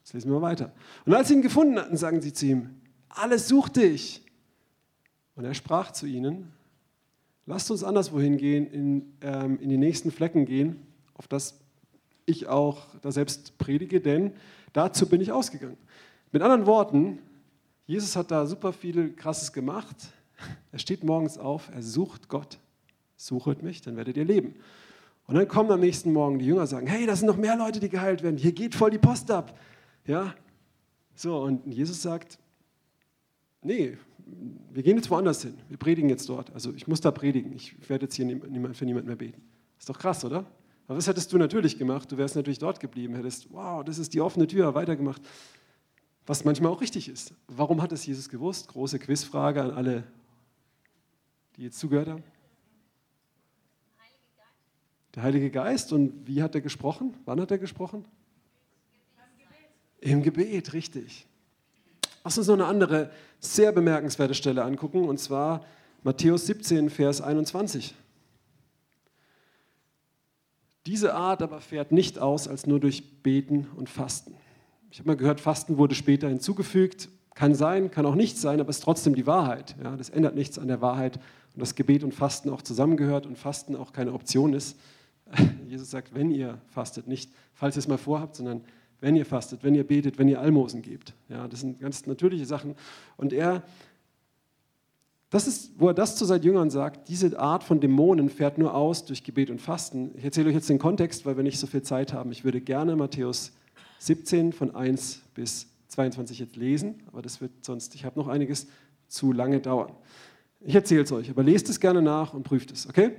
Jetzt 0.00 0.14
lesen 0.14 0.32
wir 0.32 0.40
mal 0.40 0.48
weiter. 0.48 0.72
Und 1.06 1.14
als 1.14 1.28
sie 1.28 1.34
ihn 1.34 1.42
gefunden 1.42 1.78
hatten, 1.78 1.96
sagen 1.96 2.20
sie 2.20 2.32
zu 2.32 2.46
ihm, 2.46 2.70
alles 3.08 3.46
sucht 3.46 3.76
dich. 3.76 4.24
Und 5.36 5.44
er 5.44 5.54
sprach 5.54 5.92
zu 5.92 6.06
ihnen, 6.06 6.50
lasst 7.46 7.70
uns 7.70 7.84
anderswohin 7.84 8.36
gehen, 8.36 8.66
in, 8.66 9.12
ähm, 9.20 9.60
in 9.60 9.68
die 9.68 9.78
nächsten 9.78 10.10
Flecken 10.10 10.44
gehen, 10.44 10.88
auf 11.14 11.28
das 11.28 11.60
ich 12.26 12.48
auch 12.48 12.86
da 13.00 13.12
selbst 13.12 13.56
predige, 13.58 14.00
denn 14.00 14.32
dazu 14.72 15.08
bin 15.08 15.20
ich 15.20 15.30
ausgegangen. 15.30 15.78
Mit 16.32 16.42
anderen 16.42 16.66
Worten, 16.66 17.20
Jesus 17.86 18.16
hat 18.16 18.32
da 18.32 18.44
super 18.44 18.72
viel 18.72 19.14
Krasses 19.14 19.52
gemacht. 19.52 19.96
Er 20.72 20.78
steht 20.78 21.04
morgens 21.04 21.38
auf, 21.38 21.70
er 21.74 21.82
sucht 21.82 22.28
Gott. 22.28 22.58
Suchet 23.16 23.62
mich, 23.62 23.80
dann 23.82 23.96
werdet 23.96 24.16
ihr 24.16 24.24
leben. 24.24 24.54
Und 25.26 25.34
dann 25.34 25.48
kommen 25.48 25.70
am 25.70 25.80
nächsten 25.80 26.12
Morgen 26.12 26.38
die 26.38 26.46
Jünger 26.46 26.62
und 26.62 26.66
sagen, 26.68 26.86
hey, 26.86 27.06
da 27.06 27.14
sind 27.14 27.26
noch 27.26 27.36
mehr 27.36 27.56
Leute, 27.56 27.80
die 27.80 27.88
geheilt 27.88 28.22
werden. 28.22 28.38
Hier 28.38 28.52
geht 28.52 28.74
voll 28.74 28.90
die 28.90 28.98
Post 28.98 29.30
ab. 29.30 29.58
Ja, 30.06 30.34
so, 31.14 31.42
und 31.42 31.66
Jesus 31.66 32.00
sagt, 32.00 32.38
nee, 33.62 33.98
wir 34.72 34.82
gehen 34.82 34.96
jetzt 34.96 35.10
woanders 35.10 35.42
hin. 35.42 35.58
Wir 35.68 35.76
predigen 35.76 36.08
jetzt 36.08 36.28
dort. 36.28 36.52
Also 36.54 36.72
ich 36.72 36.86
muss 36.86 37.00
da 37.00 37.10
predigen. 37.10 37.52
Ich 37.52 37.88
werde 37.88 38.06
jetzt 38.06 38.14
hier 38.14 38.26
für 38.26 38.84
niemanden 38.84 39.06
mehr 39.06 39.16
beten. 39.16 39.42
Ist 39.78 39.88
doch 39.88 39.98
krass, 39.98 40.24
oder? 40.24 40.46
Aber 40.86 40.96
was 40.96 41.06
hättest 41.06 41.32
du 41.32 41.38
natürlich 41.38 41.76
gemacht? 41.76 42.10
Du 42.10 42.16
wärst 42.16 42.36
natürlich 42.36 42.58
dort 42.58 42.80
geblieben, 42.80 43.14
hättest, 43.14 43.52
wow, 43.52 43.84
das 43.84 43.98
ist 43.98 44.14
die 44.14 44.20
offene 44.20 44.46
Tür, 44.46 44.74
weitergemacht. 44.74 45.20
Was 46.26 46.44
manchmal 46.44 46.72
auch 46.72 46.80
richtig 46.80 47.08
ist. 47.08 47.34
Warum 47.48 47.82
hat 47.82 47.92
es 47.92 48.06
Jesus 48.06 48.28
gewusst? 48.28 48.68
Große 48.68 48.98
Quizfrage 48.98 49.62
an 49.62 49.70
alle, 49.72 50.04
die 51.58 51.64
jetzt 51.64 51.78
zugehört 51.80 52.08
haben. 52.08 52.22
Der 55.14 55.24
Heilige 55.24 55.50
Geist. 55.50 55.92
Und 55.92 56.26
wie 56.26 56.42
hat 56.42 56.54
er 56.54 56.60
gesprochen? 56.60 57.14
Wann 57.24 57.40
hat 57.40 57.50
er 57.50 57.58
gesprochen? 57.58 58.04
Im 60.00 60.22
Gebet, 60.22 60.72
richtig. 60.72 61.26
Lass 62.22 62.38
uns 62.38 62.46
noch 62.46 62.54
eine 62.54 62.66
andere 62.66 63.10
sehr 63.40 63.72
bemerkenswerte 63.72 64.34
Stelle 64.34 64.62
angucken, 64.62 65.08
und 65.08 65.18
zwar 65.18 65.64
Matthäus 66.04 66.46
17, 66.46 66.90
Vers 66.90 67.20
21. 67.20 67.94
Diese 70.86 71.14
Art 71.14 71.42
aber 71.42 71.60
fährt 71.60 71.90
nicht 71.90 72.18
aus 72.18 72.46
als 72.46 72.66
nur 72.66 72.78
durch 72.78 73.22
Beten 73.22 73.66
und 73.74 73.90
Fasten. 73.90 74.34
Ich 74.90 75.00
habe 75.00 75.08
mal 75.08 75.16
gehört, 75.16 75.40
Fasten 75.40 75.76
wurde 75.76 75.96
später 75.96 76.28
hinzugefügt. 76.28 77.08
Kann 77.38 77.54
sein, 77.54 77.92
kann 77.92 78.04
auch 78.04 78.16
nicht 78.16 78.36
sein, 78.36 78.58
aber 78.58 78.70
es 78.70 78.78
ist 78.78 78.82
trotzdem 78.82 79.14
die 79.14 79.24
Wahrheit. 79.24 79.76
Ja, 79.80 79.94
das 79.94 80.10
ändert 80.10 80.34
nichts 80.34 80.58
an 80.58 80.66
der 80.66 80.80
Wahrheit 80.80 81.20
und 81.54 81.60
dass 81.60 81.76
Gebet 81.76 82.02
und 82.02 82.12
Fasten 82.12 82.50
auch 82.50 82.62
zusammengehört 82.62 83.26
und 83.26 83.38
Fasten 83.38 83.76
auch 83.76 83.92
keine 83.92 84.12
Option 84.12 84.54
ist. 84.54 84.76
Jesus 85.68 85.88
sagt, 85.88 86.12
wenn 86.16 86.32
ihr 86.32 86.58
fastet, 86.66 87.06
nicht 87.06 87.30
falls 87.54 87.76
ihr 87.76 87.78
es 87.78 87.86
mal 87.86 87.96
vorhabt, 87.96 88.34
sondern 88.34 88.62
wenn 89.00 89.14
ihr 89.14 89.24
fastet, 89.24 89.62
wenn 89.62 89.76
ihr 89.76 89.86
betet, 89.86 90.18
wenn 90.18 90.26
ihr 90.26 90.40
Almosen 90.40 90.82
gebt. 90.82 91.14
Ja, 91.28 91.46
das 91.46 91.60
sind 91.60 91.78
ganz 91.78 92.08
natürliche 92.08 92.44
Sachen. 92.44 92.74
Und 93.16 93.32
er 93.32 93.62
das 95.30 95.46
ist, 95.46 95.78
wo 95.78 95.86
er 95.86 95.94
das 95.94 96.16
zu 96.16 96.24
seinen 96.24 96.42
Jüngern 96.42 96.70
sagt, 96.70 97.08
diese 97.08 97.38
Art 97.38 97.62
von 97.62 97.78
Dämonen 97.78 98.30
fährt 98.30 98.58
nur 98.58 98.74
aus 98.74 99.04
durch 99.04 99.22
Gebet 99.22 99.48
und 99.48 99.60
Fasten. 99.60 100.10
Ich 100.16 100.24
erzähle 100.24 100.48
euch 100.48 100.56
jetzt 100.56 100.70
den 100.70 100.80
Kontext, 100.80 101.24
weil 101.24 101.36
wir 101.36 101.44
nicht 101.44 101.60
so 101.60 101.68
viel 101.68 101.82
Zeit 101.82 102.12
haben. 102.12 102.32
Ich 102.32 102.42
würde 102.42 102.60
gerne 102.60 102.96
Matthäus 102.96 103.52
17 104.00 104.52
von 104.52 104.74
1 104.74 105.22
bis 105.34 105.68
22 105.98 106.38
jetzt 106.38 106.54
lesen, 106.54 107.02
aber 107.08 107.22
das 107.22 107.40
wird 107.40 107.64
sonst, 107.64 107.92
ich 107.96 108.04
habe 108.04 108.16
noch 108.20 108.28
einiges, 108.28 108.68
zu 109.08 109.32
lange 109.32 109.58
dauern. 109.58 109.92
Ich 110.60 110.74
erzähle 110.76 111.02
es 111.02 111.10
euch, 111.10 111.28
aber 111.28 111.42
lest 111.42 111.68
es 111.68 111.80
gerne 111.80 112.00
nach 112.00 112.34
und 112.34 112.44
prüft 112.44 112.70
es, 112.70 112.88
okay? 112.88 113.16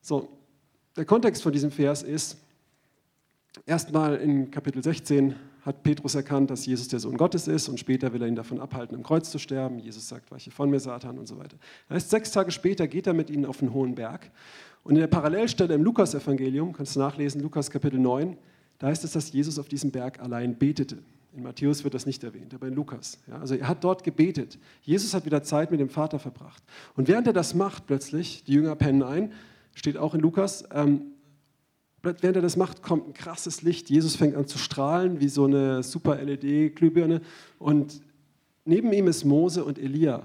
So, 0.00 0.30
der 0.96 1.04
Kontext 1.04 1.42
von 1.42 1.52
diesem 1.52 1.70
Vers 1.70 2.02
ist, 2.02 2.38
erstmal 3.66 4.16
in 4.16 4.50
Kapitel 4.50 4.82
16 4.82 5.34
hat 5.60 5.82
Petrus 5.82 6.14
erkannt, 6.14 6.48
dass 6.48 6.64
Jesus 6.64 6.88
der 6.88 7.00
Sohn 7.00 7.18
Gottes 7.18 7.48
ist 7.48 7.68
und 7.68 7.78
später 7.78 8.14
will 8.14 8.22
er 8.22 8.28
ihn 8.28 8.34
davon 8.34 8.60
abhalten, 8.60 8.96
am 8.96 9.02
Kreuz 9.02 9.30
zu 9.30 9.38
sterben. 9.38 9.78
Jesus 9.78 10.08
sagt, 10.08 10.30
weiche 10.30 10.50
von 10.50 10.70
mir, 10.70 10.80
Satan 10.80 11.18
und 11.18 11.26
so 11.26 11.36
weiter. 11.36 11.58
Das 11.88 11.96
heißt, 11.96 12.10
sechs 12.10 12.30
Tage 12.30 12.50
später 12.50 12.88
geht 12.88 13.06
er 13.06 13.12
mit 13.12 13.28
ihnen 13.28 13.44
auf 13.44 13.58
den 13.58 13.74
hohen 13.74 13.94
Berg. 13.94 14.30
Und 14.84 14.94
in 14.94 15.00
der 15.00 15.08
Parallelstelle 15.08 15.74
im 15.74 15.84
Lukas-Evangelium, 15.84 16.72
kannst 16.72 16.96
du 16.96 17.00
nachlesen, 17.00 17.42
Lukas 17.42 17.70
Kapitel 17.70 18.00
9, 18.00 18.38
da 18.78 18.86
heißt 18.86 19.04
es, 19.04 19.12
dass 19.12 19.30
Jesus 19.30 19.58
auf 19.58 19.68
diesem 19.68 19.90
Berg 19.90 20.20
allein 20.20 20.56
betete. 20.56 20.98
In 21.32 21.42
Matthäus 21.42 21.84
wird 21.84 21.94
das 21.94 22.06
nicht 22.06 22.24
erwähnt, 22.24 22.54
aber 22.54 22.68
in 22.68 22.74
Lukas. 22.74 23.18
Ja, 23.26 23.38
also 23.38 23.54
er 23.54 23.68
hat 23.68 23.84
dort 23.84 24.02
gebetet. 24.02 24.58
Jesus 24.82 25.14
hat 25.14 25.26
wieder 25.26 25.42
Zeit 25.42 25.70
mit 25.70 25.78
dem 25.78 25.90
Vater 25.90 26.18
verbracht. 26.18 26.62
Und 26.96 27.06
während 27.06 27.26
er 27.26 27.32
das 27.32 27.54
macht, 27.54 27.86
plötzlich, 27.86 28.44
die 28.44 28.54
Jünger 28.54 28.74
pennen 28.76 29.02
ein, 29.02 29.32
steht 29.74 29.98
auch 29.98 30.14
in 30.14 30.20
Lukas, 30.20 30.64
ähm, 30.72 31.12
während 32.02 32.36
er 32.36 32.42
das 32.42 32.56
macht, 32.56 32.82
kommt 32.82 33.08
ein 33.08 33.12
krasses 33.12 33.62
Licht. 33.62 33.90
Jesus 33.90 34.16
fängt 34.16 34.36
an 34.36 34.46
zu 34.46 34.58
strahlen 34.58 35.20
wie 35.20 35.28
so 35.28 35.44
eine 35.44 35.82
super 35.82 36.16
LED-Glühbirne. 36.16 37.20
Und 37.58 38.00
neben 38.64 38.92
ihm 38.92 39.06
ist 39.06 39.24
Mose 39.24 39.64
und 39.64 39.78
Elia. 39.78 40.22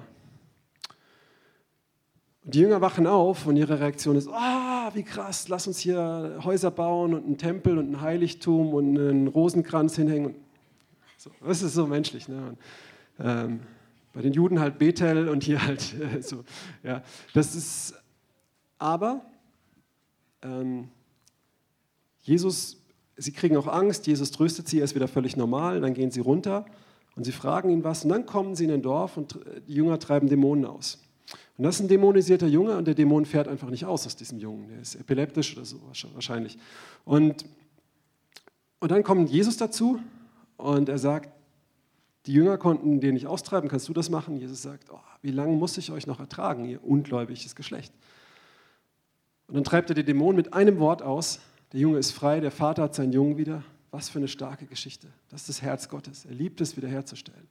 Die 2.45 2.59
Jünger 2.59 2.81
wachen 2.81 3.07
auf 3.07 3.45
und 3.47 3.55
ihre 3.55 3.79
Reaktion 3.79 4.17
ist, 4.17 4.27
ah, 4.27 4.89
oh, 4.89 4.95
wie 4.95 5.03
krass, 5.03 5.47
lass 5.47 5.65
uns 5.65 5.79
hier 5.79 6.39
Häuser 6.43 6.71
bauen 6.71 7.13
und 7.13 7.25
einen 7.25 7.37
Tempel 7.37 7.77
und 7.77 7.91
ein 7.91 8.01
Heiligtum 8.01 8.73
und 8.73 8.97
einen 8.97 9.27
Rosenkranz 9.27 9.95
hinhängen. 9.95 10.35
So, 11.23 11.31
das 11.39 11.61
ist 11.61 11.73
so 11.73 11.87
menschlich. 11.87 12.27
Ne? 12.27 12.49
Und, 12.49 12.57
ähm, 13.25 13.61
bei 14.11 14.21
den 14.21 14.33
Juden 14.33 14.59
halt 14.59 14.77
Bethel 14.77 15.29
und 15.29 15.41
hier 15.41 15.65
halt 15.65 15.95
äh, 16.17 16.21
so. 16.21 16.43
Ja, 16.83 17.01
das 17.33 17.55
ist, 17.55 17.93
aber 18.77 19.21
ähm, 20.41 20.89
Jesus, 22.23 22.83
sie 23.15 23.31
kriegen 23.31 23.55
auch 23.55 23.67
Angst, 23.67 24.05
Jesus 24.05 24.31
tröstet 24.31 24.67
sie, 24.67 24.79
er 24.79 24.83
ist 24.83 24.95
wieder 24.95 25.07
völlig 25.07 25.37
normal, 25.37 25.79
dann 25.79 25.93
gehen 25.93 26.11
sie 26.11 26.19
runter 26.19 26.65
und 27.15 27.23
sie 27.23 27.31
fragen 27.31 27.69
ihn 27.69 27.85
was 27.85 28.03
und 28.03 28.09
dann 28.09 28.25
kommen 28.25 28.57
sie 28.57 28.65
in 28.65 28.71
ein 28.71 28.81
Dorf 28.81 29.15
und 29.15 29.39
die 29.69 29.75
Jünger 29.75 29.99
treiben 29.99 30.27
Dämonen 30.27 30.65
aus. 30.65 31.01
Und 31.57 31.63
das 31.63 31.75
ist 31.75 31.81
ein 31.83 31.87
dämonisierter 31.87 32.47
Junge 32.47 32.75
und 32.75 32.85
der 32.85 32.95
Dämon 32.95 33.23
fährt 33.23 33.47
einfach 33.47 33.69
nicht 33.69 33.85
aus 33.85 34.05
aus 34.05 34.17
diesem 34.17 34.39
Jungen. 34.39 34.67
Der 34.67 34.81
ist 34.81 34.95
epileptisch 34.95 35.55
oder 35.55 35.63
so 35.63 35.79
wahrscheinlich. 36.13 36.57
Und, 37.05 37.45
und 38.81 38.91
dann 38.91 39.03
kommt 39.03 39.29
Jesus 39.29 39.55
dazu 39.55 40.01
und 40.63 40.89
er 40.89 40.97
sagt, 40.97 41.29
die 42.25 42.33
Jünger 42.33 42.57
konnten 42.57 43.01
den 43.01 43.15
nicht 43.15 43.27
austreiben, 43.27 43.69
kannst 43.69 43.89
du 43.89 43.93
das 43.93 44.09
machen? 44.09 44.37
Jesus 44.37 44.61
sagt, 44.61 44.89
oh, 44.91 44.99
wie 45.21 45.31
lange 45.31 45.55
muss 45.55 45.77
ich 45.77 45.91
euch 45.91 46.07
noch 46.07 46.19
ertragen, 46.19 46.65
ihr 46.65 46.83
ungläubiges 46.83 47.55
Geschlecht? 47.55 47.93
Und 49.47 49.55
dann 49.55 49.63
treibt 49.63 49.89
er 49.89 49.95
den 49.95 50.05
Dämon 50.05 50.35
mit 50.35 50.53
einem 50.53 50.79
Wort 50.79 51.01
aus 51.01 51.39
der 51.73 51.79
Junge 51.79 51.97
ist 51.97 52.11
frei, 52.11 52.39
der 52.39 52.51
Vater 52.51 52.83
hat 52.83 52.95
seinen 52.95 53.11
Jungen 53.11 53.37
wieder. 53.37 53.63
Was 53.89 54.09
für 54.09 54.17
eine 54.17 54.27
starke 54.27 54.65
Geschichte. 54.65 55.07
Das 55.29 55.41
ist 55.41 55.49
das 55.49 55.61
Herz 55.61 55.89
Gottes. 55.89 56.25
Er 56.25 56.33
liebt 56.33 56.61
es, 56.61 56.77
wiederherzustellen. 56.77 57.47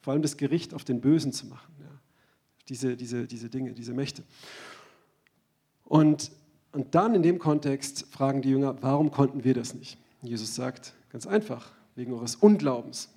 Vor 0.00 0.12
allem 0.12 0.20
das 0.20 0.36
Gericht 0.36 0.74
auf 0.74 0.84
den 0.84 1.00
Bösen 1.00 1.32
zu 1.32 1.46
machen. 1.46 1.74
Ja. 1.80 1.88
Diese, 2.68 2.96
diese, 2.96 3.26
diese 3.26 3.48
Dinge, 3.48 3.72
diese 3.72 3.94
Mächte. 3.94 4.22
Und, 5.84 6.32
und 6.72 6.94
dann 6.94 7.14
in 7.14 7.22
dem 7.22 7.38
Kontext 7.38 8.06
fragen 8.10 8.42
die 8.42 8.50
Jünger, 8.50 8.82
warum 8.82 9.10
konnten 9.10 9.44
wir 9.44 9.54
das 9.54 9.72
nicht? 9.72 9.98
Jesus 10.20 10.54
sagt, 10.54 10.92
ganz 11.10 11.26
einfach, 11.26 11.72
wegen 11.96 12.12
eures 12.12 12.36
Unglaubens. 12.36 13.12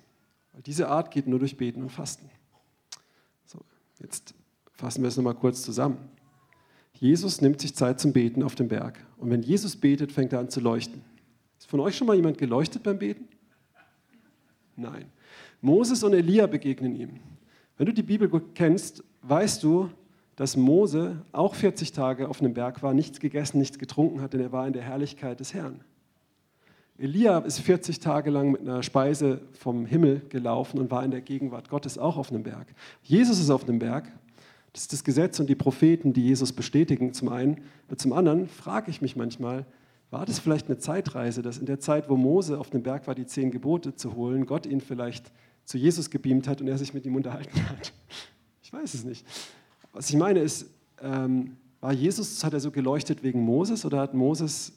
Weil 0.52 0.62
diese 0.62 0.88
Art 0.88 1.10
geht 1.10 1.26
nur 1.26 1.38
durch 1.38 1.56
Beten 1.56 1.82
und 1.82 1.90
Fasten. 1.90 2.28
So, 3.46 3.60
jetzt 4.00 4.34
fassen 4.72 5.02
wir 5.02 5.08
es 5.08 5.16
nochmal 5.16 5.34
kurz 5.34 5.62
zusammen. 5.62 5.98
Jesus 6.94 7.40
nimmt 7.40 7.60
sich 7.60 7.74
Zeit 7.74 8.00
zum 8.00 8.12
Beten 8.12 8.42
auf 8.42 8.56
dem 8.56 8.68
Berg. 8.68 8.98
Und 9.16 9.30
wenn 9.30 9.42
Jesus 9.42 9.76
betet, 9.76 10.12
fängt 10.12 10.32
er 10.32 10.40
an 10.40 10.50
zu 10.50 10.60
leuchten. 10.60 11.02
Ist 11.58 11.68
von 11.68 11.80
euch 11.80 11.96
schon 11.96 12.06
mal 12.06 12.16
jemand 12.16 12.38
geleuchtet 12.38 12.82
beim 12.82 12.98
Beten? 12.98 13.28
Nein. 14.76 15.06
Moses 15.60 16.02
und 16.02 16.14
Elia 16.14 16.46
begegnen 16.46 16.94
ihm. 16.96 17.20
Wenn 17.76 17.86
du 17.86 17.94
die 17.94 18.02
Bibel 18.02 18.28
gut 18.28 18.54
kennst, 18.54 19.04
weißt 19.22 19.62
du, 19.62 19.90
dass 20.36 20.56
Mose 20.56 21.22
auch 21.32 21.54
40 21.54 21.92
Tage 21.92 22.28
auf 22.28 22.40
einem 22.40 22.54
Berg 22.54 22.82
war, 22.82 22.94
nichts 22.94 23.20
gegessen, 23.20 23.58
nichts 23.58 23.78
getrunken 23.78 24.22
hat, 24.22 24.32
denn 24.32 24.40
er 24.40 24.52
war 24.52 24.66
in 24.66 24.72
der 24.72 24.82
Herrlichkeit 24.82 25.40
des 25.40 25.52
Herrn. 25.52 25.84
Elia 27.00 27.38
ist 27.38 27.60
40 27.60 27.98
Tage 27.98 28.30
lang 28.30 28.52
mit 28.52 28.60
einer 28.60 28.82
Speise 28.82 29.40
vom 29.52 29.86
Himmel 29.86 30.22
gelaufen 30.28 30.78
und 30.78 30.90
war 30.90 31.04
in 31.04 31.10
der 31.10 31.22
Gegenwart 31.22 31.68
Gottes 31.70 31.98
auch 31.98 32.16
auf 32.16 32.30
einem 32.30 32.42
Berg. 32.42 32.66
Jesus 33.02 33.40
ist 33.40 33.50
auf 33.50 33.66
einem 33.66 33.78
Berg 33.78 34.12
das 34.72 34.82
ist 34.82 34.92
das 34.92 35.04
Gesetz 35.04 35.40
und 35.40 35.48
die 35.48 35.56
Propheten, 35.56 36.12
die 36.12 36.22
Jesus 36.22 36.52
bestätigen, 36.52 37.12
zum 37.12 37.28
einen. 37.28 37.60
Zum 37.96 38.12
anderen 38.12 38.46
frage 38.46 38.90
ich 38.90 39.02
mich 39.02 39.16
manchmal, 39.16 39.66
war 40.10 40.26
das 40.26 40.38
vielleicht 40.38 40.66
eine 40.66 40.78
Zeitreise, 40.78 41.42
dass 41.42 41.58
in 41.58 41.66
der 41.66 41.80
Zeit, 41.80 42.08
wo 42.08 42.16
Mose 42.16 42.58
auf 42.58 42.70
dem 42.70 42.82
Berg 42.82 43.06
war, 43.06 43.14
die 43.14 43.26
zehn 43.26 43.50
Gebote 43.50 43.94
zu 43.94 44.14
holen, 44.14 44.46
Gott 44.46 44.66
ihn 44.66 44.80
vielleicht 44.80 45.32
zu 45.64 45.78
Jesus 45.78 46.10
gebeamt 46.10 46.48
hat 46.48 46.60
und 46.60 46.68
er 46.68 46.78
sich 46.78 46.94
mit 46.94 47.04
ihm 47.04 47.16
unterhalten 47.16 47.68
hat? 47.68 47.92
Ich 48.62 48.72
weiß 48.72 48.94
es 48.94 49.02
nicht. 49.02 49.26
Was 49.92 50.08
ich 50.10 50.16
meine 50.16 50.38
ist, 50.38 50.64
ähm, 51.02 51.56
war 51.80 51.92
Jesus, 51.92 52.44
hat 52.44 52.52
er 52.52 52.60
so 52.60 52.70
geleuchtet 52.70 53.24
wegen 53.24 53.40
Moses 53.40 53.84
oder 53.84 53.98
hat 53.98 54.14
Moses 54.14 54.72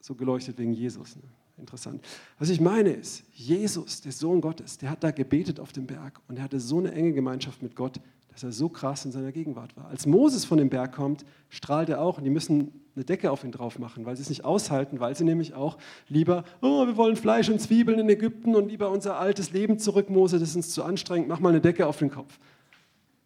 so 0.00 0.14
geleuchtet 0.14 0.58
wegen 0.58 0.74
Jesus? 0.74 1.16
Ne? 1.16 1.22
Interessant. 1.58 2.04
Was 2.38 2.48
ich 2.48 2.60
meine 2.60 2.90
ist, 2.90 3.24
Jesus, 3.32 4.00
der 4.00 4.12
Sohn 4.12 4.40
Gottes, 4.40 4.78
der 4.78 4.90
hat 4.90 5.04
da 5.04 5.10
gebetet 5.10 5.60
auf 5.60 5.72
dem 5.72 5.86
Berg 5.86 6.20
und 6.28 6.38
er 6.38 6.44
hatte 6.44 6.60
so 6.60 6.78
eine 6.78 6.92
enge 6.92 7.12
Gemeinschaft 7.12 7.62
mit 7.62 7.76
Gott, 7.76 8.00
dass 8.32 8.42
er 8.42 8.52
so 8.52 8.68
krass 8.68 9.04
in 9.04 9.12
seiner 9.12 9.30
Gegenwart 9.30 9.76
war. 9.76 9.88
Als 9.88 10.06
Moses 10.06 10.44
von 10.44 10.56
dem 10.58 10.70
Berg 10.70 10.94
kommt, 10.94 11.24
strahlt 11.50 11.90
er 11.90 12.00
auch 12.00 12.18
und 12.18 12.24
die 12.24 12.30
müssen 12.30 12.72
eine 12.96 13.04
Decke 13.04 13.30
auf 13.30 13.44
ihn 13.44 13.52
drauf 13.52 13.78
machen, 13.78 14.06
weil 14.06 14.16
sie 14.16 14.22
es 14.22 14.30
nicht 14.30 14.44
aushalten, 14.44 15.00
weil 15.00 15.14
sie 15.14 15.24
nämlich 15.24 15.54
auch 15.54 15.76
lieber, 16.08 16.44
oh, 16.62 16.86
wir 16.86 16.96
wollen 16.96 17.16
Fleisch 17.16 17.50
und 17.50 17.60
Zwiebeln 17.60 17.98
in 17.98 18.08
Ägypten 18.08 18.54
und 18.54 18.68
lieber 18.68 18.90
unser 18.90 19.18
altes 19.18 19.52
Leben 19.52 19.78
zurück, 19.78 20.08
Mose, 20.08 20.38
das 20.38 20.50
ist 20.50 20.56
uns 20.56 20.70
zu 20.70 20.82
anstrengend, 20.82 21.28
mach 21.28 21.40
mal 21.40 21.50
eine 21.50 21.60
Decke 21.60 21.86
auf 21.86 21.98
den 21.98 22.10
Kopf. 22.10 22.38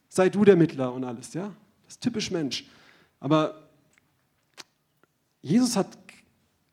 Sei 0.09 0.29
du 0.29 0.45
der 0.45 0.57
Mittler 0.57 0.93
und 0.93 1.05
alles, 1.05 1.35
ja? 1.35 1.53
Das 1.85 1.95
ist 1.95 2.03
typisch 2.03 2.31
Mensch. 2.31 2.67
Aber 3.21 3.69
Jesus 5.41 5.77
hat 5.77 5.97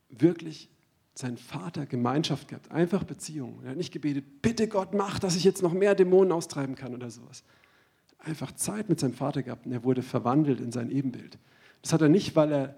wirklich 0.10 0.70
seinen 1.16 1.38
Vater 1.38 1.86
Gemeinschaft 1.86 2.48
gehabt, 2.48 2.72
einfach 2.72 3.04
Beziehung. 3.04 3.60
Er 3.64 3.72
hat 3.72 3.78
nicht 3.78 3.94
gebetet, 3.94 4.42
bitte 4.42 4.68
Gott, 4.68 4.94
mach, 4.94 5.20
dass 5.20 5.36
ich 5.36 5.44
jetzt 5.44 5.62
noch 5.62 5.74
mehr 5.74 5.96
Dämonen 5.96 6.32
austreiben 6.32 6.76
kann 6.76 6.94
oder 6.94 7.10
sowas. 7.12 7.44
Einfach 8.20 8.52
Zeit 8.54 8.90
mit 8.90 9.00
seinem 9.00 9.14
Vater 9.14 9.44
gehabt 9.44 9.66
und 9.66 9.74
er 9.74 9.84
wurde 9.84 10.02
verwandelt 10.02 10.60
in 10.60 10.72
sein 10.72 10.90
Ebenbild. 10.90 11.38
Das 11.82 11.94
hat 11.94 12.02
er 12.02 12.10
nicht, 12.10 12.36
weil 12.36 12.52
er, 12.52 12.76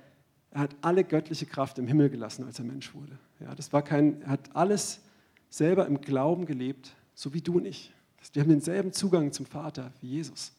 er 0.52 0.62
hat 0.62 0.76
alle 0.82 1.04
göttliche 1.04 1.46
Kraft 1.46 1.78
im 1.78 1.88
Himmel 1.88 2.10
gelassen, 2.10 2.44
als 2.44 2.60
er 2.60 2.66
Mensch 2.66 2.94
wurde. 2.94 3.18
Ja, 3.40 3.56
das 3.56 3.72
war 3.72 3.84
kein, 3.84 4.22
er 4.24 4.30
hat 4.30 4.56
alles 4.56 5.02
selber 5.50 5.86
im 5.86 6.02
Glauben 6.02 6.46
gelebt, 6.46 6.94
so 7.14 7.34
wie 7.34 7.42
du 7.42 7.58
und 7.58 7.66
ich. 7.66 7.94
Wir 8.34 8.42
haben 8.42 8.50
denselben 8.50 8.92
Zugang 8.92 9.32
zum 9.32 9.46
Vater 9.46 9.92
wie 10.02 10.08
Jesus. 10.08 10.52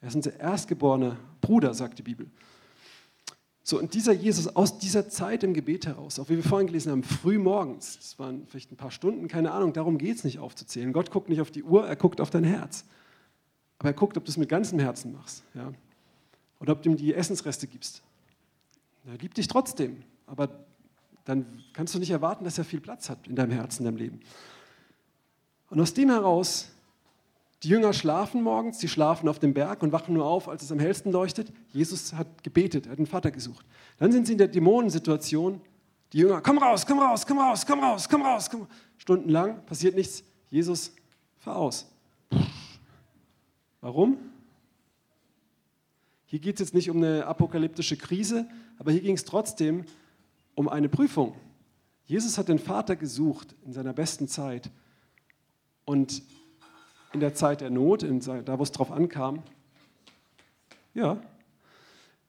Er 0.00 0.08
ist 0.08 0.14
unser 0.14 0.40
erstgeborener 0.40 1.16
Bruder, 1.40 1.74
sagt 1.74 1.98
die 1.98 2.02
Bibel. 2.02 2.26
So, 3.70 3.78
und 3.78 3.94
dieser 3.94 4.12
Jesus 4.12 4.48
aus 4.56 4.80
dieser 4.80 5.08
Zeit 5.08 5.44
im 5.44 5.54
Gebet 5.54 5.86
heraus, 5.86 6.18
auch 6.18 6.28
wie 6.28 6.34
wir 6.34 6.42
vorhin 6.42 6.66
gelesen 6.66 6.90
haben, 6.90 7.04
früh 7.04 7.38
morgens, 7.38 7.98
das 7.98 8.18
waren 8.18 8.44
vielleicht 8.48 8.72
ein 8.72 8.76
paar 8.76 8.90
Stunden, 8.90 9.28
keine 9.28 9.52
Ahnung, 9.52 9.72
darum 9.72 9.96
geht 9.96 10.16
es 10.16 10.24
nicht 10.24 10.40
aufzuzählen. 10.40 10.92
Gott 10.92 11.12
guckt 11.12 11.28
nicht 11.28 11.40
auf 11.40 11.52
die 11.52 11.62
Uhr, 11.62 11.86
er 11.86 11.94
guckt 11.94 12.20
auf 12.20 12.30
dein 12.30 12.42
Herz. 12.42 12.84
Aber 13.78 13.90
er 13.90 13.92
guckt, 13.92 14.16
ob 14.16 14.24
du 14.24 14.30
es 14.32 14.36
mit 14.36 14.48
ganzem 14.48 14.80
Herzen 14.80 15.12
machst. 15.12 15.44
Ja? 15.54 15.72
Oder 16.58 16.72
ob 16.72 16.82
du 16.82 16.90
ihm 16.90 16.96
die 16.96 17.14
Essensreste 17.14 17.68
gibst. 17.68 18.02
Er 19.06 19.16
liebt 19.18 19.36
dich 19.36 19.46
trotzdem, 19.46 20.02
aber 20.26 20.48
dann 21.24 21.62
kannst 21.72 21.94
du 21.94 22.00
nicht 22.00 22.10
erwarten, 22.10 22.42
dass 22.42 22.58
er 22.58 22.64
viel 22.64 22.80
Platz 22.80 23.08
hat 23.08 23.28
in 23.28 23.36
deinem 23.36 23.52
Herzen, 23.52 23.82
in 23.82 23.84
deinem 23.84 23.98
Leben. 23.98 24.20
Und 25.68 25.80
aus 25.80 25.94
dem 25.94 26.10
heraus 26.10 26.70
die 27.62 27.68
Jünger 27.68 27.92
schlafen 27.92 28.42
morgens, 28.42 28.78
sie 28.78 28.88
schlafen 28.88 29.28
auf 29.28 29.38
dem 29.38 29.52
Berg 29.52 29.82
und 29.82 29.92
wachen 29.92 30.14
nur 30.14 30.24
auf, 30.24 30.48
als 30.48 30.62
es 30.62 30.72
am 30.72 30.78
hellsten 30.78 31.12
leuchtet. 31.12 31.52
Jesus 31.72 32.14
hat 32.14 32.42
gebetet, 32.42 32.86
er 32.86 32.92
hat 32.92 32.98
den 32.98 33.06
Vater 33.06 33.30
gesucht. 33.30 33.66
Dann 33.98 34.12
sind 34.12 34.26
sie 34.26 34.32
in 34.32 34.38
der 34.38 34.48
Dämonensituation. 34.48 35.60
Die 36.12 36.18
Jünger, 36.18 36.40
komm 36.40 36.58
raus, 36.58 36.86
komm 36.86 36.98
raus, 36.98 37.26
komm 37.26 37.38
raus, 37.38 37.66
komm 37.66 37.80
raus, 37.80 38.08
komm 38.08 38.22
raus. 38.22 38.50
Komm. 38.50 38.66
Stundenlang 38.96 39.64
passiert 39.66 39.94
nichts. 39.94 40.24
Jesus, 40.50 40.92
fahr 41.38 41.56
aus. 41.56 41.86
Warum? 43.80 44.18
Hier 46.26 46.38
geht 46.38 46.54
es 46.54 46.60
jetzt 46.60 46.74
nicht 46.74 46.90
um 46.90 46.98
eine 46.98 47.26
apokalyptische 47.26 47.96
Krise, 47.96 48.48
aber 48.78 48.92
hier 48.92 49.00
ging 49.02 49.16
es 49.16 49.24
trotzdem 49.24 49.84
um 50.54 50.68
eine 50.68 50.88
Prüfung. 50.88 51.34
Jesus 52.04 52.38
hat 52.38 52.48
den 52.48 52.58
Vater 52.58 52.96
gesucht 52.96 53.54
in 53.64 53.72
seiner 53.72 53.92
besten 53.92 54.28
Zeit 54.28 54.70
und 55.84 56.22
in 57.12 57.20
der 57.20 57.34
Zeit 57.34 57.60
der 57.60 57.70
Not, 57.70 58.02
in, 58.02 58.20
da 58.20 58.58
wo 58.58 58.62
es 58.62 58.72
drauf 58.72 58.90
ankam, 58.90 59.42
ja, 60.94 61.20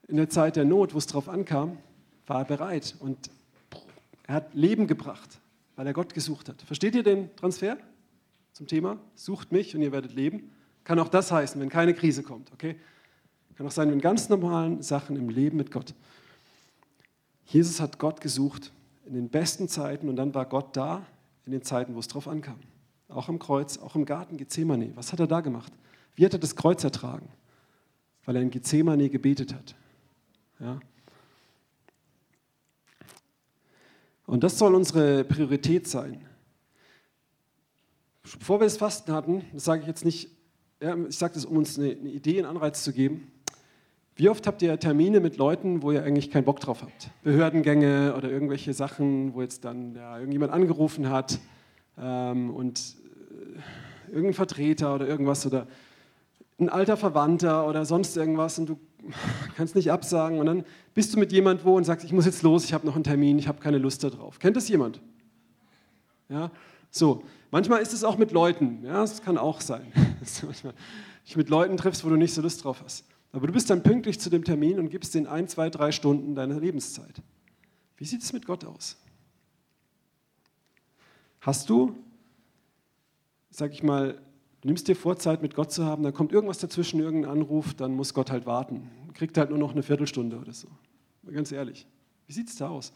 in 0.07 0.17
der 0.17 0.29
Zeit 0.29 0.55
der 0.55 0.65
Not, 0.65 0.93
wo 0.93 0.97
es 0.97 1.07
drauf 1.07 1.29
ankam, 1.29 1.77
war 2.27 2.39
er 2.39 2.45
bereit 2.45 2.95
und 2.99 3.29
er 4.23 4.36
hat 4.36 4.53
Leben 4.53 4.88
gebracht, 4.88 5.39
weil 5.75 5.88
er 5.88 5.93
Gott 5.93 6.13
gesucht 6.13 6.49
hat. 6.49 6.61
Versteht 6.61 6.95
ihr 6.95 7.03
den 7.03 7.36
Transfer 7.36 7.77
zum 8.53 8.67
Thema? 8.67 8.97
Sucht 9.15 9.51
mich 9.51 9.75
und 9.75 9.82
ihr 9.82 9.91
werdet 9.91 10.13
leben. 10.13 10.51
Kann 10.84 10.99
auch 10.99 11.09
das 11.09 11.32
heißen, 11.32 11.59
wenn 11.61 11.69
keine 11.69 11.93
Krise 11.93 12.23
kommt, 12.23 12.51
okay? 12.53 12.75
Kann 13.55 13.67
auch 13.67 13.71
sein, 13.71 13.91
in 13.91 13.99
ganz 13.99 14.29
normalen 14.29 14.82
Sachen 14.82 15.15
im 15.15 15.29
Leben 15.29 15.57
mit 15.57 15.71
Gott. 15.71 15.93
Jesus 17.45 17.79
hat 17.79 17.99
Gott 17.99 18.21
gesucht 18.21 18.71
in 19.05 19.13
den 19.13 19.29
besten 19.29 19.67
Zeiten 19.67 20.09
und 20.09 20.15
dann 20.15 20.34
war 20.34 20.45
Gott 20.45 20.75
da 20.75 21.05
in 21.45 21.51
den 21.51 21.61
Zeiten, 21.61 21.95
wo 21.95 21.99
es 21.99 22.07
drauf 22.07 22.27
ankam 22.27 22.59
auch 23.12 23.30
am 23.30 23.39
Kreuz, 23.39 23.78
auch 23.78 23.95
im 23.95 24.05
Garten 24.05 24.38
Gethsemane. 24.38 24.91
Was 24.95 25.12
hat 25.12 25.20
er 25.20 25.28
da 25.28 25.41
gemacht? 25.41 25.72
Wie 26.16 26.26
hat 26.26 26.34
er 26.34 26.39
das 26.39 26.55
Kreuz 26.55 26.84
ertragen? 26.84 27.28
Weil 28.26 28.36
er 28.36 28.41
in 28.41 28.51
Gethsemane 28.51 29.09
gebetet 29.09 29.53
hat. 29.53 29.76
Ja? 30.59 30.80
Und 34.26 34.43
das 34.43 34.57
soll 34.57 34.76
unsere 34.76 35.24
Priorität 35.24 35.88
sein. 35.88 36.26
Bevor 38.24 38.59
wir 38.62 38.66
das 38.66 38.78
Fasten 38.78 39.12
hatten, 39.12 39.43
das 39.51 39.66
sage 39.66 39.82
ich 39.82 39.88
jetzt 39.88 40.05
nicht, 40.05 40.30
ja, 40.82 40.95
ich 40.95 41.18
sage 41.18 41.34
das, 41.34 41.45
um 41.45 41.57
uns 41.57 41.78
eine, 41.78 41.91
eine 41.91 42.09
Idee, 42.09 42.38
einen 42.38 42.45
Anreiz 42.45 42.84
zu 42.84 42.93
geben. 42.93 43.32
Wie 44.16 44.30
oft 44.30 44.45
habt 44.45 44.62
ihr 44.62 44.80
Termine 44.80 45.20
mit 45.20 45.38
Leuten, 45.38 45.82
wo 45.82 45.91
ihr 45.91 46.03
eigentlich 46.03 46.32
keinen 46.32 46.43
Bock 46.43 46.59
drauf 46.59 46.82
habt? 46.82 47.09
Behördengänge 47.24 48.14
oder 48.16 48.30
irgendwelche 48.30 48.74
Sachen, 48.74 49.34
wo 49.34 49.41
jetzt 49.41 49.66
dann 49.66 49.95
ja, 49.95 50.18
irgendjemand 50.18 50.53
angerufen 50.53 51.09
hat 51.09 51.39
ähm, 51.97 52.51
und 52.51 53.01
irgendein 54.12 54.34
Vertreter 54.34 54.95
oder 54.95 55.07
irgendwas 55.07 55.45
oder 55.45 55.68
ein 56.59 56.70
alter 56.70 56.97
Verwandter 56.97 57.68
oder 57.68 57.86
sonst 57.86 58.16
irgendwas 58.16 58.59
und 58.59 58.70
du 58.70 58.80
kannst 59.55 59.76
nicht 59.76 59.91
absagen 59.91 60.39
und 60.39 60.45
dann 60.45 60.66
bist 60.93 61.14
du 61.14 61.20
mit 61.20 61.32
jemand 61.32 61.66
wo 61.66 61.76
und 61.76 61.84
sagst, 61.84 62.05
ich 62.05 62.14
muss 62.14 62.26
jetzt 62.26 62.43
los, 62.43 62.66
ich 62.66 62.74
habe 62.74 62.86
noch 62.86 62.95
einen 62.95 63.03
Termin, 63.03 63.39
ich 63.39 63.47
habe 63.47 63.59
keine 63.59 63.78
Lust 63.78 64.03
darauf. 64.03 64.39
Kennt 64.39 64.55
das 64.55 64.70
jemand? 64.70 65.01
Ja, 66.30 66.51
so. 66.89 67.24
Manchmal 67.49 67.82
ist 67.82 67.91
es 67.91 68.05
auch 68.05 68.18
mit 68.18 68.32
Leuten, 68.32 68.80
ja, 68.86 69.01
das 69.01 69.22
kann 69.22 69.38
auch 69.38 69.59
sein. 69.59 69.91
dass 70.20 70.41
du 70.41 70.47
dich 71.26 71.36
mit 71.36 71.49
Leuten 71.49 71.78
triffst, 71.78 72.05
wo 72.05 72.09
du 72.09 72.16
nicht 72.16 72.34
so 72.34 72.41
Lust 72.41 72.64
drauf 72.64 72.82
hast. 72.84 73.05
Aber 73.34 73.47
du 73.47 73.53
bist 73.53 73.70
dann 73.70 73.84
pünktlich 73.84 74.20
zu 74.20 74.30
dem 74.30 74.43
Termin 74.43 74.80
und 74.80 74.89
gibst 74.89 75.16
den 75.16 75.28
ein, 75.28 75.47
zwei, 75.47 75.70
drei 75.70 75.91
Stunden 75.91 76.36
deiner 76.36 76.59
Lebenszeit. 76.59 77.22
Wie 77.97 78.05
sieht 78.05 78.22
es 78.22 78.34
mit 78.34 78.45
Gott 78.45 78.66
aus? 78.66 78.97
Hast 81.41 81.70
du 81.70 81.95
sag 83.52 83.74
ich 83.74 83.84
mal, 83.84 84.20
du 84.62 84.68
nimmst 84.68 84.88
dir 84.88 84.95
vor, 84.95 85.18
Zeit 85.18 85.41
mit 85.41 85.54
Gott 85.54 85.72
zu 85.72 85.86
haben, 85.86 86.02
dann 86.04 86.14
kommt 86.14 86.32
irgendwas 86.32 86.58
dazwischen, 86.58 86.99
irgendein 86.99 87.32
Anruf, 87.32 87.74
dann 87.76 87.93
muss 87.93 88.14
Gott 88.14 88.32
halt 88.32 88.45
warten. 88.45 88.89
Kriegt 89.14 89.38
halt 89.38 89.49
nur 89.49 89.60
noch 89.60 89.74
eine 89.74 89.84
Viertelstunde 89.84 90.38
oder 90.38 90.54
so. 90.54 90.68
Ganz 91.32 91.52
ehrlich, 91.52 91.86
wie 92.26 92.34
sieht 92.34 92.49
es 92.49 92.56
da 92.56 92.70
aus? 92.70 92.93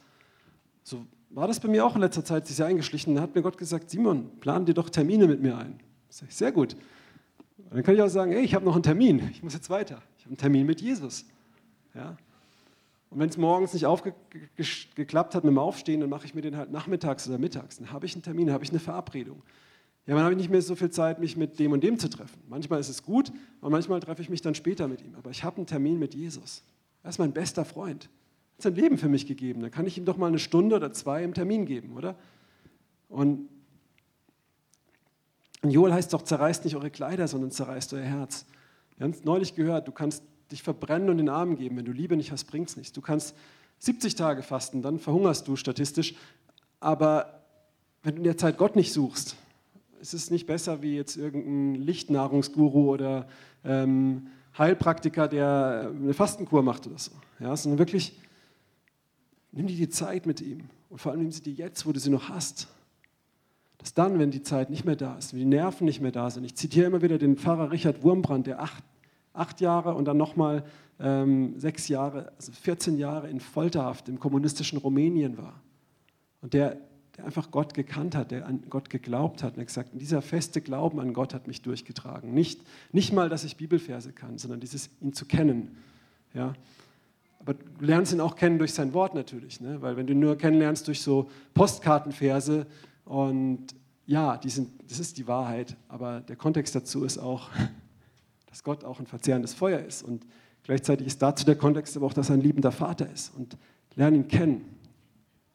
So 0.84 1.06
war 1.30 1.48
das 1.48 1.60
bei 1.60 1.68
mir 1.68 1.86
auch 1.86 1.96
in 1.96 2.02
letzter 2.02 2.24
Zeit, 2.24 2.48
sich 2.48 2.64
eingeschlichen. 2.64 3.16
Da 3.16 3.22
hat 3.22 3.36
mir 3.36 3.42
Gott 3.42 3.58
gesagt, 3.58 3.90
Simon, 3.90 4.30
plan 4.40 4.66
dir 4.66 4.74
doch 4.74 4.90
Termine 4.90 5.28
mit 5.28 5.42
mir 5.42 5.58
ein. 5.58 5.80
Sag 6.10 6.30
ich, 6.30 6.36
sehr 6.36 6.52
gut. 6.52 6.76
Und 7.58 7.74
dann 7.74 7.84
kann 7.84 7.96
ich 7.96 8.02
auch 8.02 8.08
sagen, 8.08 8.32
hey, 8.32 8.42
ich 8.42 8.56
habe 8.56 8.64
noch 8.64 8.74
einen 8.74 8.84
Termin, 8.84 9.30
ich 9.32 9.44
muss 9.44 9.54
jetzt 9.54 9.70
weiter. 9.70 10.02
Ich 10.18 10.24
habe 10.24 10.32
einen 10.32 10.38
Termin 10.38 10.66
mit 10.66 10.82
Jesus. 10.82 11.26
Ja? 11.94 12.16
Und 13.10 13.20
wenn 13.20 13.30
es 13.30 13.38
morgens 13.38 13.74
nicht 13.74 13.86
aufgeklappt 13.86 15.36
hat 15.36 15.44
mit 15.44 15.52
dem 15.52 15.58
Aufstehen, 15.58 16.00
dann 16.02 16.10
mache 16.10 16.26
ich 16.26 16.36
mir 16.36 16.42
den 16.42 16.56
halt 16.56 16.72
nachmittags 16.72 17.28
oder 17.28 17.38
mittags. 17.38 17.78
Dann 17.78 17.92
habe 17.92 18.06
ich 18.06 18.14
einen 18.14 18.24
Termin, 18.24 18.52
habe 18.52 18.64
ich 18.64 18.70
eine 18.70 18.80
Verabredung. 18.80 19.42
Ja, 20.08 20.14
dann 20.14 20.24
habe 20.24 20.34
ich 20.34 20.38
nicht 20.38 20.52
mehr 20.52 20.62
so 20.62 20.76
viel 20.76 20.92
Zeit, 20.92 21.20
mich 21.20 21.36
mit 21.36 21.58
dem 21.58 21.72
und 21.72 21.84
dem 21.84 21.98
zu 21.98 22.10
treffen. 22.10 22.40
Manchmal 22.48 22.80
ist 22.80 22.90
es 22.90 23.02
gut 23.02 23.32
und 23.62 23.72
manchmal 23.72 24.00
treffe 24.00 24.22
ich 24.22 24.30
mich 24.30 24.42
dann 24.42 24.54
später 24.54 24.88
mit 24.88 25.02
ihm. 25.02 25.16
Aber 25.16 25.32
ich 25.32 25.44
habe 25.44 25.58
einen 25.58 25.66
Termin 25.66 25.98
mit 25.98 26.14
Jesus. 26.14 26.64
Er 27.02 27.10
ist 27.10 27.18
mein 27.18 27.34
bester 27.34 27.66
Freund. 27.66 28.06
Er 28.06 28.56
hat 28.56 28.62
sein 28.62 28.76
Leben 28.76 28.98
für 29.00 29.10
mich 29.10 29.26
gegeben. 29.26 29.62
Dann 29.62 29.72
kann 29.72 29.88
ich 29.88 29.98
ihm 29.98 30.06
doch 30.06 30.18
mal 30.18 30.28
eine 30.28 30.38
Stunde 30.40 30.76
oder 30.76 30.94
zwei 30.94 31.24
im 31.24 31.34
Termin 31.34 31.66
geben, 31.66 31.98
oder? 31.98 32.16
Und 33.10 33.50
Joel 35.64 35.94
heißt 35.94 36.14
doch, 36.14 36.22
zerreißt 36.22 36.66
nicht 36.66 36.76
eure 36.76 36.92
Kleider, 36.92 37.28
sondern 37.28 37.50
zerreißt 37.50 37.94
euer 37.94 38.04
Herz. 38.04 38.46
Wir 38.98 39.06
haben 39.06 39.12
es 39.12 39.24
neulich 39.24 39.56
gehört, 39.56 39.88
du 39.88 39.92
kannst 39.92 40.24
dich 40.52 40.62
verbrennen 40.62 41.10
und 41.10 41.18
den 41.18 41.30
Arm 41.30 41.58
geben. 41.58 41.78
Wenn 41.78 41.86
du 41.86 41.92
Liebe 41.92 42.16
nicht 42.16 42.32
hast, 42.32 42.46
bringt 42.46 42.70
es 42.70 42.78
nichts. 42.78 42.94
Du 42.94 43.02
kannst 43.02 43.36
70 43.80 44.16
Tage 44.16 44.44
fasten, 44.44 44.82
dann 44.82 45.00
verhungerst 45.00 45.48
du 45.48 45.56
statistisch. 45.56 46.16
Aber 46.80 47.42
wenn 48.04 48.16
du 48.16 48.18
in 48.20 48.24
der 48.26 48.38
Zeit 48.38 48.58
Gott 48.58 48.76
nicht 48.76 48.94
suchst, 48.94 49.36
ist 50.14 50.26
es 50.26 50.30
nicht 50.30 50.46
besser 50.46 50.84
wie 50.84 50.96
jetzt 50.96 51.18
irgendein 51.18 51.82
Lichtnahrungsguru 51.82 52.92
oder 52.92 53.28
ähm, 53.64 54.28
Heilpraktiker, 54.56 55.28
der 55.28 55.92
eine 55.96 56.14
Fastenkur 56.14 56.62
macht 56.62 56.86
oder 56.86 57.00
so. 57.00 57.12
Ja, 57.40 57.56
sondern 57.58 57.80
wirklich, 57.80 58.20
nimm 59.52 59.66
dir 59.66 59.76
die 59.76 59.90
Zeit 59.90 60.28
mit 60.28 60.42
ihm 60.42 60.70
und 60.90 61.00
vor 61.00 61.12
allem 61.12 61.22
nimm 61.22 61.32
sie 61.32 61.42
dir 61.42 61.54
jetzt, 61.54 61.88
wo 61.88 61.92
du 61.92 62.00
sie 62.00 62.12
noch 62.12 62.30
hast. 62.30 62.68
Dass 63.80 63.96
dann, 63.96 64.20
wenn 64.20 64.30
die 64.30 64.44
Zeit 64.44 64.70
nicht 64.70 64.86
mehr 64.86 64.96
da 64.96 65.18
ist, 65.18 65.34
wenn 65.34 65.40
die 65.40 65.46
Nerven 65.46 65.86
nicht 65.86 66.02
mehr 66.02 66.12
da 66.12 66.30
sind, 66.30 66.44
ich 66.44 66.56
zitiere 66.56 66.86
immer 66.86 67.02
wieder 67.02 67.18
den 67.18 67.36
Pfarrer 67.36 67.72
Richard 67.72 68.04
Wurmbrand, 68.04 68.46
der 68.46 68.62
acht, 68.62 68.84
acht 69.34 69.60
Jahre 69.60 69.96
und 69.96 70.06
dann 70.06 70.18
nochmal 70.18 70.64
ähm, 71.00 71.60
sechs 71.60 71.88
Jahre, 71.88 72.32
also 72.38 72.52
14 72.52 73.00
Jahre 73.00 73.30
in 73.30 73.40
Folterhaft 73.40 74.08
im 74.08 74.20
kommunistischen 74.20 74.78
Rumänien 74.78 75.40
war. 75.40 75.62
Und 76.42 76.54
der 76.54 76.78
der 77.18 77.26
einfach 77.26 77.52
Gott 77.52 77.74
gekannt 77.74 78.16
hat, 78.16 78.32
der 78.32 78.46
an 78.46 78.64
Gott 78.70 78.90
geglaubt 78.90 79.44
hat. 79.44 79.54
Und 79.54 79.60
er 79.60 79.66
gesagt, 79.66 79.90
dieser 79.94 80.22
feste 80.22 80.62
Glauben 80.62 81.00
an 81.00 81.14
Gott 81.14 81.34
hat 81.34 81.48
mich 81.48 81.62
durchgetragen. 81.62 82.34
Nicht, 82.34 82.62
nicht 82.92 83.14
mal, 83.14 83.30
dass 83.30 83.44
ich 83.44 83.58
Bibelverse 83.58 84.12
kann, 84.12 84.38
sondern 84.38 84.60
dieses, 84.60 84.90
ihn 85.02 85.14
zu 85.14 85.26
kennen. 85.26 85.78
Ja? 86.34 86.54
Aber 87.40 87.54
du 87.54 87.86
lernst 87.86 88.12
ihn 88.12 88.20
auch 88.20 88.36
kennen 88.36 88.58
durch 88.58 88.74
sein 88.74 88.94
Wort 88.94 89.16
natürlich, 89.16 89.62
ne? 89.62 89.82
weil 89.82 89.96
wenn 89.98 90.08
du 90.08 90.14
ihn 90.14 90.20
nur 90.20 90.38
kennenlernst 90.38 90.88
durch 90.88 91.02
so 91.02 91.30
Postkartenverse 91.54 92.66
und 93.06 93.68
ja, 94.08 94.38
die 94.38 94.50
sind, 94.50 94.70
das 94.90 95.00
ist 95.00 95.18
die 95.18 95.28
Wahrheit, 95.28 95.78
aber 95.88 96.22
der 96.22 96.36
Kontext 96.36 96.76
dazu 96.76 97.06
ist 97.06 97.18
auch, 97.18 97.50
dass 98.48 98.64
Gott 98.64 98.84
auch 98.84 99.00
ein 99.00 99.08
verzehrendes 99.08 99.54
Feuer 99.54 99.80
ist 99.80 100.04
und 100.04 100.26
gleichzeitig 100.64 101.08
ist 101.08 101.22
dazu 101.22 101.46
der 101.46 101.56
Kontext 101.56 101.96
aber 101.96 102.08
auch, 102.08 102.14
dass 102.14 102.30
er 102.30 102.36
ein 102.36 102.42
liebender 102.42 102.72
Vater 102.72 103.10
ist 103.10 103.34
und 103.36 103.58
lerne 103.96 104.18
ihn 104.18 104.28
kennen. 104.28 104.66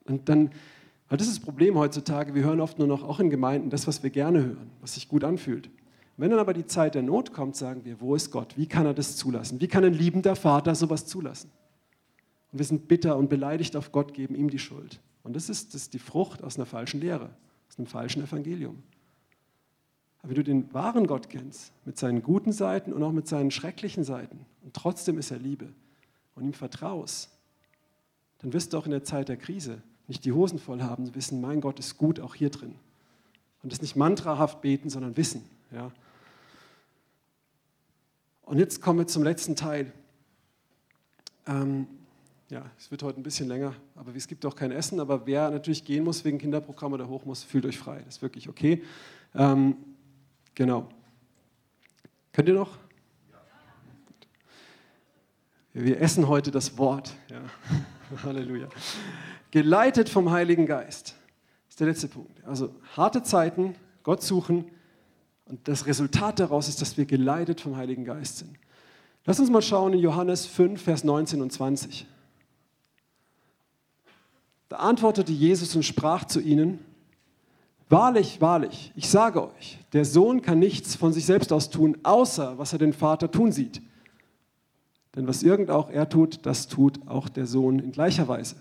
Und 0.04 0.28
dann 0.28 0.50
weil 1.10 1.18
das 1.18 1.26
ist 1.26 1.38
das 1.38 1.44
Problem 1.44 1.76
heutzutage. 1.76 2.34
Wir 2.34 2.44
hören 2.44 2.60
oft 2.60 2.78
nur 2.78 2.86
noch, 2.86 3.02
auch 3.02 3.18
in 3.18 3.30
Gemeinden, 3.30 3.68
das, 3.68 3.88
was 3.88 4.02
wir 4.04 4.10
gerne 4.10 4.44
hören, 4.44 4.70
was 4.80 4.94
sich 4.94 5.08
gut 5.08 5.24
anfühlt. 5.24 5.68
Wenn 6.16 6.30
dann 6.30 6.38
aber 6.38 6.54
die 6.54 6.66
Zeit 6.66 6.94
der 6.94 7.02
Not 7.02 7.32
kommt, 7.32 7.56
sagen 7.56 7.84
wir, 7.84 8.00
wo 8.00 8.14
ist 8.14 8.30
Gott? 8.30 8.56
Wie 8.56 8.66
kann 8.66 8.86
er 8.86 8.94
das 8.94 9.16
zulassen? 9.16 9.60
Wie 9.60 9.66
kann 9.66 9.84
ein 9.84 9.92
liebender 9.92 10.36
Vater 10.36 10.74
sowas 10.74 11.06
zulassen? 11.06 11.50
Und 12.52 12.58
wir 12.58 12.64
sind 12.64 12.86
bitter 12.86 13.16
und 13.16 13.28
beleidigt 13.28 13.74
auf 13.74 13.90
Gott, 13.90 14.14
geben 14.14 14.36
ihm 14.36 14.50
die 14.50 14.58
Schuld. 14.60 15.00
Und 15.24 15.34
das 15.34 15.50
ist, 15.50 15.74
das 15.74 15.82
ist 15.82 15.94
die 15.94 15.98
Frucht 15.98 16.44
aus 16.44 16.56
einer 16.56 16.66
falschen 16.66 17.00
Lehre, 17.00 17.30
aus 17.68 17.78
einem 17.78 17.86
falschen 17.86 18.22
Evangelium. 18.22 18.80
Aber 20.18 20.30
wenn 20.30 20.36
du 20.36 20.44
den 20.44 20.72
wahren 20.72 21.08
Gott 21.08 21.28
kennst, 21.28 21.72
mit 21.84 21.98
seinen 21.98 22.22
guten 22.22 22.52
Seiten 22.52 22.92
und 22.92 23.02
auch 23.02 23.12
mit 23.12 23.26
seinen 23.26 23.50
schrecklichen 23.50 24.04
Seiten, 24.04 24.46
und 24.62 24.74
trotzdem 24.74 25.18
ist 25.18 25.32
er 25.32 25.38
Liebe 25.38 25.72
und 26.36 26.44
ihm 26.44 26.52
vertraust, 26.52 27.30
dann 28.38 28.52
wirst 28.52 28.72
du 28.72 28.78
auch 28.78 28.84
in 28.84 28.92
der 28.92 29.02
Zeit 29.02 29.28
der 29.28 29.38
Krise 29.38 29.82
nicht 30.10 30.24
die 30.24 30.32
Hosen 30.32 30.58
voll 30.58 30.82
haben, 30.82 31.14
wissen, 31.14 31.40
mein 31.40 31.60
Gott 31.60 31.78
ist 31.78 31.96
gut, 31.96 32.18
auch 32.18 32.34
hier 32.34 32.50
drin. 32.50 32.74
Und 33.62 33.72
das 33.72 33.80
nicht 33.80 33.94
mantrahaft 33.94 34.60
beten, 34.60 34.90
sondern 34.90 35.16
wissen. 35.16 35.44
Ja. 35.70 35.92
Und 38.42 38.58
jetzt 38.58 38.82
kommen 38.82 38.98
wir 38.98 39.06
zum 39.06 39.22
letzten 39.22 39.54
Teil. 39.54 39.92
Ähm, 41.46 41.86
ja, 42.48 42.68
es 42.76 42.90
wird 42.90 43.04
heute 43.04 43.20
ein 43.20 43.22
bisschen 43.22 43.46
länger, 43.46 43.76
aber 43.94 44.12
es 44.16 44.26
gibt 44.26 44.44
auch 44.44 44.56
kein 44.56 44.72
Essen. 44.72 44.98
Aber 44.98 45.26
wer 45.26 45.48
natürlich 45.48 45.84
gehen 45.84 46.02
muss 46.02 46.24
wegen 46.24 46.38
Kinderprogramm 46.38 46.92
oder 46.92 47.08
hoch 47.08 47.24
muss, 47.24 47.44
fühlt 47.44 47.64
euch 47.64 47.78
frei. 47.78 48.02
Das 48.04 48.16
ist 48.16 48.22
wirklich 48.22 48.48
okay. 48.48 48.82
Ähm, 49.36 49.76
genau. 50.56 50.88
Könnt 52.32 52.48
ihr 52.48 52.54
noch? 52.54 52.78
Wir 55.72 56.00
essen 56.00 56.26
heute 56.26 56.50
das 56.50 56.76
Wort. 56.78 57.14
Ja. 57.28 57.42
Halleluja. 58.24 58.68
Geleitet 59.50 60.08
vom 60.08 60.30
Heiligen 60.30 60.66
Geist. 60.66 61.14
Das 61.66 61.74
ist 61.74 61.80
der 61.80 61.88
letzte 61.88 62.08
Punkt. 62.08 62.44
Also 62.44 62.74
harte 62.96 63.22
Zeiten, 63.22 63.74
Gott 64.02 64.22
suchen 64.22 64.66
und 65.46 65.66
das 65.66 65.86
Resultat 65.86 66.38
daraus 66.38 66.68
ist, 66.68 66.80
dass 66.80 66.96
wir 66.96 67.04
geleitet 67.04 67.60
vom 67.60 67.76
Heiligen 67.76 68.04
Geist 68.04 68.38
sind. 68.38 68.56
Lass 69.24 69.40
uns 69.40 69.50
mal 69.50 69.62
schauen 69.62 69.92
in 69.92 69.98
Johannes 69.98 70.46
5, 70.46 70.80
Vers 70.80 71.04
19 71.04 71.42
und 71.42 71.52
20. 71.52 72.06
Da 74.68 74.76
antwortete 74.76 75.32
Jesus 75.32 75.74
und 75.74 75.82
sprach 75.82 76.24
zu 76.24 76.40
ihnen, 76.40 76.78
Wahrlich, 77.90 78.40
wahrlich, 78.40 78.92
ich 78.94 79.10
sage 79.10 79.44
euch, 79.44 79.80
der 79.92 80.04
Sohn 80.04 80.42
kann 80.42 80.60
nichts 80.60 80.94
von 80.94 81.12
sich 81.12 81.26
selbst 81.26 81.52
aus 81.52 81.70
tun, 81.70 81.98
außer 82.04 82.56
was 82.56 82.72
er 82.72 82.78
den 82.78 82.92
Vater 82.92 83.32
tun 83.32 83.50
sieht. 83.50 83.82
Denn 85.16 85.26
was 85.26 85.42
irgend 85.42 85.72
auch 85.72 85.90
er 85.90 86.08
tut, 86.08 86.46
das 86.46 86.68
tut 86.68 87.00
auch 87.08 87.28
der 87.28 87.46
Sohn 87.46 87.80
in 87.80 87.90
gleicher 87.90 88.28
Weise. 88.28 88.54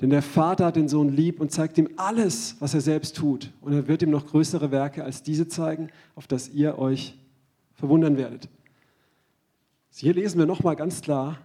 Denn 0.00 0.10
der 0.10 0.22
Vater 0.22 0.66
hat 0.66 0.76
den 0.76 0.88
Sohn 0.88 1.10
lieb 1.10 1.40
und 1.40 1.52
zeigt 1.52 1.78
ihm 1.78 1.90
alles, 1.96 2.56
was 2.58 2.74
er 2.74 2.80
selbst 2.80 3.16
tut. 3.16 3.50
Und 3.60 3.72
er 3.72 3.86
wird 3.86 4.02
ihm 4.02 4.10
noch 4.10 4.26
größere 4.26 4.70
Werke 4.70 5.04
als 5.04 5.22
diese 5.22 5.46
zeigen, 5.46 5.90
auf 6.14 6.26
das 6.26 6.48
ihr 6.48 6.78
euch 6.78 7.16
verwundern 7.74 8.16
werdet. 8.16 8.48
Hier 9.94 10.14
lesen 10.14 10.38
wir 10.38 10.46
nochmal 10.46 10.74
ganz 10.74 11.02
klar, 11.02 11.38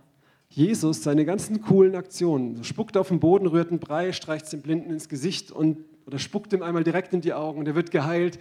Jesus, 0.50 1.04
seine 1.04 1.26
ganzen 1.26 1.62
coolen 1.62 1.96
Aktionen, 1.96 2.64
spuckt 2.64 2.96
auf 2.96 3.10
den 3.10 3.20
Boden, 3.20 3.48
rührt 3.48 3.70
einen 3.70 3.80
Brei, 3.80 4.14
streicht 4.14 4.52
dem 4.52 4.62
Blinden 4.62 4.90
ins 4.90 5.10
Gesicht 5.10 5.52
und, 5.52 5.80
oder 6.06 6.18
spuckt 6.18 6.54
ihm 6.54 6.64
einmal 6.64 6.84
direkt 6.84 7.14
in 7.14 7.22
die 7.22 7.34
Augen 7.34 7.60
und 7.60 7.68
er 7.68 7.76
wird 7.76 7.92
geheilt. 7.92 8.40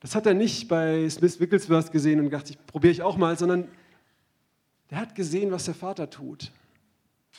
Das 0.00 0.14
hat 0.14 0.26
er 0.26 0.34
nicht 0.34 0.68
bei 0.68 1.08
Smith 1.10 1.38
Wigglesworth 1.38 1.92
gesehen 1.92 2.18
und 2.20 2.26
gedacht, 2.26 2.48
ich 2.50 2.66
probiere 2.66 2.92
ich 2.92 3.02
auch 3.02 3.16
mal, 3.16 3.36
sondern 3.36 3.68
der 4.90 4.98
hat 5.00 5.14
gesehen, 5.14 5.50
was 5.50 5.66
der 5.66 5.74
Vater 5.74 6.08
tut. 6.08 6.50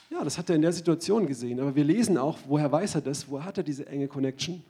Ja, 0.10 0.24
das 0.24 0.38
hat 0.38 0.50
er 0.50 0.56
in 0.56 0.64
der 0.64 0.74
Situation 0.74 1.28
gesehen, 1.28 1.60
aber 1.60 1.76
wir 1.76 1.84
lesen 1.84 2.18
auch, 2.18 2.40
woher 2.48 2.72
weiß 2.72 2.96
er 2.96 3.02
das, 3.02 3.30
woher 3.30 3.46
hat 3.46 3.58
er 3.58 3.64
diese 3.64 3.86
enge 3.86 4.08
Connection? 4.08 4.64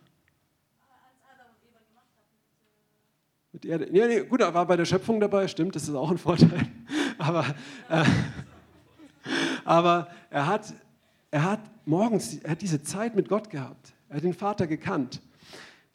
Mit 3.54 3.66
Erde. 3.66 3.90
Ja, 3.92 4.06
nee, 4.06 4.20
gut, 4.22 4.42
er 4.42 4.54
war 4.54 4.66
bei 4.68 4.76
der 4.76 4.86
Schöpfung 4.86 5.20
dabei, 5.20 5.48
stimmt, 5.48 5.76
das 5.76 5.84
ist 5.84 5.96
auch 5.96 6.12
ein 6.12 6.18
Vorteil. 6.18 6.68
Aber, 7.18 7.46
äh, 7.90 8.06
aber 9.66 10.08
er, 10.30 10.48
hat, 10.48 10.74
er 11.32 11.44
hat 11.44 11.60
morgens, 11.84 12.38
er 12.38 12.52
hat 12.52 12.62
diese 12.62 12.82
Zeit 12.82 13.14
mit 13.14 13.28
Gott 13.28 13.50
gehabt. 13.50 13.94
Er 14.08 14.16
hat 14.16 14.24
den 14.24 14.34
Vater 14.34 14.68
gekannt. 14.68 15.22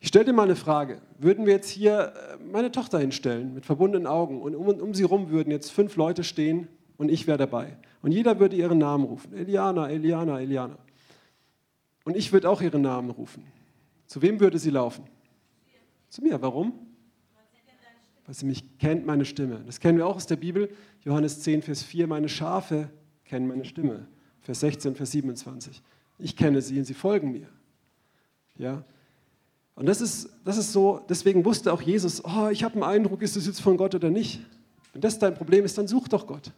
Ich 0.01 0.09
stelle 0.09 0.26
dir 0.26 0.32
mal 0.34 0.42
eine 0.42 0.55
Frage. 0.55 1.01
Würden 1.18 1.47
wir 1.47 1.55
jetzt 1.55 1.70
hier 1.70 2.12
äh, 2.14 2.45
meine 2.45 2.70
Tochter 2.70 2.99
hinstellen 2.99 3.55
mit 3.55 3.64
verbundenen 3.64 4.07
Augen 4.07 4.42
und 4.42 4.55
um, 4.55 4.68
um 4.68 4.92
sie 4.92 5.05
rum 5.05 5.30
würden 5.30 5.51
jetzt 5.51 5.72
fünf 5.72 5.97
Leute 5.97 6.24
stehen 6.24 6.68
und 6.99 7.09
ich 7.09 7.26
wäre 7.26 7.38
dabei. 7.38 7.78
Und 8.05 8.12
jeder 8.12 8.38
würde 8.38 8.55
ihren 8.55 8.76
Namen 8.76 9.07
rufen. 9.07 9.32
Eliana, 9.32 9.88
Eliana, 9.88 10.38
Eliana. 10.38 10.76
Und 12.05 12.18
ich 12.18 12.34
würde 12.34 12.50
auch 12.50 12.61
ihren 12.61 12.82
Namen 12.82 13.09
rufen. 13.09 13.42
Zu 14.07 14.20
wem 14.20 14.40
würde 14.40 14.59
sie 14.59 14.68
laufen? 14.68 15.05
Zu 16.11 16.20
mir. 16.20 16.42
Warum? 16.42 16.74
Weil 18.26 18.34
sie 18.34 18.44
mich 18.44 18.62
kennt, 18.78 19.07
meine 19.07 19.24
Stimme. 19.24 19.62
Das 19.64 19.80
kennen 19.80 19.96
wir 19.96 20.07
auch 20.07 20.16
aus 20.16 20.26
der 20.26 20.36
Bibel. 20.36 20.68
Johannes 21.02 21.40
10, 21.40 21.62
Vers 21.62 21.82
4. 21.82 22.07
Meine 22.07 22.28
Schafe 22.28 22.90
kennen 23.24 23.48
meine 23.48 23.64
Stimme. 23.64 24.07
Vers 24.42 24.61
16, 24.61 24.96
Vers 24.96 25.12
27. 25.12 25.82
Ich 26.18 26.36
kenne 26.36 26.61
sie 26.61 26.78
und 26.78 26.84
sie 26.84 26.92
folgen 26.92 27.32
mir. 27.32 27.48
Ja? 28.59 28.84
Und 29.76 29.86
das 29.86 30.02
ist, 30.02 30.28
das 30.44 30.59
ist 30.59 30.74
so, 30.74 31.00
deswegen 31.09 31.42
wusste 31.46 31.72
auch 31.72 31.80
Jesus, 31.80 32.22
oh, 32.22 32.50
ich 32.50 32.64
habe 32.64 32.74
einen 32.74 32.82
Eindruck, 32.82 33.22
ist 33.22 33.34
das 33.34 33.46
jetzt 33.46 33.62
von 33.62 33.78
Gott 33.78 33.94
oder 33.94 34.11
nicht? 34.11 34.42
Wenn 34.92 35.00
das 35.00 35.18
dein 35.18 35.32
Problem 35.32 35.64
ist, 35.64 35.78
dann 35.78 35.88
such 35.88 36.07
doch 36.09 36.26
Gott. 36.26 36.52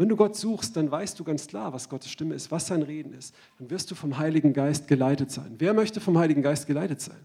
Wenn 0.00 0.08
du 0.08 0.16
Gott 0.16 0.34
suchst, 0.34 0.74
dann 0.78 0.90
weißt 0.90 1.20
du 1.20 1.24
ganz 1.24 1.46
klar, 1.46 1.74
was 1.74 1.86
Gottes 1.86 2.10
Stimme 2.10 2.34
ist, 2.34 2.50
was 2.50 2.68
sein 2.68 2.80
Reden 2.80 3.12
ist. 3.12 3.34
Dann 3.58 3.68
wirst 3.68 3.90
du 3.90 3.94
vom 3.94 4.16
Heiligen 4.16 4.54
Geist 4.54 4.88
geleitet 4.88 5.30
sein. 5.30 5.56
Wer 5.58 5.74
möchte 5.74 6.00
vom 6.00 6.16
Heiligen 6.16 6.40
Geist 6.40 6.66
geleitet 6.66 7.02
sein? 7.02 7.18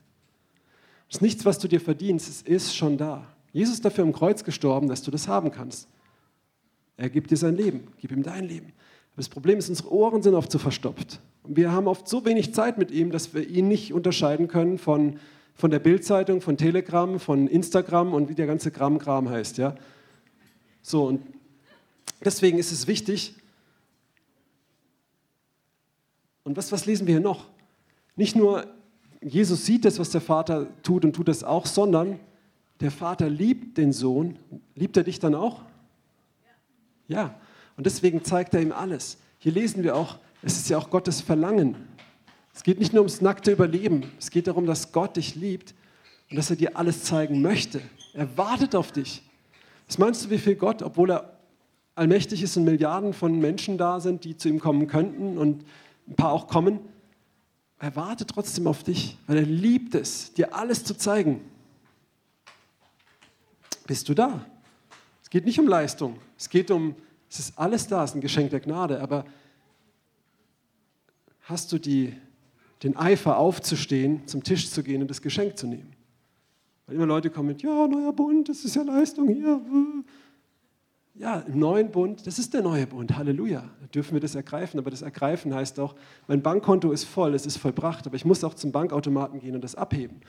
Das 1.07 1.19
ist 1.19 1.21
nichts, 1.21 1.45
was 1.45 1.57
du 1.57 1.69
dir 1.69 1.79
verdienst, 1.79 2.27
es 2.27 2.41
ist 2.41 2.75
schon 2.75 2.97
da. 2.97 3.33
Jesus 3.53 3.75
ist 3.75 3.85
dafür 3.85 4.03
am 4.03 4.11
Kreuz 4.11 4.43
gestorben, 4.43 4.89
dass 4.89 5.01
du 5.01 5.09
das 5.09 5.29
haben 5.29 5.51
kannst. 5.51 5.87
Er 6.97 7.09
gibt 7.09 7.31
dir 7.31 7.37
sein 7.37 7.55
Leben, 7.55 7.87
gib 8.01 8.11
ihm 8.11 8.23
dein 8.23 8.43
Leben. 8.43 8.73
Aber 9.13 9.21
das 9.21 9.29
Problem 9.29 9.57
ist, 9.57 9.69
unsere 9.69 9.93
Ohren 9.93 10.21
sind 10.21 10.35
oft 10.35 10.51
so 10.51 10.59
verstopft. 10.59 11.21
Und 11.43 11.55
wir 11.55 11.71
haben 11.71 11.87
oft 11.87 12.09
so 12.09 12.25
wenig 12.25 12.53
Zeit 12.53 12.77
mit 12.77 12.91
ihm, 12.91 13.09
dass 13.09 13.33
wir 13.33 13.47
ihn 13.47 13.69
nicht 13.69 13.93
unterscheiden 13.93 14.49
können 14.49 14.79
von, 14.79 15.17
von 15.53 15.71
der 15.71 15.79
Bildzeitung, 15.79 16.41
von 16.41 16.57
Telegram, 16.57 17.21
von 17.21 17.47
Instagram 17.47 18.13
und 18.13 18.27
wie 18.27 18.35
der 18.35 18.47
ganze 18.47 18.69
Gramm-Kram 18.69 19.29
heißt. 19.29 19.59
Ja? 19.59 19.75
So, 20.81 21.05
und 21.05 21.21
deswegen 22.23 22.57
ist 22.57 22.71
es 22.71 22.87
wichtig. 22.87 23.35
Und 26.43 26.57
was, 26.57 26.71
was 26.71 26.85
lesen 26.85 27.07
wir 27.07 27.15
hier 27.15 27.23
noch? 27.23 27.47
Nicht 28.15 28.35
nur, 28.35 28.67
Jesus 29.21 29.65
sieht 29.65 29.83
das, 29.85 29.99
was 29.99 30.11
der 30.11 30.21
Vater 30.21 30.67
tut 30.83 31.03
und 31.03 31.13
tut 31.13 31.27
das 31.27 31.43
auch, 31.43 31.65
sondern 31.65 32.19
der 32.79 32.91
Vater 32.91 33.29
liebt 33.29 33.77
den 33.77 33.91
Sohn. 33.91 34.37
Liebt 34.75 34.95
er 34.97 35.03
dich 35.03 35.19
dann 35.19 35.35
auch? 35.35 35.63
Ja. 37.07 37.39
Und 37.77 37.85
deswegen 37.85 38.23
zeigt 38.23 38.53
er 38.53 38.61
ihm 38.61 38.71
alles. 38.71 39.17
Hier 39.39 39.51
lesen 39.51 39.83
wir 39.83 39.95
auch, 39.95 40.17
es 40.41 40.57
ist 40.57 40.69
ja 40.69 40.77
auch 40.77 40.89
Gottes 40.89 41.21
Verlangen. 41.21 41.75
Es 42.53 42.63
geht 42.63 42.79
nicht 42.79 42.93
nur 42.93 43.01
ums 43.01 43.21
nackte 43.21 43.51
Überleben. 43.51 44.03
Es 44.17 44.29
geht 44.29 44.47
darum, 44.47 44.65
dass 44.65 44.91
Gott 44.91 45.17
dich 45.17 45.35
liebt 45.35 45.73
und 46.29 46.37
dass 46.37 46.49
er 46.49 46.55
dir 46.55 46.77
alles 46.77 47.03
zeigen 47.03 47.41
möchte. 47.41 47.81
Er 48.13 48.37
wartet 48.37 48.75
auf 48.75 48.91
dich. 48.91 49.23
Was 49.87 49.97
meinst 49.97 50.25
du, 50.25 50.29
wie 50.29 50.37
viel 50.37 50.55
Gott, 50.55 50.81
obwohl 50.81 51.11
er 51.11 51.34
allmächtig 51.95 52.43
ist 52.43 52.57
und 52.57 52.65
Milliarden 52.65 53.13
von 53.13 53.39
Menschen 53.39 53.77
da 53.77 53.99
sind, 53.99 54.25
die 54.25 54.37
zu 54.37 54.49
ihm 54.49 54.59
kommen 54.59 54.87
könnten 54.87 55.37
und 55.37 55.65
ein 56.07 56.15
paar 56.15 56.31
auch 56.31 56.47
kommen, 56.47 56.79
er 57.79 57.95
wartet 57.95 58.29
trotzdem 58.29 58.67
auf 58.67 58.83
dich, 58.83 59.17
weil 59.27 59.37
er 59.37 59.43
liebt 59.43 59.95
es, 59.95 60.33
dir 60.33 60.55
alles 60.55 60.83
zu 60.83 60.95
zeigen. 60.95 61.41
Bist 63.87 64.07
du 64.09 64.13
da? 64.13 64.45
Es 65.21 65.29
geht 65.29 65.45
nicht 65.45 65.59
um 65.59 65.67
Leistung. 65.67 66.17
Es 66.37 66.49
geht 66.49 66.71
um, 66.71 66.95
es 67.29 67.39
ist 67.39 67.59
alles 67.59 67.87
da, 67.87 68.03
es 68.03 68.11
ist 68.11 68.15
ein 68.15 68.21
Geschenk 68.21 68.49
der 68.51 68.59
Gnade, 68.59 69.01
aber 69.01 69.25
hast 71.41 71.71
du 71.71 71.77
die, 71.77 72.13
den 72.81 72.95
Eifer 72.95 73.37
aufzustehen, 73.37 74.25
zum 74.27 74.43
Tisch 74.43 74.69
zu 74.69 74.81
gehen 74.81 75.01
und 75.01 75.09
das 75.09 75.21
Geschenk 75.21 75.57
zu 75.57 75.67
nehmen? 75.67 75.93
Weil 76.87 76.95
immer 76.95 77.05
Leute 77.05 77.29
kommen 77.29 77.49
mit, 77.49 77.61
ja, 77.61 77.87
neuer 77.87 78.13
Bund, 78.13 78.49
das 78.49 78.63
ist 78.63 78.75
ja 78.75 78.83
Leistung 78.83 79.27
hier. 79.27 79.61
Ja, 81.17 81.39
im 81.39 81.59
neuen 81.59 81.91
Bund, 81.91 82.27
das 82.27 82.39
ist 82.39 82.53
der 82.53 82.61
neue 82.61 82.87
Bund, 82.87 83.15
Halleluja. 83.15 83.61
Da 83.61 83.87
dürfen 83.87 84.15
wir 84.15 84.19
das 84.19 84.35
ergreifen, 84.35 84.77
aber 84.77 84.91
das 84.91 85.01
Ergreifen 85.01 85.55
heißt 85.55 85.79
auch, 85.79 85.95
mein 86.27 86.41
Bankkonto 86.41 86.91
ist 86.91 87.05
voll, 87.05 87.33
es 87.33 87.45
ist 87.45 87.55
vollbracht, 87.55 88.05
aber 88.05 88.17
ich 88.17 88.25
muss 88.25 88.43
auch 88.43 88.53
zum 88.53 88.73
Bankautomaten 88.73 89.39
gehen 89.39 89.55
und 89.55 89.63
das 89.63 89.75
abheben. 89.75 90.19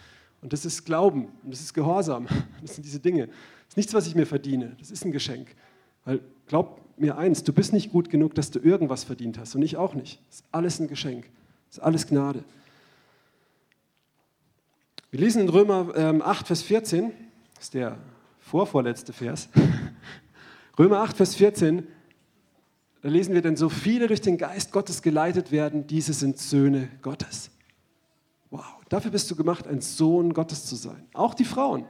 Und 0.43 0.53
das 0.53 0.65
ist 0.65 0.85
Glauben 0.85 1.27
und 1.43 1.53
das 1.53 1.61
ist 1.61 1.75
Gehorsam. 1.75 2.29
Das 2.63 2.77
sind 2.77 2.85
diese 2.85 3.01
Dinge. 3.01 3.27
Das 3.27 3.71
ist 3.71 3.77
nichts, 3.77 3.95
was 3.95 4.07
ich 4.07 4.15
mir 4.15 4.27
verdiene. 4.27 4.77
Das 4.79 4.93
ist 4.93 5.05
ein 5.05 5.11
Geschenk. 5.11 5.57
Weil 6.05 6.21
glaub 6.47 6.81
mir 6.97 7.19
eins, 7.19 7.43
du 7.43 7.53
bist 7.53 7.73
nicht 7.73 7.91
gut 7.91 8.09
genug, 8.09 8.35
dass 8.35 8.53
du 8.53 8.61
irgendwas 8.61 9.03
verdient 9.03 9.39
hast 9.39 9.57
und 9.57 9.63
ich 9.63 9.77
auch 9.77 9.95
nicht. 9.95 10.21
Das 10.29 10.37
ist 10.37 10.45
alles 10.53 10.79
ein 10.79 10.87
Geschenk. 10.87 11.29
Das 11.69 11.79
ist 11.79 11.83
alles 11.83 12.07
Gnade. 12.07 12.45
Wir 15.11 15.19
lesen 15.21 15.43
in 15.43 15.49
Römer 15.49 15.93
ähm, 15.97 16.23
8, 16.23 16.47
Vers 16.47 16.63
14, 16.63 17.13
das 17.55 17.65
ist 17.65 17.75
der 17.75 17.99
vorvorletzte 18.39 19.13
Vers. 19.13 19.49
Römer 20.79 21.01
8, 21.01 21.17
Vers 21.17 21.35
14, 21.37 21.87
da 23.03 23.09
lesen 23.09 23.35
wir, 23.35 23.43
denn 23.43 23.57
so 23.57 23.69
viele 23.69 24.09
durch 24.09 24.21
den 24.21 24.37
Geist 24.37 24.73
Gottes 24.73 25.01
geleitet 25.01 25.51
werden, 25.53 25.87
diese 25.87 26.13
sind 26.13 26.39
Söhne 26.39 26.89
Gottes. 27.03 27.51
Wow, 28.51 28.65
dafür 28.89 29.11
bist 29.11 29.31
du 29.31 29.37
gemacht, 29.37 29.67
ein 29.67 29.81
Sohn 29.81 30.33
Gottes 30.35 30.67
zu 30.67 30.77
sein. 30.77 31.07
Auch 31.13 31.35
die 31.35 31.45
Frauen. 31.45 31.87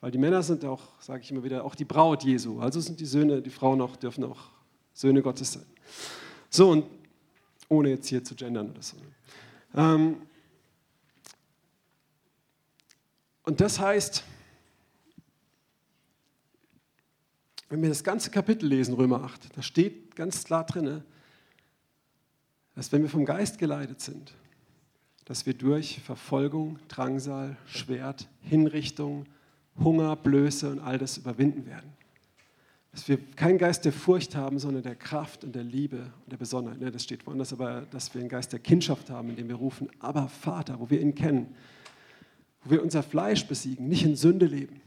Weil 0.00 0.10
die 0.10 0.18
Männer 0.18 0.42
sind 0.42 0.64
auch, 0.64 1.00
sage 1.00 1.22
ich 1.22 1.30
immer 1.30 1.42
wieder, 1.42 1.64
auch 1.64 1.74
die 1.74 1.84
Braut 1.84 2.22
Jesu. 2.22 2.60
Also 2.60 2.80
sind 2.80 3.00
die 3.00 3.06
Söhne, 3.06 3.42
die 3.42 3.50
Frauen 3.50 3.80
auch, 3.80 3.96
dürfen 3.96 4.24
auch 4.24 4.50
Söhne 4.92 5.22
Gottes 5.22 5.52
sein. 5.52 5.66
So, 6.50 6.70
und 6.70 6.84
ohne 7.68 7.90
jetzt 7.90 8.08
hier 8.08 8.22
zu 8.24 8.34
gendern 8.34 8.70
oder 8.70 8.82
so. 8.82 8.96
Ähm, 9.74 10.22
und 13.44 13.60
das 13.60 13.78
heißt, 13.80 14.24
wenn 17.68 17.82
wir 17.82 17.88
das 17.88 18.02
ganze 18.02 18.30
Kapitel 18.30 18.66
lesen, 18.66 18.94
Römer 18.94 19.22
8, 19.22 19.56
da 19.56 19.62
steht 19.62 20.16
ganz 20.16 20.44
klar 20.44 20.64
drin, 20.64 21.02
dass 22.74 22.92
wenn 22.92 23.02
wir 23.02 23.10
vom 23.10 23.24
Geist 23.24 23.58
geleitet 23.58 24.00
sind, 24.00 24.32
dass 25.24 25.44
wir 25.44 25.52
durch 25.52 26.00
Verfolgung, 26.00 26.78
Drangsal, 26.88 27.56
Schwert, 27.66 28.28
Hinrichtung, 28.40 29.26
Hunger, 29.78 30.16
Blöße 30.16 30.70
und 30.70 30.80
all 30.80 30.96
das 30.96 31.18
überwinden 31.18 31.66
werden. 31.66 31.92
Dass 32.92 33.06
wir 33.06 33.18
keinen 33.36 33.58
Geist 33.58 33.84
der 33.84 33.92
Furcht 33.92 34.34
haben, 34.34 34.58
sondern 34.58 34.82
der 34.82 34.94
Kraft 34.94 35.44
und 35.44 35.54
der 35.54 35.64
Liebe 35.64 35.98
und 36.24 36.32
der 36.32 36.38
Besonnenheit. 36.38 36.80
Ne, 36.80 36.90
das 36.90 37.04
steht 37.04 37.26
woanders, 37.26 37.52
aber 37.52 37.82
dass 37.90 38.14
wir 38.14 38.20
einen 38.20 38.30
Geist 38.30 38.52
der 38.52 38.60
Kindschaft 38.60 39.10
haben, 39.10 39.28
in 39.28 39.36
dem 39.36 39.48
wir 39.48 39.56
rufen, 39.56 39.90
aber 39.98 40.28
Vater, 40.28 40.80
wo 40.80 40.88
wir 40.88 41.00
ihn 41.00 41.14
kennen, 41.14 41.54
wo 42.64 42.70
wir 42.70 42.82
unser 42.82 43.02
Fleisch 43.02 43.46
besiegen, 43.46 43.86
nicht 43.88 44.04
in 44.04 44.16
Sünde 44.16 44.46
leben, 44.46 44.80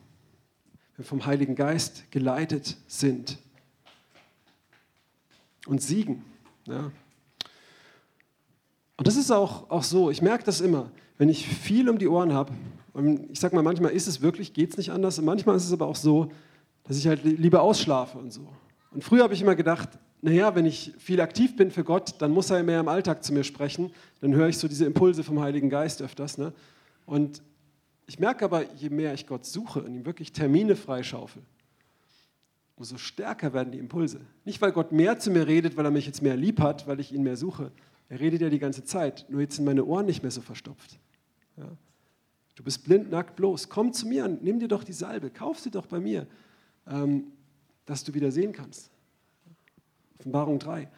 wir 1.02 1.06
vom 1.06 1.26
Heiligen 1.26 1.56
Geist 1.56 2.12
geleitet 2.12 2.78
sind 2.88 3.38
und 5.66 5.82
siegen. 5.82 6.24
Ja. 6.68 6.92
Und 8.98 9.08
das 9.08 9.16
ist 9.16 9.32
auch, 9.32 9.70
auch 9.70 9.84
so, 9.84 10.12
ich 10.12 10.22
merke 10.22 10.44
das 10.44 10.62
immer, 10.62 10.92
wenn 11.18 11.30
ich 11.30 11.48
viel 11.48 11.90
um 11.90 11.98
die 11.98 12.08
Ohren 12.08 12.34
habe, 12.34 12.54
und 12.94 13.32
ich 13.32 13.40
sage 13.40 13.56
mal, 13.56 13.62
manchmal 13.62 13.92
ist 13.92 14.08
es 14.08 14.22
wirklich, 14.22 14.54
geht 14.54 14.72
es 14.72 14.78
nicht 14.78 14.92
anders, 14.92 15.18
und 15.18 15.26
manchmal 15.26 15.56
ist 15.56 15.66
es 15.66 15.74
aber 15.74 15.88
auch 15.88 15.96
so, 15.96 16.32
dass 16.84 16.98
ich 16.98 17.08
halt 17.08 17.24
lieber 17.24 17.62
ausschlafe 17.62 18.18
und 18.18 18.32
so. 18.32 18.48
Und 18.92 19.04
früher 19.04 19.24
habe 19.24 19.34
ich 19.34 19.42
immer 19.42 19.56
gedacht, 19.56 19.90
naja, 20.22 20.54
wenn 20.56 20.66
ich 20.66 20.94
viel 21.00 21.22
aktiv 21.22 21.56
bin 21.56 21.72
für 21.72 21.84
Gott, 21.84 22.16
dann 22.20 22.32
muss 22.32 22.50
er 22.50 22.62
mehr 22.64 22.80
im 22.80 22.88
Alltag 22.88 23.24
zu 23.24 23.34
mir 23.34 23.44
sprechen, 23.44 23.92
dann 24.20 24.36
höre 24.36 24.50
ich 24.50 24.58
so 24.58 24.68
diese 24.68 24.86
Impulse 24.86 25.24
vom 25.24 25.40
Heiligen 25.40 25.70
Geist 25.70 26.02
öfters. 26.02 26.38
Ne? 26.38 26.54
Und 27.06 27.42
ich 28.08 28.20
merke 28.20 28.46
aber, 28.46 28.72
je 28.74 28.90
mehr 28.90 29.14
ich 29.14 29.28
Gott 29.28 29.46
suche 29.46 29.82
und 29.82 29.94
ihm 29.94 30.06
wirklich 30.06 30.32
Termine 30.32 30.76
freischaufel, 30.76 31.44
umso 32.76 32.98
stärker 32.98 33.54
werden 33.54 33.72
die 33.72 33.80
Impulse. 33.80 34.22
Nicht, 34.44 34.62
weil 34.62 34.72
Gott 34.72 34.92
mehr 34.92 35.20
zu 35.20 35.32
mir 35.32 35.48
redet, 35.48 35.78
weil 35.78 35.86
er 35.86 35.92
mich 35.92 36.06
jetzt 36.06 36.22
mehr 36.22 36.36
lieb 36.36 36.60
hat, 36.60 36.88
weil 36.88 37.00
ich 37.00 37.14
ihn 37.14 37.24
mehr 37.24 37.38
suche, 37.38 37.72
er 38.10 38.20
redet 38.20 38.42
ja 38.42 38.50
die 38.50 38.60
ganze 38.60 38.84
Zeit, 38.84 39.26
nur 39.30 39.40
jetzt 39.40 39.56
sind 39.56 39.66
meine 39.66 39.86
Ohren 39.86 40.06
nicht 40.06 40.22
mehr 40.22 40.32
so 40.32 40.42
verstopft. 40.42 41.00
Ja. 41.56 41.70
Du 42.56 42.64
bist 42.64 42.84
blind, 42.84 43.10
nackt, 43.10 43.38
bloß. 43.38 43.70
Komm 43.70 43.94
zu 43.94 44.08
mir 44.08 44.26
und 44.26 44.44
nimm 44.44 44.60
dir 44.60 44.68
doch 44.68 44.84
die 44.84 44.94
Salbe, 44.94 45.30
kauf 45.30 45.60
sie 45.60 45.72
doch 45.72 45.86
bei 45.86 46.00
mir, 46.00 46.28
ähm, 46.88 47.32
dass 47.86 48.04
du 48.04 48.14
wieder 48.14 48.32
sehen 48.32 48.52
kannst. 48.52 48.92
Offenbarung 50.20 50.60
3. 50.60 50.90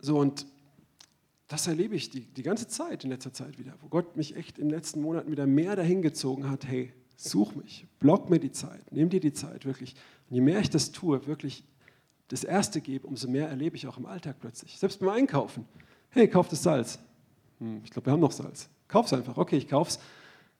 So, 0.00 0.18
und 0.18 0.46
das 1.48 1.66
erlebe 1.66 1.94
ich 1.94 2.10
die, 2.10 2.20
die 2.20 2.42
ganze 2.42 2.68
Zeit, 2.68 3.04
in 3.04 3.10
letzter 3.10 3.32
Zeit 3.32 3.58
wieder, 3.58 3.74
wo 3.80 3.88
Gott 3.88 4.16
mich 4.16 4.36
echt 4.36 4.58
in 4.58 4.68
den 4.68 4.74
letzten 4.74 5.00
Monaten 5.00 5.30
wieder 5.30 5.46
mehr 5.46 5.76
dahin 5.76 6.02
gezogen 6.02 6.50
hat, 6.50 6.66
hey, 6.66 6.92
such 7.16 7.54
mich, 7.54 7.86
block 8.00 8.30
mir 8.30 8.38
die 8.38 8.52
Zeit, 8.52 8.90
nimm 8.90 9.08
dir 9.10 9.20
die 9.20 9.32
Zeit, 9.32 9.66
wirklich. 9.66 9.94
Und 10.28 10.36
je 10.36 10.40
mehr 10.40 10.60
ich 10.60 10.70
das 10.70 10.92
tue, 10.92 11.26
wirklich 11.26 11.64
das 12.28 12.44
Erste 12.44 12.80
gebe, 12.80 13.06
umso 13.06 13.28
mehr 13.28 13.48
erlebe 13.48 13.76
ich 13.76 13.86
auch 13.86 13.98
im 13.98 14.06
Alltag 14.06 14.36
plötzlich. 14.40 14.78
Selbst 14.78 14.98
beim 15.00 15.10
Einkaufen. 15.10 15.66
Hey, 16.10 16.28
kauf 16.28 16.48
das 16.48 16.62
Salz. 16.62 16.98
Hm, 17.58 17.82
ich 17.84 17.90
glaube, 17.90 18.06
wir 18.06 18.12
haben 18.12 18.20
noch 18.20 18.32
Salz. 18.32 18.68
Kauf 18.88 19.06
es 19.06 19.12
einfach. 19.12 19.36
Okay, 19.36 19.56
ich 19.56 19.68
kauf's. 19.68 19.98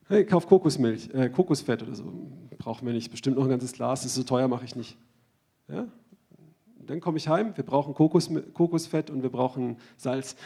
Hey, 0.07 0.27
kauf 0.27 0.47
Kokosmilch, 0.47 1.09
äh, 1.15 1.31
Kokosfett 1.31 1.83
oder 1.83 1.95
so. 1.95 2.13
Brauchen 2.59 2.87
wir 2.87 2.93
nicht. 2.93 3.11
Bestimmt 3.11 3.37
noch 3.37 3.45
ein 3.45 3.51
ganzes 3.51 3.73
Glas. 3.73 4.03
Das 4.03 4.11
ist 4.11 4.17
so 4.17 4.23
teuer, 4.23 4.49
mache 4.49 4.65
ich 4.65 4.77
nicht. 4.77 4.99
Ja? 5.69 5.87
Dann 6.81 7.01
komme 7.01 7.17
ich 7.17 7.29
heim. 7.29 7.57
Wir 7.57 7.65
brauchen 7.65 7.95
Kokos, 7.95 8.31
Kokosfett 8.53 9.09
und 9.11 9.23
wir 9.23 9.31
brauchen 9.31 9.79
Salz. 9.97 10.37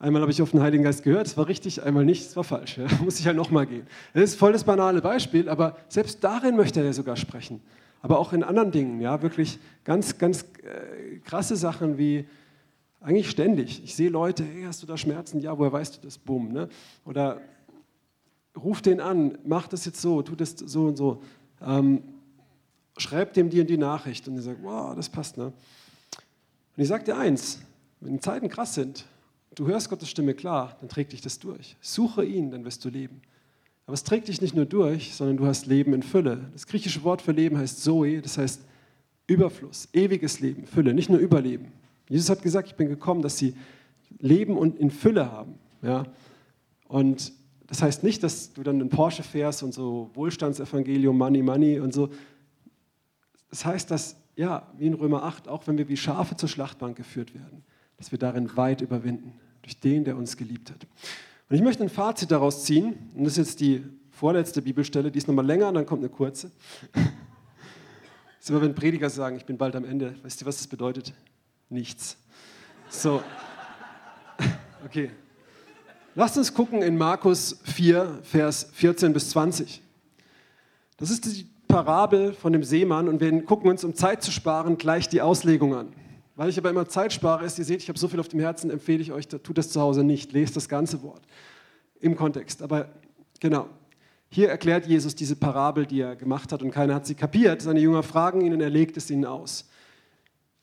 Einmal 0.00 0.22
habe 0.22 0.30
ich 0.30 0.40
auf 0.40 0.52
den 0.52 0.62
Heiligen 0.62 0.84
Geist 0.84 1.02
gehört, 1.02 1.26
es 1.26 1.36
war 1.36 1.48
richtig, 1.48 1.82
einmal 1.82 2.04
nicht, 2.04 2.22
es 2.22 2.36
war 2.36 2.44
falsch. 2.44 2.78
Ja? 2.78 2.86
Muss 3.04 3.18
ich 3.18 3.26
halt 3.26 3.36
nochmal 3.36 3.66
gehen. 3.66 3.86
Das 4.14 4.24
ist 4.24 4.36
voll 4.36 4.52
das 4.52 4.64
banale 4.64 5.02
Beispiel, 5.02 5.48
aber 5.48 5.76
selbst 5.88 6.22
darin 6.22 6.56
möchte 6.56 6.80
er 6.82 6.92
sogar 6.92 7.16
sprechen 7.16 7.60
aber 8.00 8.18
auch 8.18 8.32
in 8.32 8.42
anderen 8.42 8.70
Dingen, 8.70 9.00
ja, 9.00 9.22
wirklich 9.22 9.58
ganz, 9.84 10.18
ganz 10.18 10.44
äh, 10.62 11.18
krasse 11.18 11.56
Sachen 11.56 11.98
wie 11.98 12.28
eigentlich 13.00 13.30
ständig. 13.30 13.82
Ich 13.84 13.94
sehe 13.94 14.10
Leute, 14.10 14.44
hey, 14.44 14.64
hast 14.64 14.82
du 14.82 14.86
da 14.86 14.96
Schmerzen? 14.96 15.40
Ja, 15.40 15.58
woher 15.58 15.72
weißt 15.72 15.96
du 15.96 16.00
das? 16.02 16.18
Bumm. 16.18 16.52
Ne? 16.52 16.68
Oder 17.04 17.40
ruf 18.56 18.82
den 18.82 19.00
an, 19.00 19.38
mach 19.44 19.68
das 19.68 19.84
jetzt 19.84 20.00
so, 20.00 20.22
tu 20.22 20.34
das 20.34 20.56
so 20.58 20.86
und 20.86 20.96
so. 20.96 21.22
Ähm, 21.64 22.02
schreib 22.96 23.34
dem 23.34 23.50
die 23.50 23.60
und 23.60 23.70
die 23.70 23.76
Nachricht 23.76 24.26
und 24.26 24.34
die 24.34 24.42
sagt, 24.42 24.62
wow, 24.62 24.94
das 24.96 25.08
passt. 25.08 25.36
Ne? 25.36 25.46
Und 25.46 26.82
ich 26.82 26.88
sage 26.88 27.04
dir 27.04 27.16
eins, 27.16 27.60
wenn 28.00 28.14
die 28.14 28.20
Zeiten 28.20 28.48
krass 28.48 28.74
sind, 28.74 29.04
du 29.58 29.66
hörst 29.66 29.90
Gottes 29.90 30.08
Stimme 30.08 30.34
klar, 30.34 30.76
dann 30.80 30.88
trägt 30.88 31.12
dich 31.12 31.20
das 31.20 31.38
durch. 31.38 31.76
Suche 31.80 32.24
ihn, 32.24 32.50
dann 32.50 32.64
wirst 32.64 32.84
du 32.84 32.88
leben. 32.88 33.22
Aber 33.86 33.94
es 33.94 34.04
trägt 34.04 34.28
dich 34.28 34.40
nicht 34.40 34.54
nur 34.54 34.66
durch, 34.66 35.14
sondern 35.14 35.38
du 35.38 35.46
hast 35.46 35.66
Leben 35.66 35.94
in 35.94 36.02
Fülle. 36.02 36.50
Das 36.52 36.66
griechische 36.66 37.02
Wort 37.04 37.22
für 37.22 37.32
Leben 37.32 37.56
heißt 37.56 37.82
Zoe, 37.82 38.20
das 38.20 38.38
heißt 38.38 38.60
Überfluss, 39.26 39.88
ewiges 39.92 40.40
Leben, 40.40 40.66
Fülle, 40.66 40.94
nicht 40.94 41.10
nur 41.10 41.18
Überleben. 41.18 41.72
Jesus 42.08 42.30
hat 42.30 42.42
gesagt, 42.42 42.68
ich 42.68 42.74
bin 42.74 42.88
gekommen, 42.88 43.22
dass 43.22 43.38
sie 43.38 43.54
Leben 44.18 44.56
und 44.56 44.78
in 44.78 44.90
Fülle 44.90 45.30
haben. 45.30 45.54
Ja? 45.82 46.04
Und 46.86 47.32
das 47.66 47.82
heißt 47.82 48.02
nicht, 48.02 48.22
dass 48.22 48.52
du 48.52 48.62
dann 48.62 48.80
einen 48.80 48.90
Porsche 48.90 49.22
fährst 49.22 49.62
und 49.62 49.74
so 49.74 50.10
Wohlstandsevangelium, 50.14 51.16
Money, 51.16 51.42
Money 51.42 51.80
und 51.80 51.92
so. 51.92 52.10
Das 53.50 53.64
heißt, 53.64 53.90
dass, 53.90 54.16
ja, 54.36 54.66
wie 54.78 54.86
in 54.86 54.94
Römer 54.94 55.22
8, 55.24 55.48
auch 55.48 55.66
wenn 55.66 55.76
wir 55.76 55.88
wie 55.88 55.96
Schafe 55.96 56.36
zur 56.36 56.48
Schlachtbank 56.48 56.96
geführt 56.96 57.34
werden, 57.34 57.64
dass 57.96 58.10
wir 58.10 58.18
darin 58.18 58.56
weit 58.56 58.80
überwinden, 58.80 59.32
durch 59.68 59.80
den, 59.80 60.02
der 60.02 60.16
uns 60.16 60.34
geliebt 60.38 60.70
hat. 60.70 60.86
Und 61.50 61.56
ich 61.56 61.62
möchte 61.62 61.82
ein 61.82 61.90
Fazit 61.90 62.30
daraus 62.30 62.64
ziehen, 62.64 63.10
und 63.14 63.24
das 63.24 63.34
ist 63.34 63.36
jetzt 63.36 63.60
die 63.60 63.84
vorletzte 64.10 64.62
Bibelstelle, 64.62 65.10
die 65.10 65.18
ist 65.18 65.28
nochmal 65.28 65.44
länger 65.44 65.68
und 65.68 65.74
dann 65.74 65.84
kommt 65.84 66.00
eine 66.00 66.08
kurze. 66.08 66.50
Das 66.94 67.04
ist 68.40 68.48
immer, 68.48 68.62
wenn 68.62 68.74
Prediger 68.74 69.10
sagen, 69.10 69.36
ich 69.36 69.44
bin 69.44 69.58
bald 69.58 69.76
am 69.76 69.84
Ende. 69.84 70.14
Weißt 70.22 70.40
du, 70.40 70.46
was 70.46 70.56
das 70.56 70.66
bedeutet? 70.68 71.12
Nichts. 71.68 72.16
So. 72.88 73.22
Okay. 74.86 75.10
Lasst 76.14 76.38
uns 76.38 76.54
gucken 76.54 76.80
in 76.80 76.96
Markus 76.96 77.60
4, 77.64 78.20
Vers 78.22 78.70
14 78.72 79.12
bis 79.12 79.30
20. 79.30 79.82
Das 80.96 81.10
ist 81.10 81.26
die 81.26 81.46
Parabel 81.66 82.32
von 82.32 82.54
dem 82.54 82.64
Seemann 82.64 83.06
und 83.06 83.20
wir 83.20 83.42
gucken 83.42 83.68
uns, 83.68 83.84
um 83.84 83.94
Zeit 83.94 84.22
zu 84.22 84.30
sparen, 84.30 84.78
gleich 84.78 85.10
die 85.10 85.20
Auslegung 85.20 85.74
an. 85.74 85.92
Weil 86.38 86.50
ich 86.50 86.58
aber 86.58 86.70
immer 86.70 86.86
Zeit 86.86 87.12
spare, 87.12 87.44
ist, 87.44 87.58
ihr 87.58 87.64
seht, 87.64 87.82
ich 87.82 87.88
habe 87.88 87.98
so 87.98 88.06
viel 88.06 88.20
auf 88.20 88.28
dem 88.28 88.38
Herzen, 88.38 88.70
empfehle 88.70 89.02
ich 89.02 89.10
euch, 89.10 89.26
tut 89.26 89.58
das 89.58 89.70
zu 89.70 89.80
Hause 89.80 90.04
nicht. 90.04 90.32
Lest 90.32 90.54
das 90.54 90.68
ganze 90.68 91.02
Wort 91.02 91.22
im 91.98 92.14
Kontext. 92.14 92.62
Aber 92.62 92.90
genau, 93.40 93.66
hier 94.28 94.48
erklärt 94.48 94.86
Jesus 94.86 95.16
diese 95.16 95.34
Parabel, 95.34 95.84
die 95.84 96.00
er 96.00 96.14
gemacht 96.14 96.52
hat 96.52 96.62
und 96.62 96.70
keiner 96.70 96.94
hat 96.94 97.06
sie 97.06 97.16
kapiert. 97.16 97.62
Seine 97.62 97.80
Jünger 97.80 98.04
fragen 98.04 98.40
ihn 98.40 98.52
und 98.52 98.60
er 98.60 98.70
legt 98.70 98.96
es 98.96 99.10
ihnen 99.10 99.24
aus. 99.24 99.68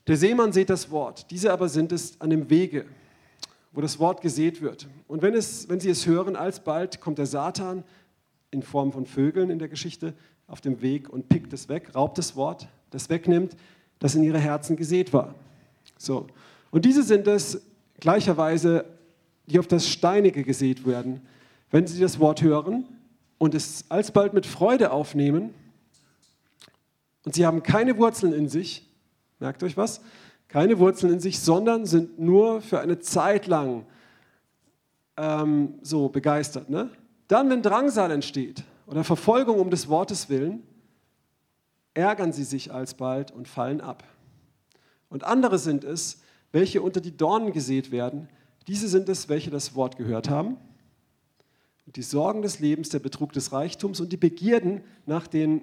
Der 0.06 0.16
Seemann 0.16 0.50
sieht 0.50 0.70
das 0.70 0.90
Wort, 0.90 1.30
diese 1.30 1.52
aber 1.52 1.68
sind 1.68 1.92
es 1.92 2.18
an 2.22 2.30
dem 2.30 2.48
Wege, 2.48 2.86
wo 3.72 3.82
das 3.82 3.98
Wort 3.98 4.22
gesät 4.22 4.62
wird. 4.62 4.88
Und 5.06 5.20
wenn, 5.20 5.34
es, 5.34 5.68
wenn 5.68 5.78
sie 5.78 5.90
es 5.90 6.06
hören, 6.06 6.36
alsbald 6.36 7.02
kommt 7.02 7.18
der 7.18 7.26
Satan 7.26 7.84
in 8.50 8.62
Form 8.62 8.92
von 8.92 9.04
Vögeln 9.04 9.50
in 9.50 9.58
der 9.58 9.68
Geschichte 9.68 10.14
auf 10.46 10.62
dem 10.62 10.80
Weg 10.80 11.10
und 11.10 11.28
pickt 11.28 11.52
es 11.52 11.68
weg, 11.68 11.94
raubt 11.94 12.16
das 12.16 12.34
Wort, 12.34 12.66
das 12.88 13.10
wegnimmt, 13.10 13.54
das 13.98 14.14
in 14.14 14.22
ihre 14.22 14.38
Herzen 14.38 14.76
gesät 14.76 15.12
war. 15.12 15.34
So. 15.98 16.26
Und 16.70 16.84
diese 16.84 17.02
sind 17.02 17.26
es 17.26 17.62
gleicherweise, 18.00 18.84
die 19.46 19.58
auf 19.58 19.66
das 19.66 19.88
Steinige 19.88 20.42
gesät 20.42 20.86
werden, 20.86 21.22
wenn 21.70 21.86
sie 21.86 22.00
das 22.00 22.18
Wort 22.18 22.42
hören 22.42 22.84
und 23.38 23.54
es 23.54 23.84
alsbald 23.88 24.34
mit 24.34 24.46
Freude 24.46 24.90
aufnehmen 24.90 25.54
und 27.24 27.34
sie 27.34 27.44
haben 27.44 27.62
keine 27.62 27.96
Wurzeln 27.98 28.32
in 28.32 28.48
sich, 28.48 28.88
merkt 29.40 29.62
euch 29.62 29.76
was, 29.76 30.00
keine 30.48 30.78
Wurzeln 30.78 31.12
in 31.12 31.20
sich, 31.20 31.40
sondern 31.40 31.84
sind 31.86 32.18
nur 32.18 32.60
für 32.60 32.80
eine 32.80 33.00
Zeit 33.00 33.46
lang 33.46 33.84
ähm, 35.16 35.74
so 35.82 36.08
begeistert. 36.08 36.70
Ne? 36.70 36.90
Dann, 37.28 37.50
wenn 37.50 37.62
Drangsal 37.62 38.10
entsteht 38.10 38.62
oder 38.86 39.02
Verfolgung 39.02 39.58
um 39.58 39.70
des 39.70 39.88
Wortes 39.88 40.28
willen, 40.28 40.62
ärgern 41.94 42.32
sie 42.32 42.44
sich 42.44 42.72
alsbald 42.72 43.32
und 43.32 43.48
fallen 43.48 43.80
ab. 43.80 44.04
Und 45.08 45.24
andere 45.24 45.58
sind 45.58 45.84
es, 45.84 46.20
welche 46.52 46.82
unter 46.82 47.00
die 47.00 47.16
Dornen 47.16 47.52
gesät 47.52 47.90
werden. 47.90 48.28
Diese 48.66 48.88
sind 48.88 49.08
es, 49.08 49.28
welche 49.28 49.50
das 49.50 49.74
Wort 49.74 49.96
gehört 49.96 50.28
haben. 50.28 50.56
Und 51.86 51.96
die 51.96 52.02
Sorgen 52.02 52.42
des 52.42 52.58
Lebens, 52.58 52.88
der 52.88 52.98
Betrug 52.98 53.32
des 53.32 53.52
Reichtums 53.52 54.00
und 54.00 54.12
die 54.12 54.16
Begierden 54.16 54.82
nach 55.06 55.26
den 55.26 55.62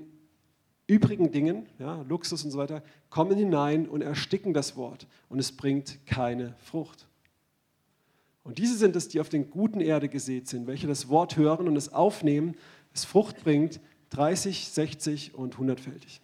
übrigen 0.88 1.32
Dingen, 1.32 1.68
ja, 1.80 2.02
Luxus 2.04 2.44
und 2.44 2.52
so 2.52 2.58
weiter, 2.58 2.84
kommen 3.10 3.38
hinein 3.38 3.88
und 3.88 4.02
ersticken 4.02 4.54
das 4.54 4.76
Wort. 4.76 5.08
Und 5.30 5.40
es 5.40 5.52
bringt 5.52 6.06
keine 6.06 6.56
Frucht. 6.60 7.08
Und 8.44 8.58
diese 8.58 8.78
sind 8.78 8.96
es, 8.96 9.08
die 9.08 9.20
auf 9.20 9.30
den 9.30 9.50
guten 9.50 9.80
Erde 9.80 10.10
gesät 10.10 10.48
sind, 10.48 10.68
welche 10.68 10.88
das 10.88 11.08
Wort 11.08 11.38
hören 11.38 11.68
und 11.68 11.78
es 11.78 11.94
aufnehmen, 11.94 12.56
es 12.94 13.06
Frucht 13.06 13.44
bringt, 13.44 13.80
30, 14.10 14.70
60 14.70 15.34
und 15.34 15.56
100-fältig. 15.56 16.20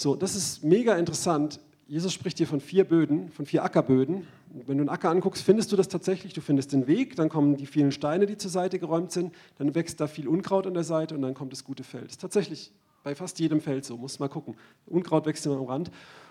So, 0.00 0.16
das 0.16 0.34
ist 0.34 0.64
mega 0.64 0.96
interessant. 0.96 1.60
Jesus 1.86 2.14
spricht 2.14 2.38
hier 2.38 2.46
von 2.46 2.62
vier 2.62 2.84
Böden, 2.84 3.30
von 3.32 3.44
vier 3.44 3.62
Ackerböden. 3.62 4.26
Wenn 4.66 4.78
du 4.78 4.82
einen 4.84 4.88
Acker 4.88 5.10
anguckst, 5.10 5.42
findest 5.42 5.72
du 5.72 5.76
das 5.76 5.88
tatsächlich. 5.88 6.32
Du 6.32 6.40
findest 6.40 6.72
den 6.72 6.86
Weg, 6.86 7.16
dann 7.16 7.28
kommen 7.28 7.58
die 7.58 7.66
vielen 7.66 7.92
Steine, 7.92 8.24
die 8.24 8.38
zur 8.38 8.50
Seite 8.50 8.78
geräumt 8.78 9.12
sind, 9.12 9.34
dann 9.58 9.74
wächst 9.74 10.00
da 10.00 10.06
viel 10.06 10.26
Unkraut 10.26 10.66
an 10.66 10.72
der 10.72 10.84
Seite 10.84 11.14
und 11.14 11.20
dann 11.20 11.34
kommt 11.34 11.52
das 11.52 11.64
gute 11.64 11.84
Feld. 11.84 12.04
Das 12.04 12.12
ist 12.12 12.20
tatsächlich 12.22 12.72
bei 13.02 13.14
fast 13.14 13.38
jedem 13.40 13.60
Feld 13.60 13.84
so, 13.84 13.98
muss 13.98 14.18
mal 14.18 14.28
gucken. 14.28 14.56
Unkraut 14.86 15.26
wächst 15.26 15.44
immer 15.44 15.58
am 15.58 15.66
Rand. 15.66 15.90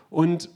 Und 0.09 0.49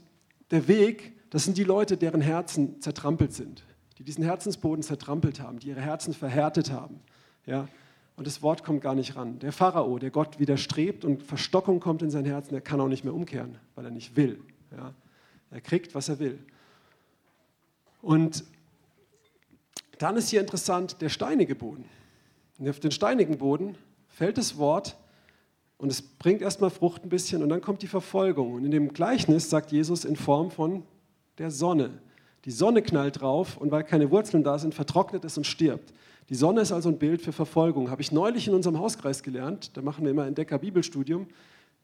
der 0.50 0.66
Weg, 0.66 1.12
das 1.30 1.44
sind 1.44 1.56
die 1.56 1.62
Leute, 1.62 1.96
deren 1.96 2.20
Herzen 2.20 2.80
zertrampelt 2.80 3.32
sind, 3.32 3.62
die 3.96 4.02
diesen 4.02 4.24
Herzensboden 4.24 4.82
zertrampelt 4.82 5.38
haben, 5.38 5.60
die 5.60 5.68
ihre 5.68 5.82
Herzen 5.82 6.14
verhärtet 6.14 6.72
haben. 6.72 6.98
Ja? 7.46 7.68
Und 8.16 8.26
das 8.26 8.42
Wort 8.42 8.62
kommt 8.62 8.80
gar 8.80 8.94
nicht 8.94 9.16
ran. 9.16 9.38
Der 9.40 9.52
Pharao, 9.52 9.98
der 9.98 10.10
Gott 10.10 10.38
widerstrebt 10.38 11.04
und 11.04 11.22
Verstockung 11.22 11.80
kommt 11.80 12.02
in 12.02 12.10
sein 12.10 12.24
Herzen, 12.24 12.52
der 12.52 12.60
kann 12.60 12.80
auch 12.80 12.88
nicht 12.88 13.04
mehr 13.04 13.14
umkehren, 13.14 13.58
weil 13.74 13.84
er 13.84 13.90
nicht 13.90 14.16
will. 14.16 14.40
Ja? 14.70 14.94
Er 15.50 15.60
kriegt, 15.60 15.94
was 15.94 16.08
er 16.08 16.18
will. 16.18 16.38
Und 18.02 18.44
dann 19.98 20.16
ist 20.16 20.28
hier 20.28 20.40
interessant 20.40 21.00
der 21.00 21.08
steinige 21.08 21.54
Boden. 21.54 21.84
Und 22.58 22.68
auf 22.68 22.78
den 22.78 22.90
steinigen 22.90 23.38
Boden 23.38 23.76
fällt 24.08 24.38
das 24.38 24.58
Wort 24.58 24.96
und 25.76 25.90
es 25.90 26.02
bringt 26.02 26.40
erstmal 26.40 26.70
Frucht 26.70 27.04
ein 27.04 27.08
bisschen 27.08 27.42
und 27.42 27.48
dann 27.48 27.60
kommt 27.60 27.82
die 27.82 27.88
Verfolgung. 27.88 28.54
Und 28.54 28.64
in 28.64 28.70
dem 28.70 28.92
Gleichnis 28.92 29.50
sagt 29.50 29.72
Jesus 29.72 30.04
in 30.04 30.16
Form 30.16 30.50
von 30.50 30.84
der 31.38 31.50
Sonne. 31.50 31.90
Die 32.44 32.50
Sonne 32.50 32.82
knallt 32.82 33.20
drauf 33.20 33.56
und 33.56 33.70
weil 33.70 33.84
keine 33.84 34.10
Wurzeln 34.10 34.44
da 34.44 34.58
sind, 34.58 34.74
vertrocknet 34.74 35.24
es 35.24 35.36
und 35.36 35.46
stirbt. 35.46 35.92
Die 36.28 36.34
Sonne 36.34 36.62
ist 36.62 36.72
also 36.72 36.88
ein 36.88 36.98
Bild 36.98 37.20
für 37.20 37.32
Verfolgung. 37.32 37.90
Habe 37.90 38.00
ich 38.00 38.10
neulich 38.10 38.48
in 38.48 38.54
unserem 38.54 38.78
Hauskreis 38.78 39.22
gelernt. 39.22 39.76
Da 39.76 39.82
machen 39.82 40.04
wir 40.04 40.10
immer 40.10 40.26
Entdecker 40.26 40.58
Bibelstudium. 40.58 41.26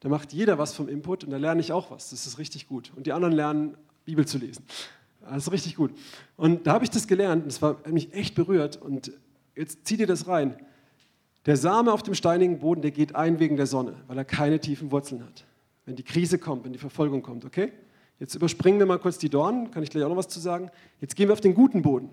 Da 0.01 0.09
macht 0.09 0.33
jeder 0.33 0.57
was 0.57 0.73
vom 0.73 0.89
Input 0.89 1.25
und 1.25 1.31
da 1.31 1.37
lerne 1.37 1.61
ich 1.61 1.73
auch 1.73 1.91
was. 1.91 2.11
Das 2.11 2.27
ist 2.27 2.39
richtig 2.39 2.67
gut. 2.67 2.91
Und 2.97 3.07
die 3.07 3.13
anderen 3.13 3.35
lernen, 3.35 3.77
Bibel 4.07 4.27
zu 4.27 4.39
lesen. 4.39 4.65
Das 5.21 5.47
ist 5.47 5.53
richtig 5.53 5.77
gut. 5.77 5.93
Und 6.37 6.67
da 6.67 6.73
habe 6.73 6.85
ich 6.85 6.91
das 6.91 7.07
gelernt 7.07 7.45
und 7.45 7.51
es 7.51 7.61
hat 7.61 7.87
mich 7.91 8.15
echt 8.15 8.35
berührt. 8.35 8.81
Und 8.81 9.13
jetzt 9.55 9.87
zieh 9.87 9.99
dir 9.99 10.07
das 10.07 10.27
rein. 10.27 10.57
Der 11.45 11.57
Same 11.57 11.93
auf 11.93 12.03
dem 12.03 12.15
steinigen 12.15 12.59
Boden, 12.59 12.81
der 12.81 12.91
geht 12.91 13.15
ein 13.15 13.39
wegen 13.39 13.57
der 13.57 13.67
Sonne, 13.67 13.95
weil 14.07 14.17
er 14.17 14.25
keine 14.25 14.59
tiefen 14.59 14.91
Wurzeln 14.91 15.23
hat. 15.23 15.45
Wenn 15.85 15.97
die 15.97 16.03
Krise 16.03 16.39
kommt, 16.39 16.65
wenn 16.65 16.73
die 16.73 16.79
Verfolgung 16.79 17.23
kommt, 17.23 17.45
okay? 17.45 17.73
Jetzt 18.19 18.35
überspringen 18.35 18.79
wir 18.79 18.87
mal 18.87 18.99
kurz 18.99 19.17
die 19.19 19.31
Dornen, 19.31 19.71
kann 19.71 19.83
ich 19.83 19.91
gleich 19.91 20.05
auch 20.05 20.11
noch 20.11 20.17
was 20.17 20.29
zu 20.29 20.41
sagen. 20.41 20.71
Jetzt 21.01 21.17
gehen 21.17 21.29
wir 21.29 21.33
auf 21.33 21.41
den 21.41 21.55
guten 21.55 21.81
Boden. 21.83 22.11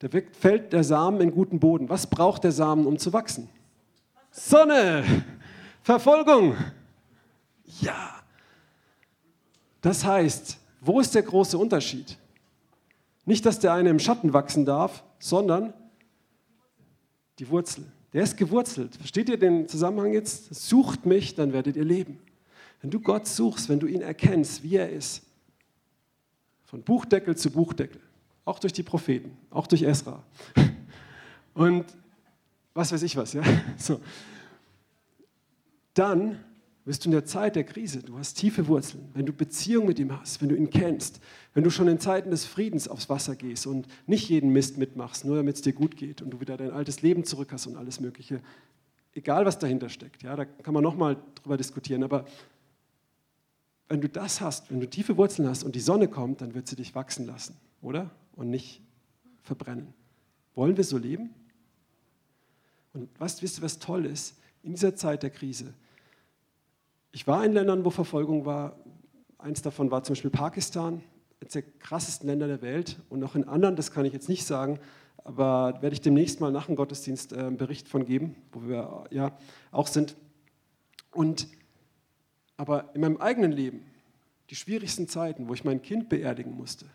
Da 0.00 0.08
fällt 0.32 0.72
der 0.72 0.82
Samen 0.82 1.20
in 1.20 1.30
guten 1.30 1.60
Boden. 1.60 1.88
Was 1.88 2.08
braucht 2.08 2.44
der 2.44 2.52
Samen, 2.52 2.86
um 2.86 2.98
zu 2.98 3.12
wachsen? 3.12 3.48
Sonne! 4.30 5.04
Verfolgung! 5.82 6.56
Ja! 7.80 8.22
Das 9.82 10.04
heißt, 10.04 10.58
wo 10.80 11.00
ist 11.00 11.14
der 11.14 11.22
große 11.22 11.56
Unterschied? 11.56 12.18
Nicht, 13.26 13.44
dass 13.44 13.58
der 13.58 13.74
eine 13.74 13.90
im 13.90 13.98
Schatten 13.98 14.32
wachsen 14.32 14.64
darf, 14.64 15.04
sondern 15.18 15.74
die 17.38 17.48
Wurzel. 17.50 17.84
Der 18.14 18.22
ist 18.22 18.38
gewurzelt. 18.38 18.96
Versteht 18.96 19.28
ihr 19.28 19.38
den 19.38 19.68
Zusammenhang 19.68 20.14
jetzt? 20.14 20.54
Sucht 20.54 21.04
mich, 21.04 21.34
dann 21.34 21.52
werdet 21.52 21.76
ihr 21.76 21.84
leben. 21.84 22.18
Wenn 22.80 22.90
du 22.90 23.00
Gott 23.00 23.26
suchst, 23.26 23.68
wenn 23.68 23.78
du 23.78 23.86
ihn 23.86 24.00
erkennst, 24.00 24.62
wie 24.62 24.76
er 24.76 24.90
ist, 24.90 25.22
von 26.64 26.82
Buchdeckel 26.82 27.36
zu 27.36 27.50
Buchdeckel, 27.50 28.00
auch 28.44 28.58
durch 28.58 28.72
die 28.72 28.82
Propheten, 28.82 29.36
auch 29.50 29.66
durch 29.66 29.82
Esra 29.82 30.22
und 31.54 31.84
was 32.74 32.92
weiß 32.92 33.02
ich 33.02 33.16
was, 33.16 33.32
ja, 33.32 33.42
so, 33.76 34.00
dann 35.94 36.38
bist 36.84 37.04
du 37.04 37.08
in 37.08 37.12
der 37.12 37.24
Zeit 37.24 37.56
der 37.56 37.64
Krise, 37.64 38.02
du 38.02 38.16
hast 38.18 38.34
tiefe 38.34 38.66
Wurzeln, 38.66 39.10
wenn 39.14 39.26
du 39.26 39.32
Beziehung 39.32 39.86
mit 39.86 39.98
ihm 39.98 40.18
hast, 40.18 40.40
wenn 40.40 40.48
du 40.48 40.56
ihn 40.56 40.70
kennst, 40.70 41.20
wenn 41.54 41.62
du 41.62 41.70
schon 41.70 41.88
in 41.88 42.00
Zeiten 42.00 42.30
des 42.30 42.46
Friedens 42.46 42.88
aufs 42.88 43.08
Wasser 43.08 43.36
gehst 43.36 43.66
und 43.66 43.86
nicht 44.06 44.28
jeden 44.28 44.50
Mist 44.50 44.78
mitmachst, 44.78 45.24
nur 45.24 45.36
damit 45.36 45.56
es 45.56 45.62
dir 45.62 45.72
gut 45.72 45.96
geht 45.96 46.22
und 46.22 46.30
du 46.30 46.40
wieder 46.40 46.56
dein 46.56 46.70
altes 46.70 47.02
Leben 47.02 47.24
zurück 47.24 47.52
hast 47.52 47.66
und 47.66 47.76
alles 47.76 48.00
Mögliche, 48.00 48.40
egal 49.12 49.44
was 49.44 49.58
dahinter 49.58 49.88
steckt, 49.88 50.22
ja, 50.22 50.34
da 50.34 50.44
kann 50.44 50.74
man 50.74 50.82
nochmal 50.82 51.16
drüber 51.34 51.56
diskutieren, 51.56 52.02
aber 52.02 52.24
wenn 53.88 54.00
du 54.00 54.08
das 54.08 54.40
hast, 54.40 54.70
wenn 54.70 54.80
du 54.80 54.88
tiefe 54.88 55.16
Wurzeln 55.16 55.48
hast 55.48 55.64
und 55.64 55.74
die 55.74 55.80
Sonne 55.80 56.08
kommt, 56.08 56.40
dann 56.40 56.54
wird 56.54 56.68
sie 56.68 56.76
dich 56.76 56.94
wachsen 56.94 57.26
lassen, 57.26 57.56
oder? 57.82 58.10
Und 58.34 58.50
nicht 58.50 58.82
verbrennen. 59.42 59.92
Wollen 60.54 60.76
wir 60.76 60.84
so 60.84 60.98
leben? 60.98 61.34
Und 62.92 63.08
was, 63.18 63.42
wisst 63.42 63.58
ihr, 63.58 63.62
was 63.62 63.78
toll 63.78 64.06
ist? 64.06 64.38
In 64.62 64.72
dieser 64.72 64.94
Zeit 64.94 65.22
der 65.22 65.30
Krise, 65.30 65.74
ich 67.12 67.26
war 67.26 67.44
in 67.44 67.52
Ländern, 67.52 67.84
wo 67.84 67.90
Verfolgung 67.90 68.44
war. 68.44 68.78
Eins 69.38 69.62
davon 69.62 69.90
war 69.90 70.04
zum 70.04 70.14
Beispiel 70.14 70.30
Pakistan, 70.30 71.02
eines 71.40 71.54
der 71.54 71.62
krassesten 71.62 72.28
Länder 72.28 72.46
der 72.46 72.62
Welt. 72.62 73.00
Und 73.08 73.20
noch 73.20 73.34
in 73.34 73.44
anderen, 73.44 73.74
das 73.74 73.90
kann 73.90 74.04
ich 74.04 74.12
jetzt 74.12 74.28
nicht 74.28 74.44
sagen, 74.44 74.78
aber 75.24 75.78
werde 75.80 75.94
ich 75.94 76.00
demnächst 76.00 76.40
mal 76.40 76.52
nach 76.52 76.66
dem 76.66 76.76
Gottesdienst 76.76 77.32
äh, 77.32 77.38
einen 77.38 77.56
Bericht 77.56 77.88
von 77.88 78.04
geben, 78.04 78.36
wo 78.52 78.68
wir 78.68 79.04
ja 79.10 79.36
auch 79.70 79.86
sind. 79.86 80.16
Und 81.12 81.48
aber 82.56 82.94
in 82.94 83.00
meinem 83.00 83.16
eigenen 83.16 83.52
Leben, 83.52 83.86
die 84.50 84.54
schwierigsten 84.54 85.08
Zeiten, 85.08 85.48
wo 85.48 85.54
ich 85.54 85.64
mein 85.64 85.82
Kind 85.82 86.08
beerdigen 86.08 86.54
musste, 86.54 86.86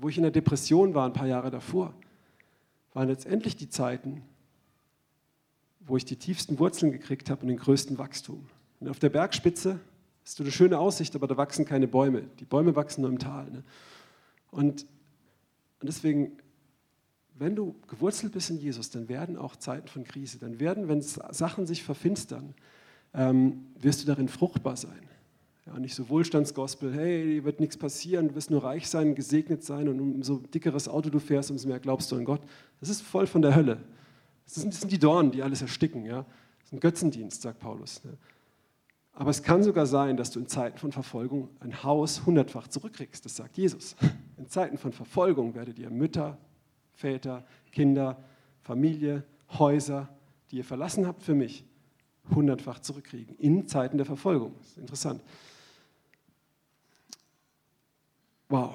wo 0.00 0.08
ich 0.08 0.16
in 0.16 0.22
der 0.22 0.32
Depression 0.32 0.94
war 0.94 1.06
ein 1.06 1.12
paar 1.12 1.26
Jahre 1.26 1.50
davor, 1.50 1.94
waren 2.92 3.08
letztendlich 3.08 3.56
die 3.56 3.68
Zeiten, 3.68 4.22
wo 5.80 5.96
ich 5.96 6.04
die 6.04 6.16
tiefsten 6.16 6.58
Wurzeln 6.58 6.92
gekriegt 6.92 7.30
habe 7.30 7.42
und 7.42 7.48
den 7.48 7.58
größten 7.58 7.98
Wachstum. 7.98 8.46
Und 8.80 8.88
auf 8.88 8.98
der 8.98 9.10
Bergspitze 9.10 9.80
du 10.38 10.42
eine 10.42 10.52
schöne 10.52 10.78
Aussicht, 10.78 11.14
aber 11.14 11.26
da 11.26 11.36
wachsen 11.36 11.64
keine 11.64 11.86
Bäume. 11.86 12.22
Die 12.40 12.44
Bäume 12.44 12.74
wachsen 12.74 13.02
nur 13.02 13.10
im 13.10 13.18
Tal. 13.18 13.50
Ne? 13.50 13.62
Und, 14.50 14.86
und 15.80 15.86
deswegen, 15.86 16.32
wenn 17.34 17.54
du 17.54 17.74
gewurzelt 17.88 18.32
bist 18.32 18.50
in 18.50 18.58
Jesus, 18.58 18.90
dann 18.90 19.08
werden 19.08 19.36
auch 19.36 19.56
Zeiten 19.56 19.88
von 19.88 20.04
Krise, 20.04 20.38
dann 20.38 20.60
werden, 20.60 20.88
wenn 20.88 21.02
Sachen 21.02 21.66
sich 21.66 21.82
verfinstern, 21.82 22.54
ähm, 23.12 23.66
wirst 23.78 24.02
du 24.02 24.06
darin 24.06 24.28
fruchtbar 24.28 24.76
sein. 24.76 25.08
Ja, 25.66 25.78
nicht 25.78 25.94
so 25.94 26.08
Wohlstandsgospel, 26.10 26.92
hey, 26.92 27.24
dir 27.24 27.44
wird 27.44 27.58
nichts 27.58 27.78
passieren, 27.78 28.28
du 28.28 28.34
wirst 28.34 28.50
nur 28.50 28.62
reich 28.64 28.88
sein, 28.88 29.14
gesegnet 29.14 29.64
sein 29.64 29.88
und 29.88 29.98
umso 29.98 30.38
dickeres 30.38 30.88
Auto 30.88 31.08
du 31.08 31.18
fährst, 31.18 31.50
umso 31.50 31.68
mehr 31.68 31.80
glaubst 31.80 32.12
du 32.12 32.16
an 32.16 32.24
Gott. 32.24 32.42
Das 32.80 32.90
ist 32.90 33.00
voll 33.00 33.26
von 33.26 33.40
der 33.40 33.54
Hölle. 33.54 33.80
Das 34.44 34.56
sind, 34.56 34.74
das 34.74 34.80
sind 34.80 34.92
die 34.92 34.98
Dornen, 34.98 35.30
die 35.30 35.42
alles 35.42 35.62
ersticken. 35.62 36.04
Ja? 36.04 36.26
Das 36.58 36.66
ist 36.66 36.72
ein 36.72 36.80
Götzendienst, 36.80 37.40
sagt 37.40 37.60
Paulus. 37.60 38.04
Ne? 38.04 38.12
Aber 39.14 39.30
es 39.30 39.42
kann 39.42 39.62
sogar 39.62 39.86
sein, 39.86 40.16
dass 40.16 40.32
du 40.32 40.40
in 40.40 40.48
Zeiten 40.48 40.76
von 40.76 40.92
Verfolgung 40.92 41.48
ein 41.60 41.82
Haus 41.84 42.26
hundertfach 42.26 42.68
zurückkriegst. 42.68 43.24
Das 43.24 43.36
sagt 43.36 43.56
Jesus. 43.56 43.96
In 44.36 44.48
Zeiten 44.48 44.76
von 44.76 44.92
Verfolgung 44.92 45.54
werdet 45.54 45.78
ihr 45.78 45.88
Mütter, 45.88 46.36
Väter, 46.92 47.46
Kinder, 47.70 48.22
Familie, 48.60 49.24
Häuser, 49.58 50.08
die 50.50 50.56
ihr 50.56 50.64
verlassen 50.64 51.06
habt 51.06 51.22
für 51.22 51.34
mich, 51.34 51.64
hundertfach 52.34 52.80
zurückkriegen. 52.80 53.36
In 53.36 53.66
Zeiten 53.66 53.98
der 53.98 54.06
Verfolgung. 54.06 54.54
Das 54.58 54.68
ist 54.68 54.78
interessant. 54.78 55.22
Wow. 58.54 58.74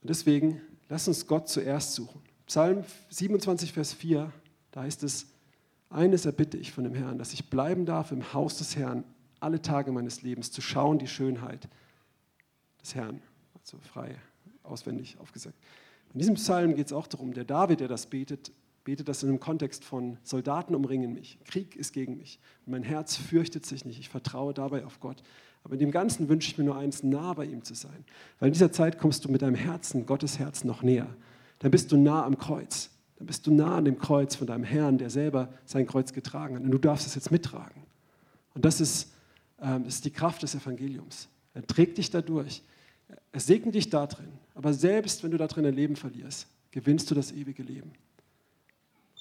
Und 0.00 0.10
deswegen, 0.10 0.60
lass 0.88 1.06
uns 1.06 1.28
Gott 1.28 1.48
zuerst 1.48 1.94
suchen. 1.94 2.20
Psalm 2.44 2.82
27, 3.10 3.72
Vers 3.72 3.92
4, 3.92 4.32
da 4.72 4.82
heißt 4.82 5.04
es, 5.04 5.28
eines 5.90 6.26
erbitte 6.26 6.56
ich 6.56 6.72
von 6.72 6.82
dem 6.82 6.96
Herrn, 6.96 7.18
dass 7.18 7.32
ich 7.32 7.50
bleiben 7.50 7.86
darf 7.86 8.10
im 8.10 8.32
Haus 8.32 8.58
des 8.58 8.74
Herrn 8.74 9.04
alle 9.38 9.62
Tage 9.62 9.92
meines 9.92 10.22
Lebens, 10.22 10.50
zu 10.50 10.60
schauen 10.60 10.98
die 10.98 11.06
Schönheit 11.06 11.68
des 12.82 12.96
Herrn. 12.96 13.22
Also 13.54 13.78
frei, 13.78 14.16
auswendig 14.64 15.16
aufgesagt. 15.20 15.56
In 16.12 16.18
diesem 16.18 16.34
Psalm 16.34 16.74
geht 16.74 16.86
es 16.86 16.92
auch 16.92 17.06
darum, 17.06 17.32
der 17.32 17.44
David, 17.44 17.78
der 17.78 17.86
das 17.86 18.06
betet, 18.06 18.50
betet 18.82 19.08
das 19.08 19.22
in 19.22 19.28
einem 19.28 19.38
Kontext 19.38 19.84
von 19.84 20.18
Soldaten 20.24 20.74
umringen 20.74 21.12
mich, 21.12 21.38
Krieg 21.44 21.76
ist 21.76 21.92
gegen 21.92 22.16
mich. 22.16 22.40
Mein 22.66 22.82
Herz 22.82 23.14
fürchtet 23.14 23.66
sich 23.66 23.84
nicht, 23.84 24.00
ich 24.00 24.08
vertraue 24.08 24.52
dabei 24.52 24.84
auf 24.84 24.98
Gott. 24.98 25.22
Aber 25.62 25.74
in 25.74 25.80
dem 25.80 25.90
Ganzen 25.90 26.28
wünsche 26.28 26.50
ich 26.50 26.58
mir 26.58 26.64
nur 26.64 26.76
eins, 26.76 27.02
nah 27.02 27.32
bei 27.34 27.44
ihm 27.44 27.62
zu 27.62 27.74
sein. 27.74 28.04
Weil 28.38 28.48
in 28.48 28.52
dieser 28.54 28.72
Zeit 28.72 28.98
kommst 28.98 29.24
du 29.24 29.30
mit 29.30 29.42
deinem 29.42 29.54
Herzen, 29.54 30.06
Gottes 30.06 30.38
Herz, 30.38 30.64
noch 30.64 30.82
näher. 30.82 31.08
Dann 31.58 31.70
bist 31.70 31.92
du 31.92 31.96
nah 31.96 32.24
am 32.24 32.38
Kreuz 32.38 32.90
dann 33.20 33.26
bist 33.26 33.46
du 33.46 33.52
nah 33.52 33.76
an 33.76 33.84
dem 33.84 33.98
Kreuz 33.98 34.34
von 34.34 34.46
deinem 34.46 34.64
Herrn, 34.64 34.96
der 34.96 35.10
selber 35.10 35.52
sein 35.66 35.86
Kreuz 35.86 36.14
getragen 36.14 36.56
hat. 36.56 36.62
Und 36.62 36.70
du 36.70 36.78
darfst 36.78 37.06
es 37.06 37.14
jetzt 37.14 37.30
mittragen. 37.30 37.82
Und 38.54 38.64
das 38.64 38.80
ist, 38.80 39.12
ähm, 39.60 39.84
das 39.84 39.96
ist 39.96 40.06
die 40.06 40.10
Kraft 40.10 40.42
des 40.42 40.54
Evangeliums. 40.54 41.28
Er 41.52 41.66
trägt 41.66 41.98
dich 41.98 42.10
dadurch. 42.10 42.62
Er 43.30 43.40
segnet 43.40 43.74
dich 43.74 43.90
da 43.90 44.06
drin. 44.06 44.32
Aber 44.54 44.72
selbst 44.72 45.22
wenn 45.22 45.32
du 45.32 45.36
da 45.36 45.48
drin 45.48 45.66
ein 45.66 45.74
Leben 45.74 45.96
verlierst, 45.96 46.46
gewinnst 46.70 47.10
du 47.10 47.14
das 47.14 47.30
ewige 47.30 47.62
Leben. 47.62 47.92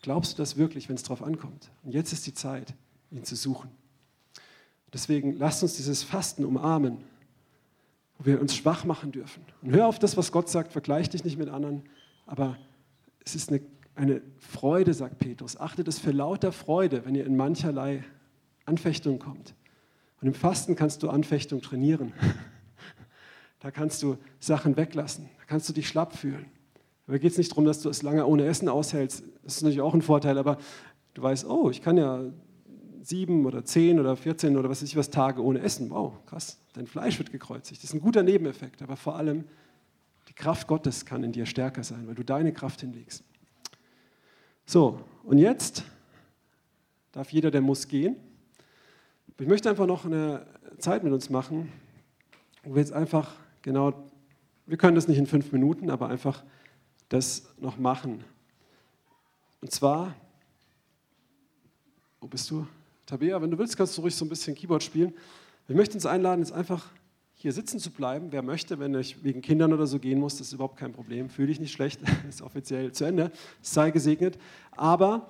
Glaubst 0.02 0.32
du 0.32 0.38
das 0.38 0.56
wirklich, 0.56 0.88
wenn 0.88 0.96
es 0.96 1.04
darauf 1.04 1.22
ankommt? 1.22 1.70
Und 1.84 1.94
jetzt 1.94 2.14
ist 2.14 2.26
die 2.26 2.34
Zeit, 2.34 2.74
ihn 3.12 3.26
zu 3.26 3.36
suchen. 3.36 3.70
Deswegen 4.94 5.38
lasst 5.38 5.62
uns 5.64 5.76
dieses 5.76 6.04
Fasten 6.04 6.46
umarmen, 6.46 6.98
wo 8.18 8.26
wir 8.26 8.42
uns 8.42 8.56
schwach 8.56 8.86
machen 8.86 9.12
dürfen. 9.12 9.44
Und 9.62 9.72
hör 9.72 9.88
auf 9.88 10.00
das, 10.00 10.18
was 10.18 10.32
Gott 10.32 10.50
sagt, 10.50 10.72
vergleich 10.72 11.10
dich 11.10 11.24
nicht 11.24 11.38
mit 11.38 11.50
anderen, 11.50 11.84
aber 12.26 12.58
es 13.24 13.36
ist 13.36 13.50
eine 13.50 13.62
eine 14.00 14.22
Freude, 14.38 14.94
sagt 14.94 15.20
Petrus. 15.20 15.58
Achtet 15.58 15.88
es 15.90 16.00
für 16.00 16.12
lauter 16.12 16.54
Freude, 16.54 17.06
wenn 17.06 17.16
ihr 17.16 17.26
in 17.26 17.36
mancherlei 17.36 18.06
Anfechtung 18.66 19.20
kommt. 19.20 19.54
Und 20.22 20.30
im 20.30 20.34
Fasten 20.34 20.76
kannst 20.76 21.04
du 21.04 21.10
Anfechtung 21.10 21.62
trainieren. 21.62 22.14
Da 23.62 23.72
kannst 23.72 24.02
du 24.04 24.16
Sachen 24.40 24.78
weglassen. 24.78 25.30
Da 25.38 25.44
kannst 25.46 25.68
du 25.68 25.74
dich 25.74 25.90
schlapp 25.90 26.16
fühlen. 26.16 26.46
Da 27.08 27.18
geht 27.18 27.34
es 27.34 27.38
nicht 27.38 27.52
darum, 27.52 27.66
dass 27.66 27.82
du 27.82 27.90
es 27.90 28.04
lange 28.04 28.26
ohne 28.26 28.46
Essen 28.46 28.70
aushältst. 28.70 29.22
Das 29.44 29.58
ist 29.58 29.64
natürlich 29.64 29.82
auch 29.82 29.94
ein 29.94 30.02
Vorteil, 30.02 30.38
aber 30.38 30.60
du 31.14 31.22
weißt, 31.22 31.46
oh, 31.46 31.70
ich 31.70 31.82
kann 31.82 31.98
ja 31.98 32.22
sieben 33.02 33.46
oder 33.46 33.64
zehn 33.66 34.00
oder 34.00 34.16
14 34.16 34.58
oder 34.58 34.70
was 34.70 34.82
weiß 34.82 34.90
ich 34.90 34.96
was 34.96 35.10
Tage 35.10 35.44
ohne 35.44 35.60
Essen. 35.60 35.90
Wow, 35.90 36.26
krass, 36.26 36.60
dein 36.74 36.88
Fleisch 36.88 37.18
wird 37.20 37.32
gekreuzigt. 37.32 37.84
Das 37.84 37.90
ist 37.90 37.94
ein 37.94 38.02
guter 38.02 38.24
Nebeneffekt, 38.24 38.82
aber 38.82 38.96
vor 38.96 39.16
allem 39.16 39.46
die 40.28 40.34
Kraft 40.34 40.68
Gottes 40.68 41.06
kann 41.06 41.24
in 41.24 41.32
dir 41.32 41.46
stärker 41.46 41.84
sein, 41.84 42.08
weil 42.08 42.16
du 42.16 42.24
deine 42.24 42.54
Kraft 42.54 42.82
hinlegst. 42.82 43.24
So, 44.66 45.02
und 45.24 45.40
jetzt 45.40 45.84
darf 47.12 47.32
jeder, 47.32 47.50
der 47.52 47.62
muss, 47.62 47.88
gehen. 47.88 48.16
Ich 49.40 49.48
möchte 49.48 49.70
einfach 49.70 49.88
noch 49.88 50.06
eine 50.06 50.46
Zeit 50.78 51.04
mit 51.04 51.14
uns 51.14 51.30
machen, 51.30 51.72
wo 52.64 52.76
wir 52.76 52.82
jetzt 52.82 52.94
einfach 52.94 53.36
genau, 53.62 53.94
wir 54.66 54.78
können 54.78 54.96
das 54.96 55.08
nicht 55.08 55.18
in 55.18 55.26
fünf 55.26 55.52
Minuten, 55.52 55.90
aber 55.90 56.10
einfach 56.10 56.44
das 57.08 57.48
noch 57.58 57.78
machen. 57.78 58.24
Und 59.62 59.72
zwar, 59.72 60.16
wo 62.22 62.28
bist 62.28 62.50
du? 62.52 62.68
Tabea, 63.10 63.42
wenn 63.42 63.50
du 63.50 63.58
willst, 63.58 63.76
kannst 63.76 63.98
du 63.98 64.02
ruhig 64.02 64.16
so 64.16 64.24
ein 64.24 64.30
bisschen 64.30 64.54
Keyboard 64.54 64.84
spielen. 64.84 65.16
Ich 65.68 65.76
möchte 65.76 65.96
uns 65.96 66.06
einladen, 66.06 66.42
jetzt 66.42 66.52
einfach 66.52 66.86
hier 67.34 67.52
sitzen 67.52 67.80
zu 67.80 67.90
bleiben. 67.90 68.28
Wer 68.32 68.44
möchte, 68.44 68.78
wenn 68.78 68.94
ich 68.94 69.24
wegen 69.24 69.42
Kindern 69.42 69.74
oder 69.74 69.88
so 69.88 69.98
gehen 69.98 70.20
muss, 70.20 70.38
das 70.38 70.48
ist 70.48 70.54
überhaupt 70.54 70.78
kein 70.78 70.92
Problem. 70.92 71.28
Fühle 71.28 71.48
dich 71.48 71.60
nicht 71.60 71.72
schlecht, 71.72 72.02
ist 72.30 72.44
offiziell 72.44 72.92
zu 72.92 73.06
Ende. 73.06 73.32
Sei 73.64 73.90
gesegnet. 73.90 74.38
Aber 74.72 75.28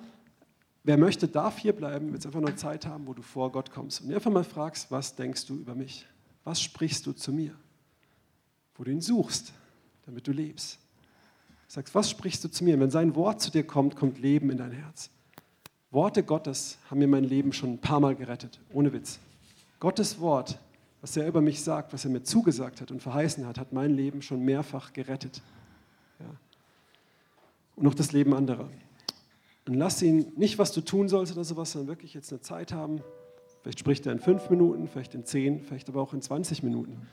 wer 0.84 0.98
möchte, 0.98 1.26
darf 1.26 1.56
hier 1.56 1.72
bleiben, 1.72 2.12
jetzt 2.12 2.26
einfach 2.26 2.42
noch 2.42 2.54
Zeit 2.54 2.84
haben, 2.84 3.06
wo 3.06 3.14
du 3.14 3.22
vor 3.22 3.50
Gott 3.50 3.70
kommst 3.70 4.02
und 4.02 4.12
einfach 4.12 4.30
mal 4.30 4.44
fragst, 4.44 4.90
was 4.90 5.16
denkst 5.16 5.46
du 5.46 5.54
über 5.54 5.74
mich? 5.74 6.06
Was 6.44 6.60
sprichst 6.60 7.06
du 7.06 7.12
zu 7.12 7.32
mir? 7.32 7.54
Wo 8.74 8.84
du 8.84 8.90
ihn 8.90 9.00
suchst, 9.00 9.54
damit 10.04 10.26
du 10.26 10.32
lebst. 10.32 10.78
Sagst, 11.66 11.94
was 11.94 12.10
sprichst 12.10 12.44
du 12.44 12.48
zu 12.48 12.62
mir? 12.62 12.78
wenn 12.78 12.90
sein 12.90 13.14
Wort 13.14 13.40
zu 13.40 13.50
dir 13.50 13.64
kommt, 13.64 13.96
kommt 13.96 14.18
Leben 14.18 14.50
in 14.50 14.58
dein 14.58 14.72
Herz. 14.72 15.08
Worte 15.90 16.22
Gottes 16.22 16.78
haben 16.88 16.98
mir 16.98 17.08
mein 17.08 17.24
Leben 17.24 17.52
schon 17.52 17.72
ein 17.72 17.78
paar 17.78 17.98
Mal 17.98 18.14
gerettet, 18.14 18.60
ohne 18.72 18.92
Witz. 18.92 19.18
Gottes 19.80 20.20
Wort, 20.20 20.58
was 21.00 21.16
er 21.16 21.26
über 21.26 21.40
mich 21.40 21.62
sagt, 21.62 21.92
was 21.92 22.04
er 22.04 22.10
mir 22.10 22.22
zugesagt 22.22 22.80
hat 22.80 22.90
und 22.90 23.02
verheißen 23.02 23.46
hat, 23.46 23.58
hat 23.58 23.72
mein 23.72 23.94
Leben 23.94 24.22
schon 24.22 24.44
mehrfach 24.44 24.92
gerettet. 24.92 25.42
Ja. 26.20 26.26
Und 27.76 27.88
auch 27.88 27.94
das 27.94 28.12
Leben 28.12 28.34
anderer. 28.34 28.68
Und 29.66 29.74
lass 29.74 30.00
ihn 30.02 30.32
nicht, 30.36 30.58
was 30.58 30.72
du 30.72 30.80
tun 30.80 31.08
sollst 31.08 31.32
oder 31.32 31.44
sowas, 31.44 31.72
sondern 31.72 31.88
wirklich 31.88 32.14
jetzt 32.14 32.32
eine 32.32 32.40
Zeit 32.40 32.72
haben. 32.72 33.02
Vielleicht 33.62 33.80
spricht 33.80 34.06
er 34.06 34.12
in 34.12 34.20
fünf 34.20 34.48
Minuten, 34.48 34.86
vielleicht 34.86 35.14
in 35.14 35.24
zehn, 35.24 35.62
vielleicht 35.62 35.88
aber 35.88 36.00
auch 36.00 36.12
in 36.12 36.22
20 36.22 36.62
Minuten. 36.62 37.06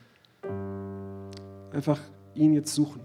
Einfach 1.72 2.00
ihn 2.34 2.54
jetzt 2.54 2.74
suchen. 2.74 3.00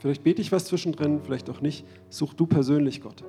Vielleicht 0.00 0.24
bete 0.24 0.40
ich 0.40 0.50
was 0.50 0.64
zwischendrin, 0.64 1.20
vielleicht 1.22 1.50
auch 1.50 1.60
nicht. 1.60 1.84
Such 2.08 2.32
du 2.32 2.46
persönlich 2.46 3.02
Gott. 3.02 3.22